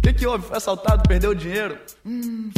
O 0.00 0.02
que, 0.02 0.14
que 0.14 0.26
houve? 0.26 0.46
Foi 0.46 0.56
assaltado, 0.56 1.02
perdeu 1.06 1.34
dinheiro? 1.34 1.76
Hum, 2.06 2.50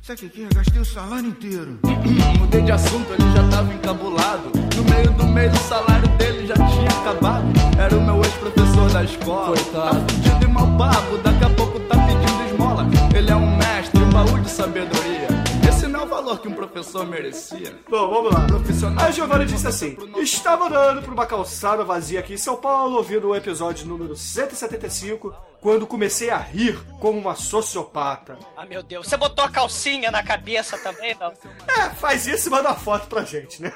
sabe 0.00 0.26
o 0.26 0.30
que 0.30 0.44
é? 0.44 0.48
Gastei 0.54 0.80
o 0.80 0.84
salário 0.84 1.26
inteiro. 1.26 1.80
Mudei 2.38 2.62
de 2.62 2.70
assunto, 2.70 3.12
ele 3.12 3.32
já 3.32 3.48
tava 3.48 3.74
encabulado. 3.74 4.52
No 4.76 4.84
meio 4.84 5.10
do 5.10 5.26
mês 5.26 5.52
o 5.52 5.68
salário 5.68 6.08
dele 6.16 6.46
já 6.46 6.54
tinha 6.54 6.88
acabado. 7.00 7.46
Era 7.76 7.98
o 7.98 8.00
meu 8.00 8.22
ex-professor 8.22 8.92
da 8.92 9.02
escola. 9.02 9.56
Tá 9.72 9.90
fudido 9.90 10.44
e 10.44 10.46
mal 10.46 10.68
pago, 10.78 11.18
daqui 11.18 11.44
a 11.44 11.50
pouco 11.50 11.80
tá 11.80 11.96
pedindo 11.96 12.44
esmola. 12.44 12.86
Ele 13.12 13.28
é 13.28 13.34
um 13.34 13.56
mestre, 13.56 14.00
um 14.00 14.10
baú 14.10 14.38
de 14.38 14.48
sabedoria. 14.48 15.26
Esse 15.68 15.88
não 15.88 16.00
é 16.00 16.04
o 16.04 16.06
valor 16.06 16.38
que 16.38 16.46
um 16.46 16.54
professor 16.54 17.04
merecia. 17.04 17.74
Bom, 17.90 18.08
vamos 18.08 18.32
lá. 18.32 18.46
Profissional. 18.46 19.04
A 19.04 19.10
Giovanna 19.10 19.44
disse 19.44 19.66
assim: 19.66 19.96
Estava 20.18 20.68
andando 20.68 21.02
por 21.02 21.12
uma 21.12 21.26
calçada 21.26 21.82
vazia 21.82 22.20
aqui 22.20 22.34
em 22.34 22.38
São 22.38 22.56
Paulo, 22.56 22.98
ouvindo 22.98 23.30
o 23.30 23.34
episódio 23.34 23.84
número 23.84 24.14
175, 24.14 25.34
quando 25.64 25.86
comecei 25.86 26.28
a 26.28 26.36
rir 26.36 26.78
como 27.00 27.18
uma 27.18 27.34
sociopata. 27.34 28.38
Ah, 28.54 28.66
meu 28.66 28.82
Deus. 28.82 29.08
Você 29.08 29.16
botou 29.16 29.42
a 29.42 29.50
calcinha 29.50 30.10
na 30.10 30.22
cabeça 30.22 30.76
também, 30.76 31.16
não? 31.18 31.32
É, 31.66 31.88
faz 31.88 32.26
isso 32.26 32.48
e 32.48 32.50
manda 32.50 32.74
foto 32.74 33.06
pra 33.06 33.24
gente, 33.24 33.62
né? 33.62 33.72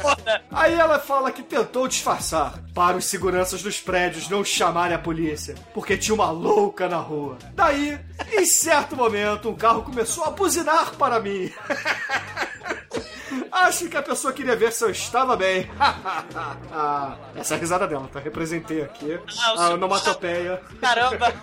Foda. 0.00 0.44
Aí 0.48 0.74
ela 0.74 1.00
fala 1.00 1.32
que 1.32 1.42
tentou 1.42 1.88
disfarçar 1.88 2.56
para 2.72 2.96
os 2.96 3.06
seguranças 3.06 3.64
dos 3.64 3.80
prédios 3.80 4.28
não 4.28 4.44
chamarem 4.44 4.94
a 4.94 4.98
polícia, 5.00 5.56
porque 5.74 5.98
tinha 5.98 6.14
uma 6.14 6.30
louca 6.30 6.88
na 6.88 6.98
rua. 6.98 7.36
Daí, 7.52 7.98
em 8.32 8.46
certo 8.46 8.94
momento, 8.94 9.50
um 9.50 9.56
carro 9.56 9.82
começou 9.82 10.22
a 10.22 10.30
buzinar 10.30 10.94
para 10.94 11.18
mim. 11.18 11.52
Acho 13.52 13.88
que 13.88 13.96
a 13.96 14.02
pessoa 14.02 14.32
queria 14.32 14.56
ver 14.56 14.72
se 14.72 14.84
eu 14.84 14.90
estava 14.90 15.36
bem. 15.36 15.70
Ah, 15.78 17.16
Essa 17.36 17.54
é 17.54 17.56
a 17.56 17.60
risada 17.60 17.86
dela, 17.86 18.08
tá? 18.12 18.18
Representei 18.20 18.82
aqui 18.82 19.18
Ah, 19.40 19.66
a 19.66 19.68
onomatopeia. 19.70 20.60
Caramba. 20.80 21.32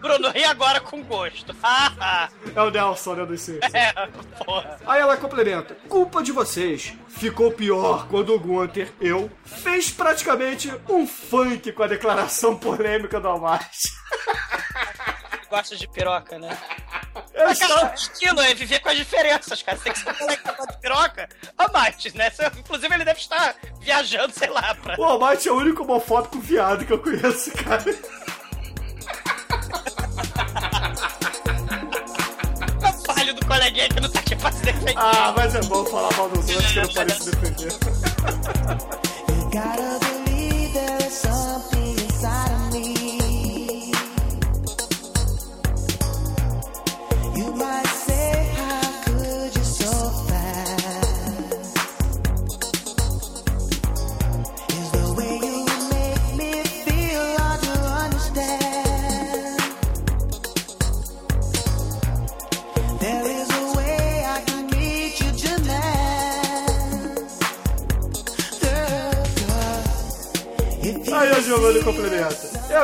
Bruno, 0.00 0.30
ri 0.30 0.44
agora 0.44 0.80
com 0.80 1.02
gosto. 1.02 1.54
É 2.54 2.60
o 2.62 2.70
Nelson, 2.70 3.14
né, 3.14 3.24
dos 3.26 3.40
Simpsons. 3.42 3.72
é, 3.74 3.92
porra. 4.44 4.76
Aí 4.86 5.00
ela 5.00 5.16
complementa: 5.16 5.76
culpa 5.88 6.22
de 6.22 6.32
vocês. 6.32 6.92
Ficou 7.08 7.52
pior 7.52 8.06
quando 8.08 8.34
o 8.34 8.38
Gunter, 8.40 8.92
eu, 9.00 9.30
fez 9.44 9.90
praticamente 9.90 10.72
um 10.88 11.06
funk 11.06 11.70
com 11.72 11.82
a 11.82 11.86
declaração 11.86 12.56
polêmica 12.56 13.20
do 13.20 13.28
Almighty. 13.28 13.88
Gosta 15.50 15.76
de 15.76 15.88
piroca, 15.88 16.38
né? 16.38 16.56
Eu 17.34 17.44
Mas, 17.46 17.58
cara, 17.58 17.92
estilo 17.94 18.40
é 18.40 18.54
viver 18.54 18.78
com 18.80 18.88
as 18.88 18.96
diferenças, 18.96 19.60
cara. 19.62 19.76
Você 19.76 19.84
tem 19.84 19.92
que 19.92 19.98
ser 19.98 20.10
um 20.10 20.18
moleque 20.20 20.42
que 20.44 20.48
gosta 20.56 20.72
de 20.72 20.78
piroca 20.80 21.28
a 21.58 21.68
mais, 21.68 22.14
né? 22.14 22.30
Você- 22.30 22.46
inclusive, 22.58 22.94
ele 22.94 23.04
deve 23.04 23.18
estar 23.18 23.56
viajando, 23.80 24.32
sei 24.32 24.48
lá, 24.48 24.74
pra. 24.76 24.94
o 24.98 25.04
Almighty 25.04 25.48
é 25.48 25.52
o 25.52 25.56
único 25.56 25.82
homofóbico 25.82 26.38
viado 26.38 26.84
que 26.86 26.92
eu 26.92 26.98
conheço, 27.02 27.50
cara. 27.52 27.82
O 32.82 33.12
falho 33.14 33.34
do 33.34 33.46
coleguinha 33.46 33.88
que 33.88 34.00
não 34.00 34.08
tá 34.10 34.20
aqui 34.20 34.36
pra 34.36 34.52
se 34.52 34.62
defender. 34.62 34.94
Ah, 34.96 35.32
mas 35.36 35.54
é 35.54 35.60
bom 35.62 35.84
falar 35.86 36.16
mal 36.16 36.28
dos 36.28 36.48
outros 36.48 36.72
que 36.72 36.80
não 36.80 36.88
podem 36.94 37.20
se 37.20 37.30
defender. 37.30 37.72
Gotta 39.50 39.98
believe 39.98 40.72
there 40.74 41.06
is 41.06 41.12
something 41.12 41.69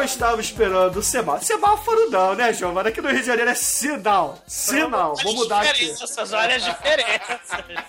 estava 0.07 0.41
esperando 0.41 0.97
o 0.97 1.03
semáforo. 1.03 1.45
Semáforo 1.45 2.11
não, 2.11 2.35
né, 2.35 2.53
Giovanna? 2.53 2.89
Aqui 2.89 3.01
no 3.03 3.09
Rio 3.11 3.21
de 3.21 3.27
Janeiro 3.27 3.51
é 3.51 3.55
sinal. 3.55 4.39
Sinal. 4.47 5.15
Vou 5.23 5.35
mudar 5.35 5.61
aqui. 5.61 5.87
Diferenças, 5.87 6.33
olha 6.33 6.57
as 6.57 6.65
diferenças. 6.65 7.87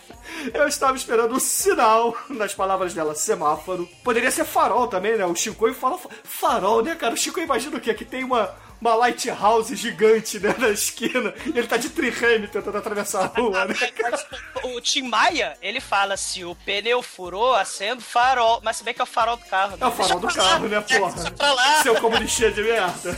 Eu 0.54 0.68
estava 0.68 0.98
esperando 0.98 1.34
um 1.34 1.40
sinal, 1.40 2.16
nas 2.30 2.54
palavras 2.54 2.94
dela, 2.94 3.16
semáforo. 3.16 3.88
Poderia 4.04 4.30
ser 4.30 4.44
farol 4.46 4.88
também, 4.88 5.18
né? 5.18 5.26
O 5.26 5.34
Chico 5.34 5.74
fala 5.74 5.98
fa- 5.98 6.10
farol, 6.24 6.84
né, 6.84 6.94
cara? 6.96 7.14
O 7.14 7.18
Chico 7.18 7.40
imagina 7.40 7.78
o 7.78 7.80
quê? 7.82 7.94
Que 7.94 8.04
tem 8.06 8.24
uma, 8.24 8.54
uma 8.80 8.96
lighthouse 8.96 9.76
gigante, 9.76 10.40
né, 10.40 10.54
na 10.58 10.70
esquina. 10.70 11.34
E 11.46 11.50
ele 11.58 11.68
tá 11.68 11.78
de 11.78 11.90
trireme 11.90 12.48
tentando 12.48 12.78
atravessar 12.78 13.24
a 13.24 13.28
rua, 13.28 13.66
né? 13.66 13.76
O 14.64 14.82
Tim 14.82 15.04
Maia, 15.04 15.56
ele 15.62 15.80
fala: 15.80 16.18
se 16.18 16.44
o 16.44 16.56
pneu 16.56 17.02
furou, 17.02 17.56
acende 17.56 18.00
o 18.00 18.06
farol. 18.06 18.60
Mas 18.64 18.78
se 18.78 18.84
bem 18.84 18.94
que 18.94 19.02
é 19.02 19.04
o 19.04 19.08
farol 19.08 19.38
do 19.38 19.46
carro. 19.46 19.72
né? 19.72 19.78
É 19.82 19.86
o 19.88 19.92
farol 19.92 20.20
do 20.20 20.28
Deixa 20.28 20.42
carro, 20.42 20.64
lá. 20.64 20.70
né, 20.70 20.82
porra? 20.82 21.14
Deixa 21.14 21.32
pra 21.32 21.54
lá, 21.54 21.84
Seu 21.84 21.96
comunistinha 22.02 22.52
de 22.52 22.62
merda. 22.64 23.18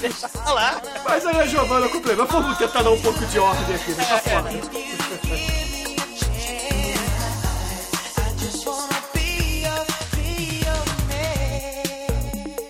deixa 0.00 0.28
pra 0.28 0.52
lá. 0.52 0.82
Mas 1.04 1.26
aí 1.26 1.38
a 1.40 1.46
Giovanna 1.46 1.88
complementa. 1.88 2.24
Vamos 2.32 2.58
tentar 2.58 2.82
dar 2.82 2.90
um 2.90 3.00
pouco 3.00 3.24
de 3.26 3.38
ordem 3.38 3.74
aqui, 3.76 3.90
né? 3.92 4.04
Tá 4.04 4.18
foda. 4.18 5.63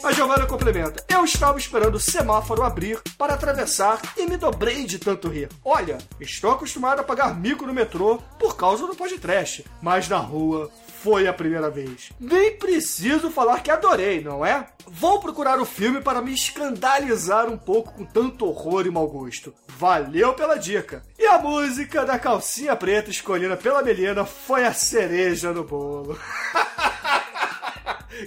A 0.04 0.12
Giovanna 0.12 0.44
complementa. 0.44 1.02
Eu 1.08 1.24
estava 1.24 1.56
esperando 1.56 1.94
o 1.94 2.00
semáforo 2.00 2.62
abrir 2.62 3.00
para 3.16 3.32
atravessar 3.32 4.02
e 4.18 4.26
me 4.26 4.36
dobrei 4.36 4.84
de 4.84 4.98
tanto 4.98 5.28
rir. 5.28 5.48
Olha, 5.64 5.96
estou 6.20 6.50
acostumado 6.50 7.00
a 7.00 7.02
pagar 7.02 7.34
mico 7.34 7.66
no 7.66 7.72
metrô 7.72 8.18
por 8.38 8.54
causa 8.54 8.86
do 8.86 8.94
podcast, 8.94 9.64
mas 9.80 10.06
na 10.06 10.18
rua 10.18 10.70
foi 11.02 11.26
a 11.26 11.32
primeira 11.32 11.70
vez. 11.70 12.12
Nem 12.20 12.54
preciso 12.58 13.30
falar 13.30 13.62
que 13.62 13.70
adorei, 13.70 14.22
não 14.22 14.44
é? 14.44 14.66
Vou 14.86 15.20
procurar 15.20 15.58
o 15.58 15.64
filme 15.64 16.02
para 16.02 16.20
me 16.20 16.34
escandalizar 16.34 17.48
um 17.48 17.56
pouco 17.56 17.94
com 17.94 18.04
tanto 18.04 18.44
horror 18.44 18.86
e 18.86 18.90
mau 18.90 19.08
gosto. 19.08 19.54
Valeu 19.68 20.34
pela 20.34 20.56
dica. 20.56 21.02
E 21.18 21.24
a 21.24 21.38
música 21.38 22.04
da 22.04 22.18
calcinha 22.18 22.76
preta 22.76 23.08
escolhida 23.08 23.56
pela 23.56 23.82
Melina 23.82 24.26
foi 24.26 24.66
a 24.66 24.74
cereja 24.74 25.50
no 25.50 25.64
bolo. 25.64 26.18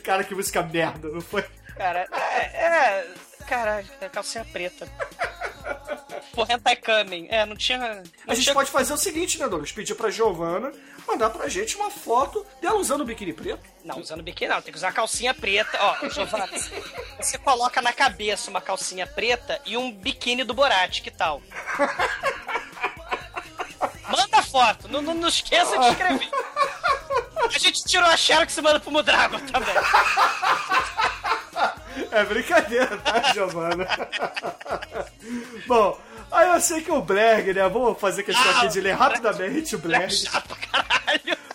Cara, 0.03 0.23
que 0.23 0.35
música 0.35 0.61
merda, 0.63 1.09
não 1.09 1.21
foi? 1.21 1.43
Cara, 1.77 2.07
é. 2.11 2.41
é 2.41 3.13
caralho, 3.47 3.87
é 4.01 4.09
calcinha 4.09 4.45
preta. 4.45 4.87
Pô, 6.33 6.45
Hentai 6.49 6.75
Coming. 6.75 7.27
É, 7.29 7.45
não 7.45 7.55
tinha. 7.55 7.77
Não 7.77 8.03
A 8.27 8.33
gente 8.33 8.43
tinha... 8.43 8.53
pode 8.53 8.69
fazer 8.69 8.93
o 8.93 8.97
seguinte, 8.97 9.39
né, 9.39 9.47
Douglas? 9.47 9.71
Pedir 9.71 9.95
pra 9.95 10.09
Giovana 10.09 10.71
mandar 11.07 11.29
pra 11.29 11.47
gente 11.47 11.77
uma 11.77 11.89
foto 11.89 12.45
dela 12.61 12.77
usando 12.77 13.01
o 13.01 13.05
biquíni 13.05 13.31
preto. 13.31 13.63
Não, 13.83 13.99
usando 13.99 14.21
biquíni 14.21 14.49
não, 14.49 14.61
tem 14.61 14.73
que 14.73 14.77
usar 14.77 14.91
calcinha 14.91 15.33
preta. 15.33 15.77
Ó, 15.79 16.09
Giovana, 16.09 16.47
você 17.19 17.37
coloca 17.37 17.81
na 17.81 17.93
cabeça 17.93 18.49
uma 18.49 18.61
calcinha 18.61 19.07
preta 19.07 19.59
e 19.65 19.77
um 19.77 19.91
biquíni 19.91 20.43
do 20.43 20.53
Borat, 20.53 21.01
que 21.01 21.09
tal? 21.09 21.41
Manda 24.09 24.43
foto, 24.43 24.87
não, 24.89 25.01
não, 25.01 25.13
não 25.13 25.27
esqueça 25.29 25.77
de 25.77 25.87
escrever. 25.87 26.29
A 27.55 27.57
gente 27.57 27.83
tirou 27.85 28.07
a 28.07 28.17
Xerox 28.17 28.57
e 28.57 28.61
manda 28.61 28.79
pro 28.79 28.91
Mudrago 28.91 29.39
também. 29.51 29.75
É 32.11 32.23
brincadeira, 32.23 32.97
tá, 32.97 33.33
Giovana? 33.33 33.87
Bom, 35.67 35.99
aí 36.31 36.49
eu 36.49 36.61
sei 36.61 36.81
que 36.81 36.91
o 36.91 37.01
Blerg, 37.01 37.53
né? 37.53 37.67
Vamos 37.67 37.99
fazer 37.99 38.23
questão 38.23 38.49
aqui 38.57 38.69
de 38.69 38.81
ler 38.81 38.93
rapidamente 38.93 39.75
o 39.75 39.79
Blerg. 39.79 40.13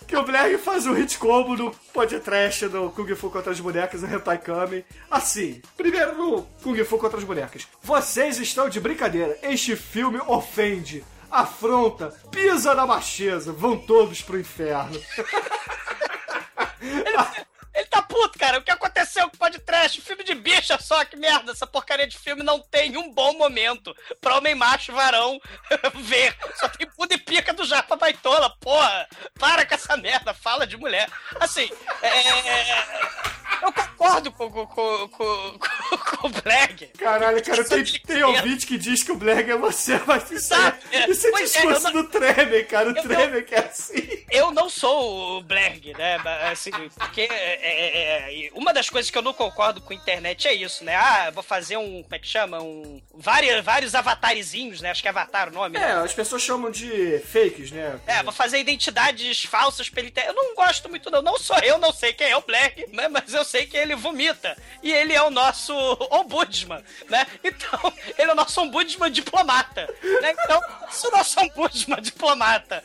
Que 0.07 0.15
o 0.15 0.23
Blerg 0.23 0.57
faz 0.59 0.85
um 0.85 0.93
hit 0.93 1.17
combo 1.17 1.55
no 1.55 1.71
podcast 1.91 2.67
do 2.67 2.91
Kung 2.91 3.15
Fu 3.15 3.31
contra 3.31 3.51
as 3.51 3.59
bonecas 3.59 4.01
no 4.03 4.15
Hentai 4.15 4.37
Kami. 4.37 4.85
Assim, 5.09 5.61
primeiro 5.75 6.15
no 6.15 6.43
Kung 6.61 6.77
Fu 6.85 6.97
contra 6.97 7.17
as 7.17 7.23
bonecas. 7.23 7.67
Vocês 7.81 8.37
estão 8.37 8.69
de 8.69 8.79
brincadeira. 8.79 9.37
Este 9.41 9.75
filme 9.75 10.21
ofende, 10.27 11.03
afronta, 11.31 12.13
pisa 12.29 12.75
na 12.75 12.85
macheza. 12.85 13.51
Vão 13.51 13.75
todos 13.75 14.21
pro 14.21 14.39
inferno. 14.39 15.01
Ele 16.79 17.43
tá 17.89 18.01
puto, 18.01 18.37
cara. 18.37 18.59
O 18.59 18.61
que 18.61 18.71
aconteceu 18.71 19.29
com 19.29 19.35
o 19.35 19.39
podcast? 19.39 19.99
Filme 20.01 20.23
de 20.23 20.35
bicha 20.35 20.77
só, 20.79 21.03
que 21.05 21.15
merda. 21.15 21.51
Essa 21.51 21.65
porcaria 21.67 22.07
de 22.07 22.17
filme 22.17 22.43
não 22.43 22.59
tem 22.59 22.95
um 22.97 23.11
bom 23.11 23.33
momento 23.33 23.95
pra 24.21 24.37
homem 24.37 24.55
macho 24.55 24.91
varão 24.93 25.39
ver. 25.95 26.35
Só 26.59 26.67
tem 26.69 26.87
bunda 26.97 27.13
e 27.15 27.17
pica 27.17 27.53
do 27.53 27.65
Japa 27.65 27.95
Baitola, 27.95 28.49
porra. 28.59 29.07
Para 29.39 29.65
com 29.65 29.73
essa 29.75 29.97
merda, 29.97 30.33
fala 30.33 30.65
de 30.67 30.77
mulher. 30.77 31.09
Assim, 31.39 31.69
é... 32.01 33.13
Eu 33.61 33.71
concordo 33.71 34.31
com, 34.31 34.49
com, 34.51 34.67
com, 34.67 35.07
com, 35.09 35.59
com 35.59 36.27
o 36.27 36.29
Blag. 36.29 36.87
Caralho, 36.97 37.41
cara, 37.43 37.63
tem, 37.63 37.83
tem 37.83 38.23
ouvinte 38.23 38.65
que 38.67 38.77
diz 38.77 39.03
que 39.03 39.11
o 39.11 39.15
Blag 39.15 39.49
é 39.49 39.55
você, 39.55 39.97
mas 40.05 40.29
isso 40.31 40.53
é, 40.53 41.07
isso 41.09 41.27
é 41.27 41.31
Pois 41.31 41.55
é, 41.55 41.61
discurso 41.61 41.87
eu 41.87 41.93
não- 41.93 42.01
do 42.03 42.09
Tremer, 42.09 42.67
cara. 42.67 42.89
O 42.89 42.93
Tremer 42.93 43.45
que 43.45 43.55
é 43.55 43.59
assim. 43.59 44.25
Eu 44.29 44.51
não 44.51 44.69
sou 44.69 45.37
o 45.37 45.41
Blerg, 45.43 45.93
né? 45.93 46.17
Assim, 46.51 46.71
porque 46.97 47.21
é, 47.65 47.97
é, 48.29 48.45
é, 48.47 48.49
uma 48.53 48.73
das 48.73 48.89
coisas 48.89 49.09
que 49.09 49.17
eu 49.17 49.21
não 49.21 49.33
concordo 49.33 49.79
com 49.81 49.93
a 49.93 49.95
internet 49.95 50.47
é 50.47 50.53
isso, 50.53 50.83
né? 50.83 50.95
Ah, 50.95 51.31
vou 51.31 51.41
fazer 51.43 51.77
um. 51.77 52.03
Como 52.03 52.15
é 52.15 52.19
que 52.19 52.27
chama? 52.27 52.61
Um. 52.61 53.01
Vários, 53.13 53.63
vários 53.63 53.95
avatarezinhos, 53.95 54.81
né? 54.81 54.91
Acho 54.91 55.01
que 55.01 55.07
é 55.07 55.11
avatar 55.11 55.47
o 55.49 55.51
nome, 55.51 55.77
É, 55.77 55.79
né? 55.79 55.93
as 56.03 56.13
pessoas 56.13 56.41
chamam 56.41 56.69
de 56.69 57.19
fakes, 57.19 57.71
né? 57.71 57.99
É, 58.05 58.21
vou 58.21 58.33
fazer 58.33 58.59
identidades 58.59 59.43
falsas 59.45 59.89
pela 59.89 60.07
internet. 60.07 60.35
Eu 60.35 60.43
não 60.43 60.55
gosto 60.55 60.89
muito, 60.89 61.09
não. 61.09 61.21
Não 61.21 61.39
sou 61.39 61.57
eu, 61.59 61.77
não 61.77 61.93
sei 61.93 62.13
quem 62.13 62.27
é 62.27 62.37
o 62.37 62.41
Black, 62.41 62.85
né? 62.93 63.07
Mas 63.07 63.33
eu 63.33 63.45
sei 63.45 63.65
que 63.65 63.77
ele 63.77 63.95
vomita. 63.95 64.57
E 64.81 64.91
ele 64.91 65.13
é 65.13 65.21
o 65.21 65.29
nosso 65.29 65.73
ombudsman, 66.11 66.83
né? 67.09 67.25
Então, 67.43 67.93
é 68.17 68.22
o 68.33 68.35
nosso 68.35 68.61
ombudsman 68.61 69.11
diplomata. 69.11 69.87
Né? 70.21 70.35
Então, 70.43 70.61
se 70.89 71.07
o 71.07 71.11
nosso 71.11 71.39
ombudsman 71.39 72.01
diplomata, 72.01 72.83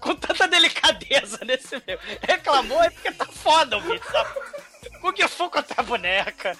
com 0.00 0.14
tanta 0.14 0.48
delicadeza 0.48 1.38
nesse 1.44 1.80
meu, 1.86 1.98
reclamou, 2.22 2.82
é 2.82 2.90
porque 2.90 3.12
tá 3.12 3.26
foda 3.26 3.76
o 3.76 3.80
vídeo, 3.80 4.02
sabe? 4.10 4.30
O 5.02 5.12
que 5.12 5.28
for 5.28 5.50
contra 5.50 5.80
a 5.80 5.82
boneca, 5.82 6.56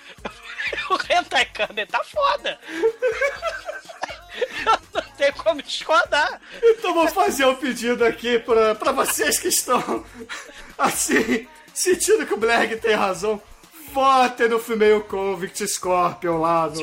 o 0.91 0.95
Hentai 0.95 1.47
Kamen 1.47 1.87
tá 1.87 2.05
foda. 2.05 2.59
Eu 4.65 4.79
não 4.95 5.03
tenho 5.17 5.33
como 5.35 5.63
discordar. 5.63 6.41
Então 6.63 6.95
vou 6.95 7.09
fazer 7.09 7.47
um 7.47 7.57
pedido 7.57 8.05
aqui 8.05 8.39
pra, 8.39 8.75
pra 8.75 8.93
vocês 8.93 9.39
que 9.39 9.49
estão, 9.49 10.07
assim, 10.77 11.49
sentindo 11.75 12.27
que 12.27 12.35
o 12.35 12.37
Blag 12.37 12.77
tem 12.77 12.95
razão. 12.95 13.43
Votem 13.93 14.49
no 14.49 14.59
Female 14.59 15.01
Convict 15.01 15.67
Scorpion 15.67 16.39
lá 16.39 16.69
no 16.69 16.83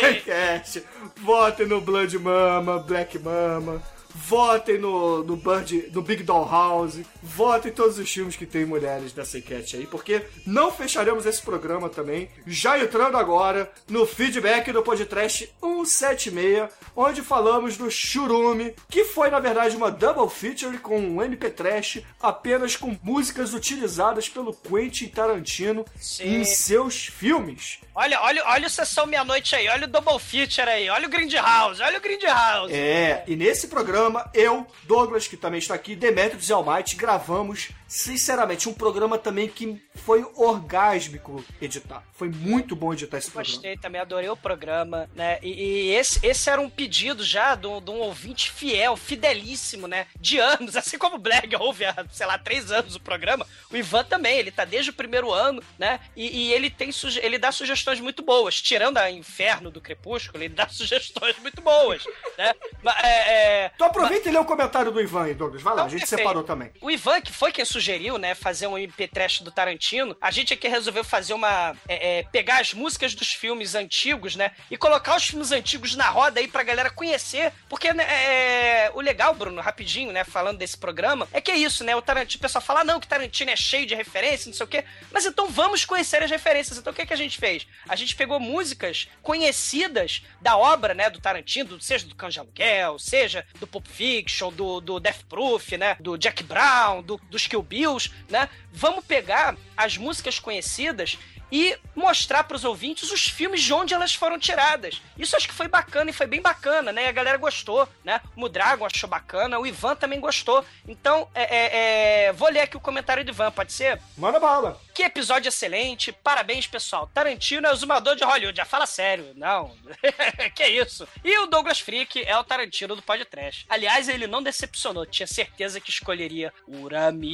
Blackcast. 0.00 0.82
Votem 1.22 1.66
no 1.66 1.80
Blood 1.80 2.18
Mama, 2.18 2.78
Black 2.80 3.18
Mama. 3.18 3.82
Votem 4.14 4.78
no, 4.78 5.22
no, 5.24 5.36
Bird, 5.36 5.90
no 5.92 6.02
Big 6.02 6.22
Doll 6.22 6.48
House. 6.48 7.00
Votem 7.22 7.70
em 7.70 7.74
todos 7.74 7.98
os 7.98 8.10
filmes 8.10 8.36
que 8.36 8.46
tem 8.46 8.64
mulheres 8.64 9.12
dessa 9.12 9.38
enquete 9.38 9.76
aí, 9.76 9.86
porque 9.86 10.24
não 10.46 10.70
fecharemos 10.70 11.26
esse 11.26 11.40
programa 11.42 11.88
também. 11.88 12.28
Já 12.46 12.78
entrando 12.78 13.16
agora 13.16 13.70
no 13.88 14.06
feedback 14.06 14.72
do 14.72 14.82
podcast 14.82 15.52
176, 15.60 16.70
onde 16.96 17.22
falamos 17.22 17.76
do 17.76 17.90
Churume, 17.90 18.74
que 18.88 19.04
foi 19.04 19.30
na 19.30 19.40
verdade 19.40 19.76
uma 19.76 19.90
double 19.90 20.28
feature 20.28 20.78
com 20.78 20.98
um 20.98 21.22
MP 21.22 21.50
Trash 21.50 22.02
apenas 22.20 22.76
com 22.76 22.96
músicas 23.02 23.54
utilizadas 23.54 24.28
pelo 24.28 24.54
Quentin 24.54 25.08
Tarantino 25.08 25.84
em 26.20 26.44
seus 26.44 27.06
filmes. 27.06 27.78
Olha, 27.94 28.20
olha, 28.22 28.42
olha 28.46 28.66
o 28.66 28.70
Sessão 28.70 29.06
Meia-Noite 29.06 29.54
aí, 29.54 29.68
olha 29.68 29.84
o 29.84 29.90
Double 29.90 30.18
Feature 30.18 30.68
aí, 30.68 30.88
olha 30.88 31.06
o 31.06 31.10
Grindhouse, 31.10 31.82
olha 31.82 31.98
o 31.98 32.00
Grindhouse. 32.00 32.72
É, 32.72 33.22
e 33.26 33.36
nesse 33.36 33.68
programa, 33.68 34.01
eu, 34.34 34.66
Douglas, 34.84 35.28
que 35.28 35.36
também 35.36 35.58
está 35.58 35.74
aqui, 35.74 35.94
Demetrius 35.94 36.48
e 36.48 36.52
Almighty, 36.52 36.96
gravamos, 36.96 37.70
sinceramente, 37.92 38.70
um 38.70 38.72
programa 38.72 39.18
também 39.18 39.46
que 39.46 39.78
foi 39.94 40.26
orgásmico 40.34 41.44
editar. 41.60 42.02
Foi 42.14 42.30
muito 42.30 42.74
bom 42.74 42.94
editar 42.94 43.18
esse 43.18 43.30
programa. 43.30 43.54
Gostei 43.54 43.76
também, 43.76 44.00
adorei 44.00 44.30
o 44.30 44.36
programa, 44.36 45.10
né? 45.14 45.38
E, 45.42 45.90
e 45.90 45.94
esse, 45.94 46.18
esse 46.26 46.48
era 46.48 46.58
um 46.58 46.70
pedido 46.70 47.22
já 47.22 47.54
de 47.54 47.66
um, 47.66 47.98
ouvinte 47.98 48.50
fiel, 48.50 48.96
fidelíssimo, 48.96 49.86
né? 49.86 50.06
De 50.18 50.38
anos, 50.38 50.74
assim 50.76 50.96
como 50.96 51.16
o 51.16 51.18
Blag 51.18 51.54
ouve 51.56 51.84
há, 51.84 51.94
sei 52.10 52.26
lá, 52.26 52.38
três 52.38 52.72
anos 52.72 52.96
o 52.96 53.00
programa, 53.00 53.46
o 53.70 53.76
Ivan 53.76 54.04
também, 54.04 54.38
ele 54.38 54.50
tá 54.50 54.64
desde 54.64 54.90
o 54.90 54.94
primeiro 54.94 55.30
ano, 55.30 55.62
né? 55.78 56.00
E, 56.16 56.46
e 56.46 56.52
ele 56.54 56.70
tem 56.70 56.90
ele 57.20 57.38
dá 57.38 57.52
sugestões 57.52 58.00
muito 58.00 58.22
boas, 58.22 58.60
tirando 58.62 58.96
a 58.96 59.10
Inferno 59.10 59.70
do 59.70 59.82
Crepúsculo, 59.82 60.42
ele 60.42 60.54
dá 60.54 60.66
sugestões 60.72 61.38
muito 61.40 61.60
boas, 61.60 62.02
né? 62.38 62.54
Mas, 62.82 62.96
é, 63.04 63.64
é, 63.64 63.72
Então 63.74 63.86
aproveita 63.86 64.30
e 64.30 64.32
lê 64.32 64.38
o 64.38 64.46
comentário 64.46 64.90
do 64.90 65.00
Ivan 65.00 65.24
aí, 65.24 65.34
Douglas. 65.34 65.60
Vai 65.60 65.74
lá, 65.74 65.80
Não, 65.80 65.86
a 65.86 65.90
gente 65.90 66.00
perfeito. 66.00 66.20
separou 66.20 66.42
também. 66.42 66.70
O 66.80 66.90
Ivan, 66.90 67.20
que 67.20 67.32
foi 67.32 67.52
quem 67.52 67.66
sugeriu, 67.66 67.81
né, 68.18 68.34
fazer 68.34 68.66
um 68.66 68.78
MP 68.78 69.08
Trash 69.08 69.40
do 69.40 69.50
Tarantino, 69.50 70.16
a 70.20 70.30
gente 70.30 70.54
aqui 70.54 70.68
resolveu 70.68 71.04
fazer 71.04 71.34
uma. 71.34 71.76
é, 71.88 72.18
é, 72.18 72.22
pegar 72.24 72.60
as 72.60 72.72
músicas 72.72 73.14
dos 73.14 73.32
filmes 73.32 73.74
antigos, 73.74 74.36
né? 74.36 74.52
E 74.70 74.76
colocar 74.76 75.16
os 75.16 75.24
filmes 75.24 75.52
antigos 75.52 75.94
na 75.94 76.08
roda 76.08 76.40
aí 76.40 76.48
pra 76.48 76.62
galera 76.62 76.90
conhecer. 76.90 77.52
Porque 77.68 77.92
né, 77.92 78.04
é, 78.04 78.90
o 78.94 79.00
legal, 79.00 79.34
Bruno, 79.34 79.60
rapidinho, 79.60 80.12
né, 80.12 80.24
falando 80.24 80.58
desse 80.58 80.76
programa, 80.76 81.28
é 81.32 81.40
que 81.40 81.50
é 81.50 81.56
isso, 81.56 81.84
né? 81.84 81.94
O 81.96 82.02
Tarantino, 82.02 82.38
o 82.38 82.42
pessoal 82.42 82.62
fala, 82.62 82.80
"Ah, 82.80 82.84
não, 82.84 83.00
que 83.00 83.08
Tarantino 83.08 83.50
é 83.50 83.56
cheio 83.56 83.86
de 83.86 83.94
referências, 83.94 84.46
não 84.46 84.54
sei 84.54 84.64
o 84.64 84.68
quê. 84.68 84.84
Mas 85.10 85.26
então 85.26 85.48
vamos 85.48 85.84
conhecer 85.84 86.22
as 86.22 86.30
referências. 86.30 86.78
Então 86.78 86.92
o 86.92 86.96
que, 86.96 87.06
que 87.06 87.12
a 87.12 87.16
gente 87.16 87.38
fez? 87.38 87.66
A 87.88 87.96
gente 87.96 88.16
pegou 88.16 88.38
músicas 88.40 89.08
conhecidas 89.22 90.22
da 90.40 90.56
obra, 90.56 90.94
né, 90.94 91.10
do 91.10 91.20
Tarantino, 91.20 91.80
seja 91.80 92.06
do 92.06 92.28
de 92.28 92.38
Aluguel, 92.38 92.98
seja 92.98 93.44
do 93.58 93.66
Pulp 93.66 93.86
Fiction, 93.86 94.52
do, 94.52 94.80
do 94.80 95.00
Death 95.00 95.24
Proof, 95.28 95.72
né, 95.72 95.96
do 96.00 96.16
Jack 96.16 96.42
Brown, 96.42 97.02
do, 97.02 97.20
dos 97.28 97.46
Kill 97.46 97.62
Bills, 97.72 98.10
né? 98.28 98.50
Vamos 98.70 99.02
pegar 99.02 99.56
as 99.74 99.96
músicas 99.96 100.38
conhecidas 100.38 101.16
e 101.50 101.78
mostrar 101.94 102.44
pros 102.44 102.64
ouvintes 102.64 103.10
os 103.10 103.28
filmes 103.28 103.62
de 103.62 103.72
onde 103.74 103.92
elas 103.92 104.14
foram 104.14 104.38
tiradas. 104.38 105.02
Isso 105.18 105.36
acho 105.36 105.46
que 105.46 105.54
foi 105.54 105.68
bacana 105.68 106.10
e 106.10 106.12
foi 106.12 106.26
bem 106.26 106.40
bacana, 106.40 106.92
né? 106.92 107.08
A 107.08 107.12
galera 107.12 107.36
gostou, 107.36 107.86
né? 108.02 108.20
O 108.34 108.40
Mudragon 108.40 108.86
achou 108.86 109.08
bacana, 109.08 109.58
o 109.58 109.66
Ivan 109.66 109.94
também 109.94 110.18
gostou. 110.18 110.64
Então, 110.88 111.28
é, 111.34 111.42
é, 111.42 112.26
é, 112.26 112.32
vou 112.32 112.50
ler 112.50 112.60
aqui 112.60 112.76
o 112.76 112.80
comentário 112.80 113.22
do 113.22 113.30
Ivan, 113.30 113.50
pode 113.50 113.72
ser? 113.72 114.00
Manda 114.16 114.40
bala. 114.40 114.80
Que 114.94 115.02
episódio 115.02 115.48
excelente, 115.48 116.12
parabéns 116.12 116.66
pessoal. 116.66 117.10
Tarantino 117.12 117.66
é 117.66 117.72
o 117.72 117.76
zumador 117.76 118.14
de 118.14 118.24
Hollywood, 118.24 118.56
já 118.56 118.64
fala 118.64 118.86
sério, 118.86 119.32
não. 119.34 119.74
que 120.54 120.66
isso? 120.66 121.08
E 121.24 121.38
o 121.38 121.46
Douglas 121.46 121.80
Freak 121.80 122.22
é 122.22 122.36
o 122.36 122.44
Tarantino 122.44 122.94
do 122.94 123.02
podcast. 123.02 123.64
Aliás, 123.68 124.08
ele 124.08 124.26
não 124.26 124.42
decepcionou, 124.42 125.06
tinha 125.06 125.26
certeza 125.26 125.80
que 125.80 125.90
escolheria 125.90 126.52
Urami. 126.66 127.32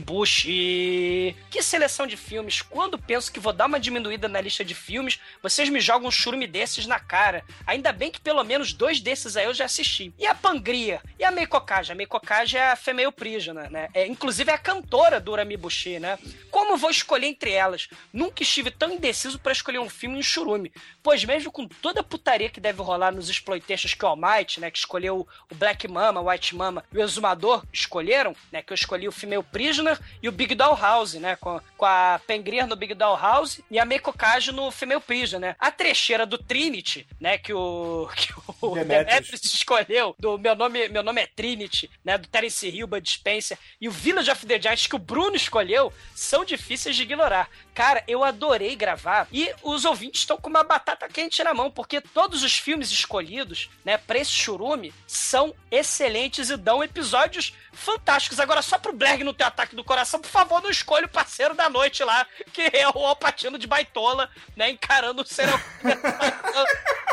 Uramibushi. 0.00 1.36
Que 1.50 1.62
seleção 1.62 2.06
de 2.06 2.16
filmes. 2.16 2.62
Quando 2.62 2.98
penso 2.98 3.32
que 3.32 3.40
vou 3.40 3.52
dar 3.52 3.66
uma 3.66 3.80
diminuída 3.80 4.28
na 4.28 4.40
lista 4.40 4.64
de 4.64 4.74
filmes, 4.74 5.20
vocês 5.42 5.68
me 5.68 5.80
jogam 5.80 6.08
um 6.08 6.12
churume 6.12 6.46
desses 6.46 6.86
na 6.86 6.98
cara. 7.00 7.44
Ainda 7.66 7.92
bem 7.92 8.10
que 8.10 8.20
pelo 8.20 8.44
menos 8.44 8.72
dois 8.72 9.00
desses 9.00 9.36
aí 9.36 9.46
eu 9.46 9.54
já 9.54 9.64
assisti. 9.64 10.12
E 10.18 10.26
a 10.26 10.34
Pangria? 10.34 11.00
E 11.18 11.24
a 11.24 11.30
Meikokaja? 11.30 11.92
A 11.92 11.96
Meikokaja 11.96 12.58
é 12.58 12.70
a 12.72 12.76
Female 12.76 13.12
Prisoner, 13.12 13.70
né? 13.70 13.88
É, 13.94 14.06
inclusive 14.06 14.50
é 14.50 14.54
a 14.54 14.58
cantora 14.58 15.20
do 15.20 15.32
Uramibushi, 15.32 15.98
né? 15.98 16.09
Como 16.50 16.76
vou 16.76 16.90
escolher 16.90 17.26
entre 17.26 17.52
elas? 17.52 17.88
Nunca 18.12 18.42
estive 18.42 18.70
tão 18.70 18.92
indeciso 18.92 19.38
para 19.38 19.52
escolher 19.52 19.78
um 19.78 19.88
filme 19.88 20.18
em 20.18 20.22
churume. 20.22 20.72
Pois 21.02 21.24
mesmo 21.24 21.50
com 21.50 21.66
toda 21.66 22.00
a 22.00 22.04
putaria 22.04 22.50
que 22.50 22.60
deve 22.60 22.82
rolar 22.82 23.12
nos 23.12 23.28
exploitations 23.28 23.94
que 23.94 24.04
o 24.04 24.08
All 24.08 24.16
Might, 24.16 24.60
né? 24.60 24.70
Que 24.70 24.78
escolheu 24.78 25.26
o 25.50 25.54
Black 25.54 25.86
Mama, 25.88 26.20
o 26.20 26.28
White 26.28 26.54
Mama 26.54 26.84
e 26.92 26.98
o 26.98 27.02
Exumador 27.02 27.64
escolheram, 27.72 28.34
né? 28.50 28.62
Que 28.62 28.72
eu 28.72 28.74
escolhi 28.74 29.08
o 29.08 29.12
Female 29.12 29.42
Prisoner 29.42 29.98
e 30.22 30.28
o 30.28 30.32
Big 30.32 30.54
Doll 30.54 30.76
House, 30.76 31.14
né? 31.14 31.36
Com, 31.36 31.60
com 31.76 31.86
a 31.86 32.20
Pengrir 32.26 32.66
no 32.66 32.76
Big 32.76 32.94
Doll 32.94 33.16
House 33.16 33.60
e 33.70 33.78
a 33.78 33.84
Meiko 33.84 34.12
Kaji 34.12 34.52
no 34.52 34.70
Female 34.70 35.00
Prisoner, 35.00 35.50
né? 35.50 35.56
A 35.58 35.70
trecheira 35.70 36.26
do 36.26 36.38
Trinity, 36.38 37.06
né? 37.20 37.38
Que 37.38 37.52
o, 37.52 38.08
que 38.16 38.32
o 38.60 38.74
Demetrius. 38.74 39.06
Demetrius 39.06 39.54
escolheu, 39.54 40.14
do 40.18 40.38
meu 40.38 40.54
nome, 40.54 40.88
meu 40.88 41.02
nome 41.02 41.22
é 41.22 41.26
Trinity, 41.26 41.90
né? 42.04 42.18
Do 42.18 42.28
Terence 42.28 42.68
Hill, 42.68 42.86
Bud 42.86 43.08
Spencer 43.08 43.58
e 43.80 43.88
o 43.88 43.92
Village 43.92 44.30
of 44.30 44.46
the 44.46 44.60
Giants 44.60 44.86
que 44.86 44.96
o 44.96 44.98
Bruno 44.98 45.36
escolheu 45.36 45.92
são 46.14 46.44
difíceis 46.44 46.96
de 46.96 47.02
ignorar. 47.02 47.48
Cara, 47.74 48.04
eu 48.06 48.22
adorei 48.22 48.76
gravar 48.76 49.26
e 49.32 49.52
os 49.62 49.84
ouvintes 49.84 50.20
estão 50.20 50.36
com 50.36 50.50
uma 50.50 50.62
batata 50.62 51.08
quente 51.08 51.42
na 51.42 51.54
mão, 51.54 51.70
porque 51.70 52.00
todos 52.00 52.42
os 52.42 52.56
filmes 52.56 52.90
escolhidos, 52.90 53.70
né, 53.84 53.96
pra 53.96 54.18
esse 54.18 54.30
churume, 54.30 54.92
são 55.06 55.54
excelentes 55.70 56.50
e 56.50 56.56
dão 56.56 56.84
episódios 56.84 57.54
fantásticos. 57.72 58.40
Agora, 58.40 58.60
só 58.60 58.78
pro 58.78 58.92
Blerg 58.92 59.24
não 59.24 59.32
ter 59.32 59.44
ataque 59.44 59.74
do 59.74 59.84
coração, 59.84 60.20
por 60.20 60.30
favor, 60.30 60.62
não 60.62 60.70
escolha 60.70 61.06
o 61.06 61.10
parceiro 61.10 61.54
da 61.54 61.70
noite 61.70 62.04
lá, 62.04 62.26
que 62.52 62.62
é 62.62 62.88
o 62.88 63.06
Alpatino 63.06 63.58
de 63.58 63.66
Baitola, 63.66 64.30
né, 64.56 64.70
encarando 64.70 65.22
o 65.22 65.26
serial 65.26 65.58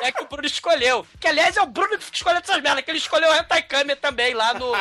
é 0.01 0.11
que 0.11 0.21
o 0.21 0.27
Bruno 0.27 0.45
escolheu. 0.45 1.05
Que, 1.19 1.27
aliás, 1.27 1.57
é 1.57 1.61
o 1.61 1.65
Bruno 1.65 1.97
que 1.97 2.03
fica 2.05 2.17
escolhendo 2.17 2.43
essas 2.43 2.61
merdas, 2.61 2.83
que 2.83 2.91
ele 2.91 2.97
escolheu 2.97 3.29
o 3.29 3.35
Hentai 3.35 3.61
Kame 3.63 3.95
também, 3.95 4.33
lá 4.33 4.53
no, 4.53 4.71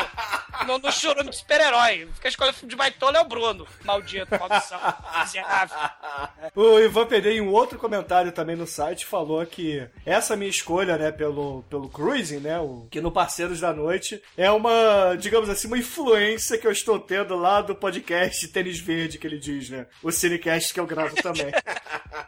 no, 0.65 0.77
no 0.79 0.91
churume 0.91 1.29
de 1.29 1.37
super-herói. 1.37 2.09
Fica 2.15 2.27
escolhendo 2.27 2.57
filme 2.57 2.69
de 2.69 2.75
Baitola 2.75 3.17
é 3.17 3.21
o 3.21 3.25
Bruno. 3.25 3.67
Maldito, 3.97 4.39
maldição, 4.39 4.79
miserável. 5.19 5.77
O 6.55 6.79
Ivan 6.79 7.05
Pedei, 7.05 7.37
em 7.37 7.41
um 7.41 7.51
outro 7.51 7.77
comentário 7.77 8.31
também 8.31 8.55
no 8.55 8.65
site, 8.65 9.05
falou 9.05 9.45
que 9.45 9.87
essa 10.05 10.35
minha 10.35 10.49
escolha, 10.49 10.97
né, 10.97 11.11
pelo, 11.11 11.63
pelo 11.63 11.89
Cruising, 11.89 12.39
né, 12.39 12.59
o, 12.59 12.87
que 12.89 13.01
no 13.01 13.11
Parceiros 13.11 13.59
da 13.59 13.73
Noite, 13.73 14.21
é 14.35 14.49
uma, 14.49 15.15
digamos 15.15 15.49
assim, 15.49 15.67
uma 15.67 15.77
influência 15.77 16.57
que 16.57 16.65
eu 16.65 16.71
estou 16.71 16.99
tendo 16.99 17.35
lá 17.35 17.61
do 17.61 17.75
podcast 17.75 18.47
Tênis 18.47 18.79
Verde, 18.79 19.17
que 19.17 19.27
ele 19.27 19.37
diz, 19.37 19.69
né? 19.69 19.87
O 20.01 20.11
Cinecast 20.11 20.73
que 20.73 20.79
eu 20.79 20.87
gravo 20.87 21.15
também. 21.15 21.51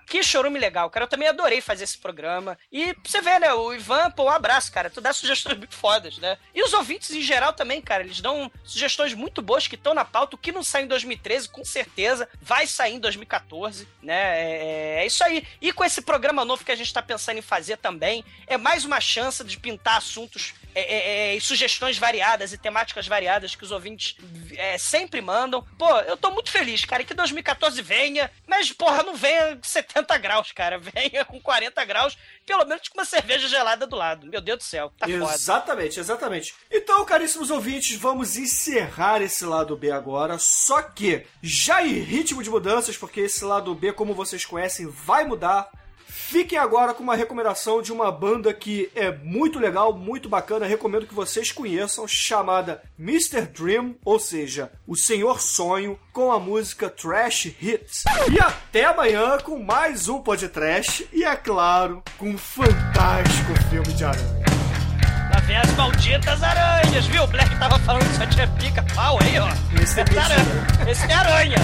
Que 0.10 0.24
chorume 0.24 0.60
legal, 0.60 0.90
cara. 0.90 1.06
Eu 1.06 1.10
também 1.10 1.28
adorei 1.28 1.62
fazer 1.62 1.84
esse 1.84 1.98
programa. 1.98 2.58
E 2.72 2.96
você 3.06 3.22
ver, 3.22 3.40
né? 3.40 3.54
O 3.54 3.72
Ivan, 3.72 4.10
pô, 4.10 4.24
um 4.24 4.30
abraço, 4.30 4.72
cara. 4.72 4.90
Tu 4.90 5.00
dá 5.00 5.14
sugestões 5.14 5.56
muito 5.56 5.76
fodas, 5.76 6.18
né? 6.18 6.36
E 6.54 6.64
os 6.64 6.74
ouvintes 6.74 7.12
em 7.12 7.22
geral 7.22 7.54
também, 7.54 7.80
cara. 7.80 8.04
Eles 8.04 8.20
dão 8.20 8.52
sugestões 8.64 9.14
muito 9.14 9.40
boas 9.40 9.68
que 9.68 9.76
estão 9.76 9.94
na 9.94 10.04
pauta. 10.04 10.36
O 10.36 10.40
que 10.40 10.52
não 10.52 10.64
sai 10.64 10.84
em 10.84 10.88
2013, 10.88 11.50
com 11.60 11.66
certeza, 11.66 12.28
vai 12.42 12.66
sair 12.66 12.96
em 12.96 13.00
2014, 13.00 13.88
né? 14.02 14.42
É, 14.42 15.02
é 15.02 15.06
isso 15.06 15.24
aí. 15.24 15.46
E 15.62 15.74
com 15.74 15.84
esse 15.84 16.02
programa 16.02 16.46
novo 16.46 16.64
que 16.64 16.72
a 16.72 16.76
gente 16.76 16.94
tá 16.94 17.02
pensando 17.02 17.38
em 17.38 17.42
fazer 17.42 17.78
também, 17.78 18.24
é 18.48 18.58
mais 18.58 18.86
uma 18.86 19.02
chance 19.02 19.44
de 19.44 19.60
pintar 19.60 19.98
assuntos 19.98 20.54
é, 20.76 20.82
é, 20.82 21.32
é, 21.32 21.36
e 21.36 21.42
sugestões 21.42 21.98
variadas 21.98 22.54
e 22.54 22.58
temáticas 22.58 23.08
variadas 23.08 23.56
que 23.56 23.64
os 23.64 23.72
ouvintes 23.72 24.16
é, 24.56 24.78
sempre 24.78 25.20
mandam. 25.20 25.66
Pô, 25.78 25.90
eu 26.02 26.16
tô 26.16 26.32
muito 26.32 26.52
feliz, 26.52 26.86
cara, 26.86 27.04
que 27.04 27.14
2014 27.14 27.82
venha, 27.82 28.32
mas, 28.48 28.72
porra, 28.72 29.04
não 29.04 29.16
venha 29.16 29.56
com 29.56 29.64
70 29.64 30.18
graus, 30.18 30.52
cara. 30.52 30.80
Venha 30.80 31.24
com 31.26 31.40
40 31.40 31.86
graus, 31.86 32.18
pelo 32.46 32.66
menos 32.66 32.88
com 32.88 32.98
uma 32.98 33.06
cerveja 33.06 33.48
gelada 33.48 33.86
do 33.86 33.96
lado. 33.96 34.28
Meu 34.28 34.42
Deus 34.42 34.60
do 34.60 34.64
céu, 34.64 34.92
tá 34.98 35.08
foda. 35.08 35.34
Exatamente, 35.34 36.00
exatamente. 36.00 36.56
Então, 36.72 37.06
caríssimos 37.06 37.52
ouvintes, 37.52 37.98
vamos 37.98 38.38
encerrar 38.38 39.22
esse 39.22 39.46
lado 39.46 39.76
B 39.76 39.92
agora. 39.92 40.38
Só 40.40 40.82
que, 40.82 41.26
já 41.50 41.86
em 41.86 42.00
ritmo 42.00 42.44
de 42.44 42.50
mudanças, 42.50 42.96
porque 42.96 43.22
esse 43.22 43.44
lado 43.44 43.74
B, 43.74 43.92
como 43.92 44.14
vocês 44.14 44.46
conhecem, 44.46 44.88
vai 44.88 45.26
mudar. 45.26 45.70
Fiquem 46.08 46.58
agora 46.58 46.94
com 46.94 47.04
uma 47.04 47.16
recomendação 47.16 47.82
de 47.82 47.92
uma 47.92 48.12
banda 48.12 48.54
que 48.54 48.90
é 48.96 49.12
muito 49.12 49.60
legal, 49.60 49.94
muito 49.94 50.30
bacana, 50.30 50.66
recomendo 50.66 51.08
que 51.08 51.14
vocês 51.14 51.52
conheçam, 51.52 52.08
chamada 52.08 52.84
Mr. 53.00 53.42
Dream, 53.42 53.96
ou 54.06 54.20
seja, 54.20 54.72
o 54.88 54.96
Senhor 54.96 55.42
Sonho, 55.42 56.00
com 56.14 56.32
a 56.32 56.40
música 56.40 56.90
Trash 56.90 57.46
Hits. 57.60 58.04
E 58.32 58.40
até 58.40 58.86
amanhã 58.86 59.38
com 59.40 59.60
mais 59.60 60.08
um 60.08 60.22
podcast 60.22 61.08
e, 61.12 61.24
é 61.24 61.36
claro, 61.36 62.04
com 62.18 62.30
um 62.30 62.38
fantástico 62.38 63.54
filme 63.70 63.94
de 63.94 64.04
aranha. 64.04 64.49
Vem 65.50 65.58
as 65.58 65.72
malditas 65.76 66.44
aranhas, 66.44 67.08
viu? 67.08 67.24
O 67.24 67.28
Black 67.28 67.56
tava 67.56 67.80
falando 67.80 68.08
que 68.08 68.18
só 68.18 68.26
tinha 68.28 68.48
pica-pau 68.50 69.18
aí, 69.20 69.40
ó. 69.40 69.50
Esse 69.82 70.00
é 70.00 70.04
Esse 70.04 70.16
é 70.16 70.22
aranha. 70.22 70.46
Esse 70.88 71.12
é 71.12 71.14
aranha. 71.16 71.58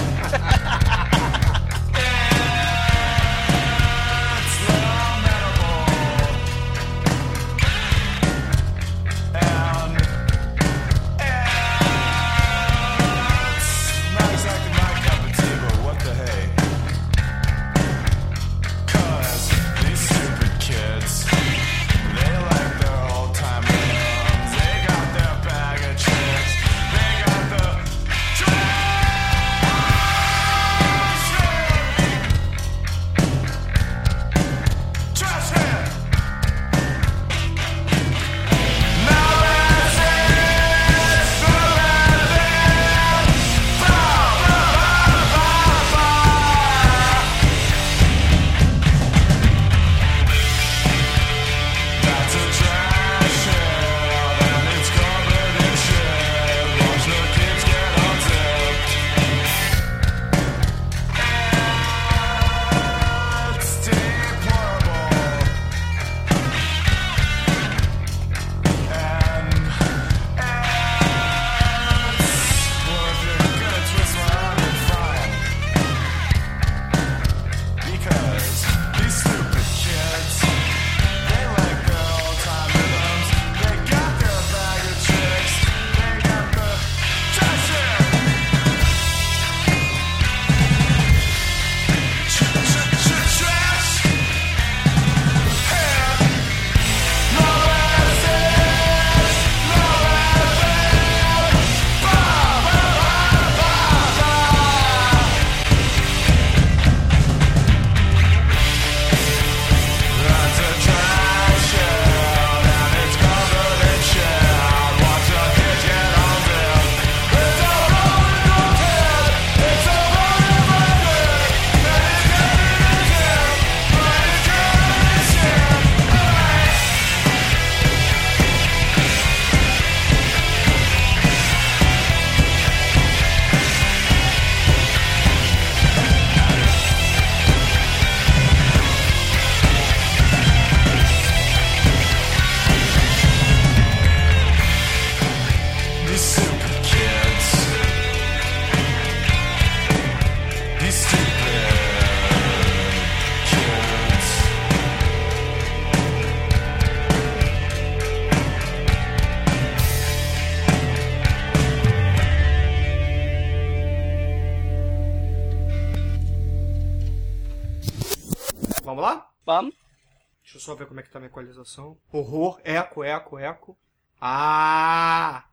Equalização. 171.40 171.98
Horror, 172.12 172.60
eco, 172.64 173.04
eco, 173.04 173.38
eco. 173.38 173.78
Ah! 174.20 175.44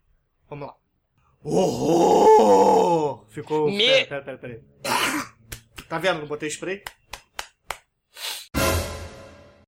Vamos 0.49 0.67
lá. 0.67 0.75
Horror! 1.43 3.25
Ficou. 3.29 3.69
Me- 3.69 4.05
Pera, 4.05 4.21
pera, 4.21 4.37
pera, 4.37 4.37
pera. 4.37 4.61
Tá 5.89 5.97
vendo? 5.99 6.19
Não 6.21 6.27
botei 6.27 6.49
spray? 6.49 6.81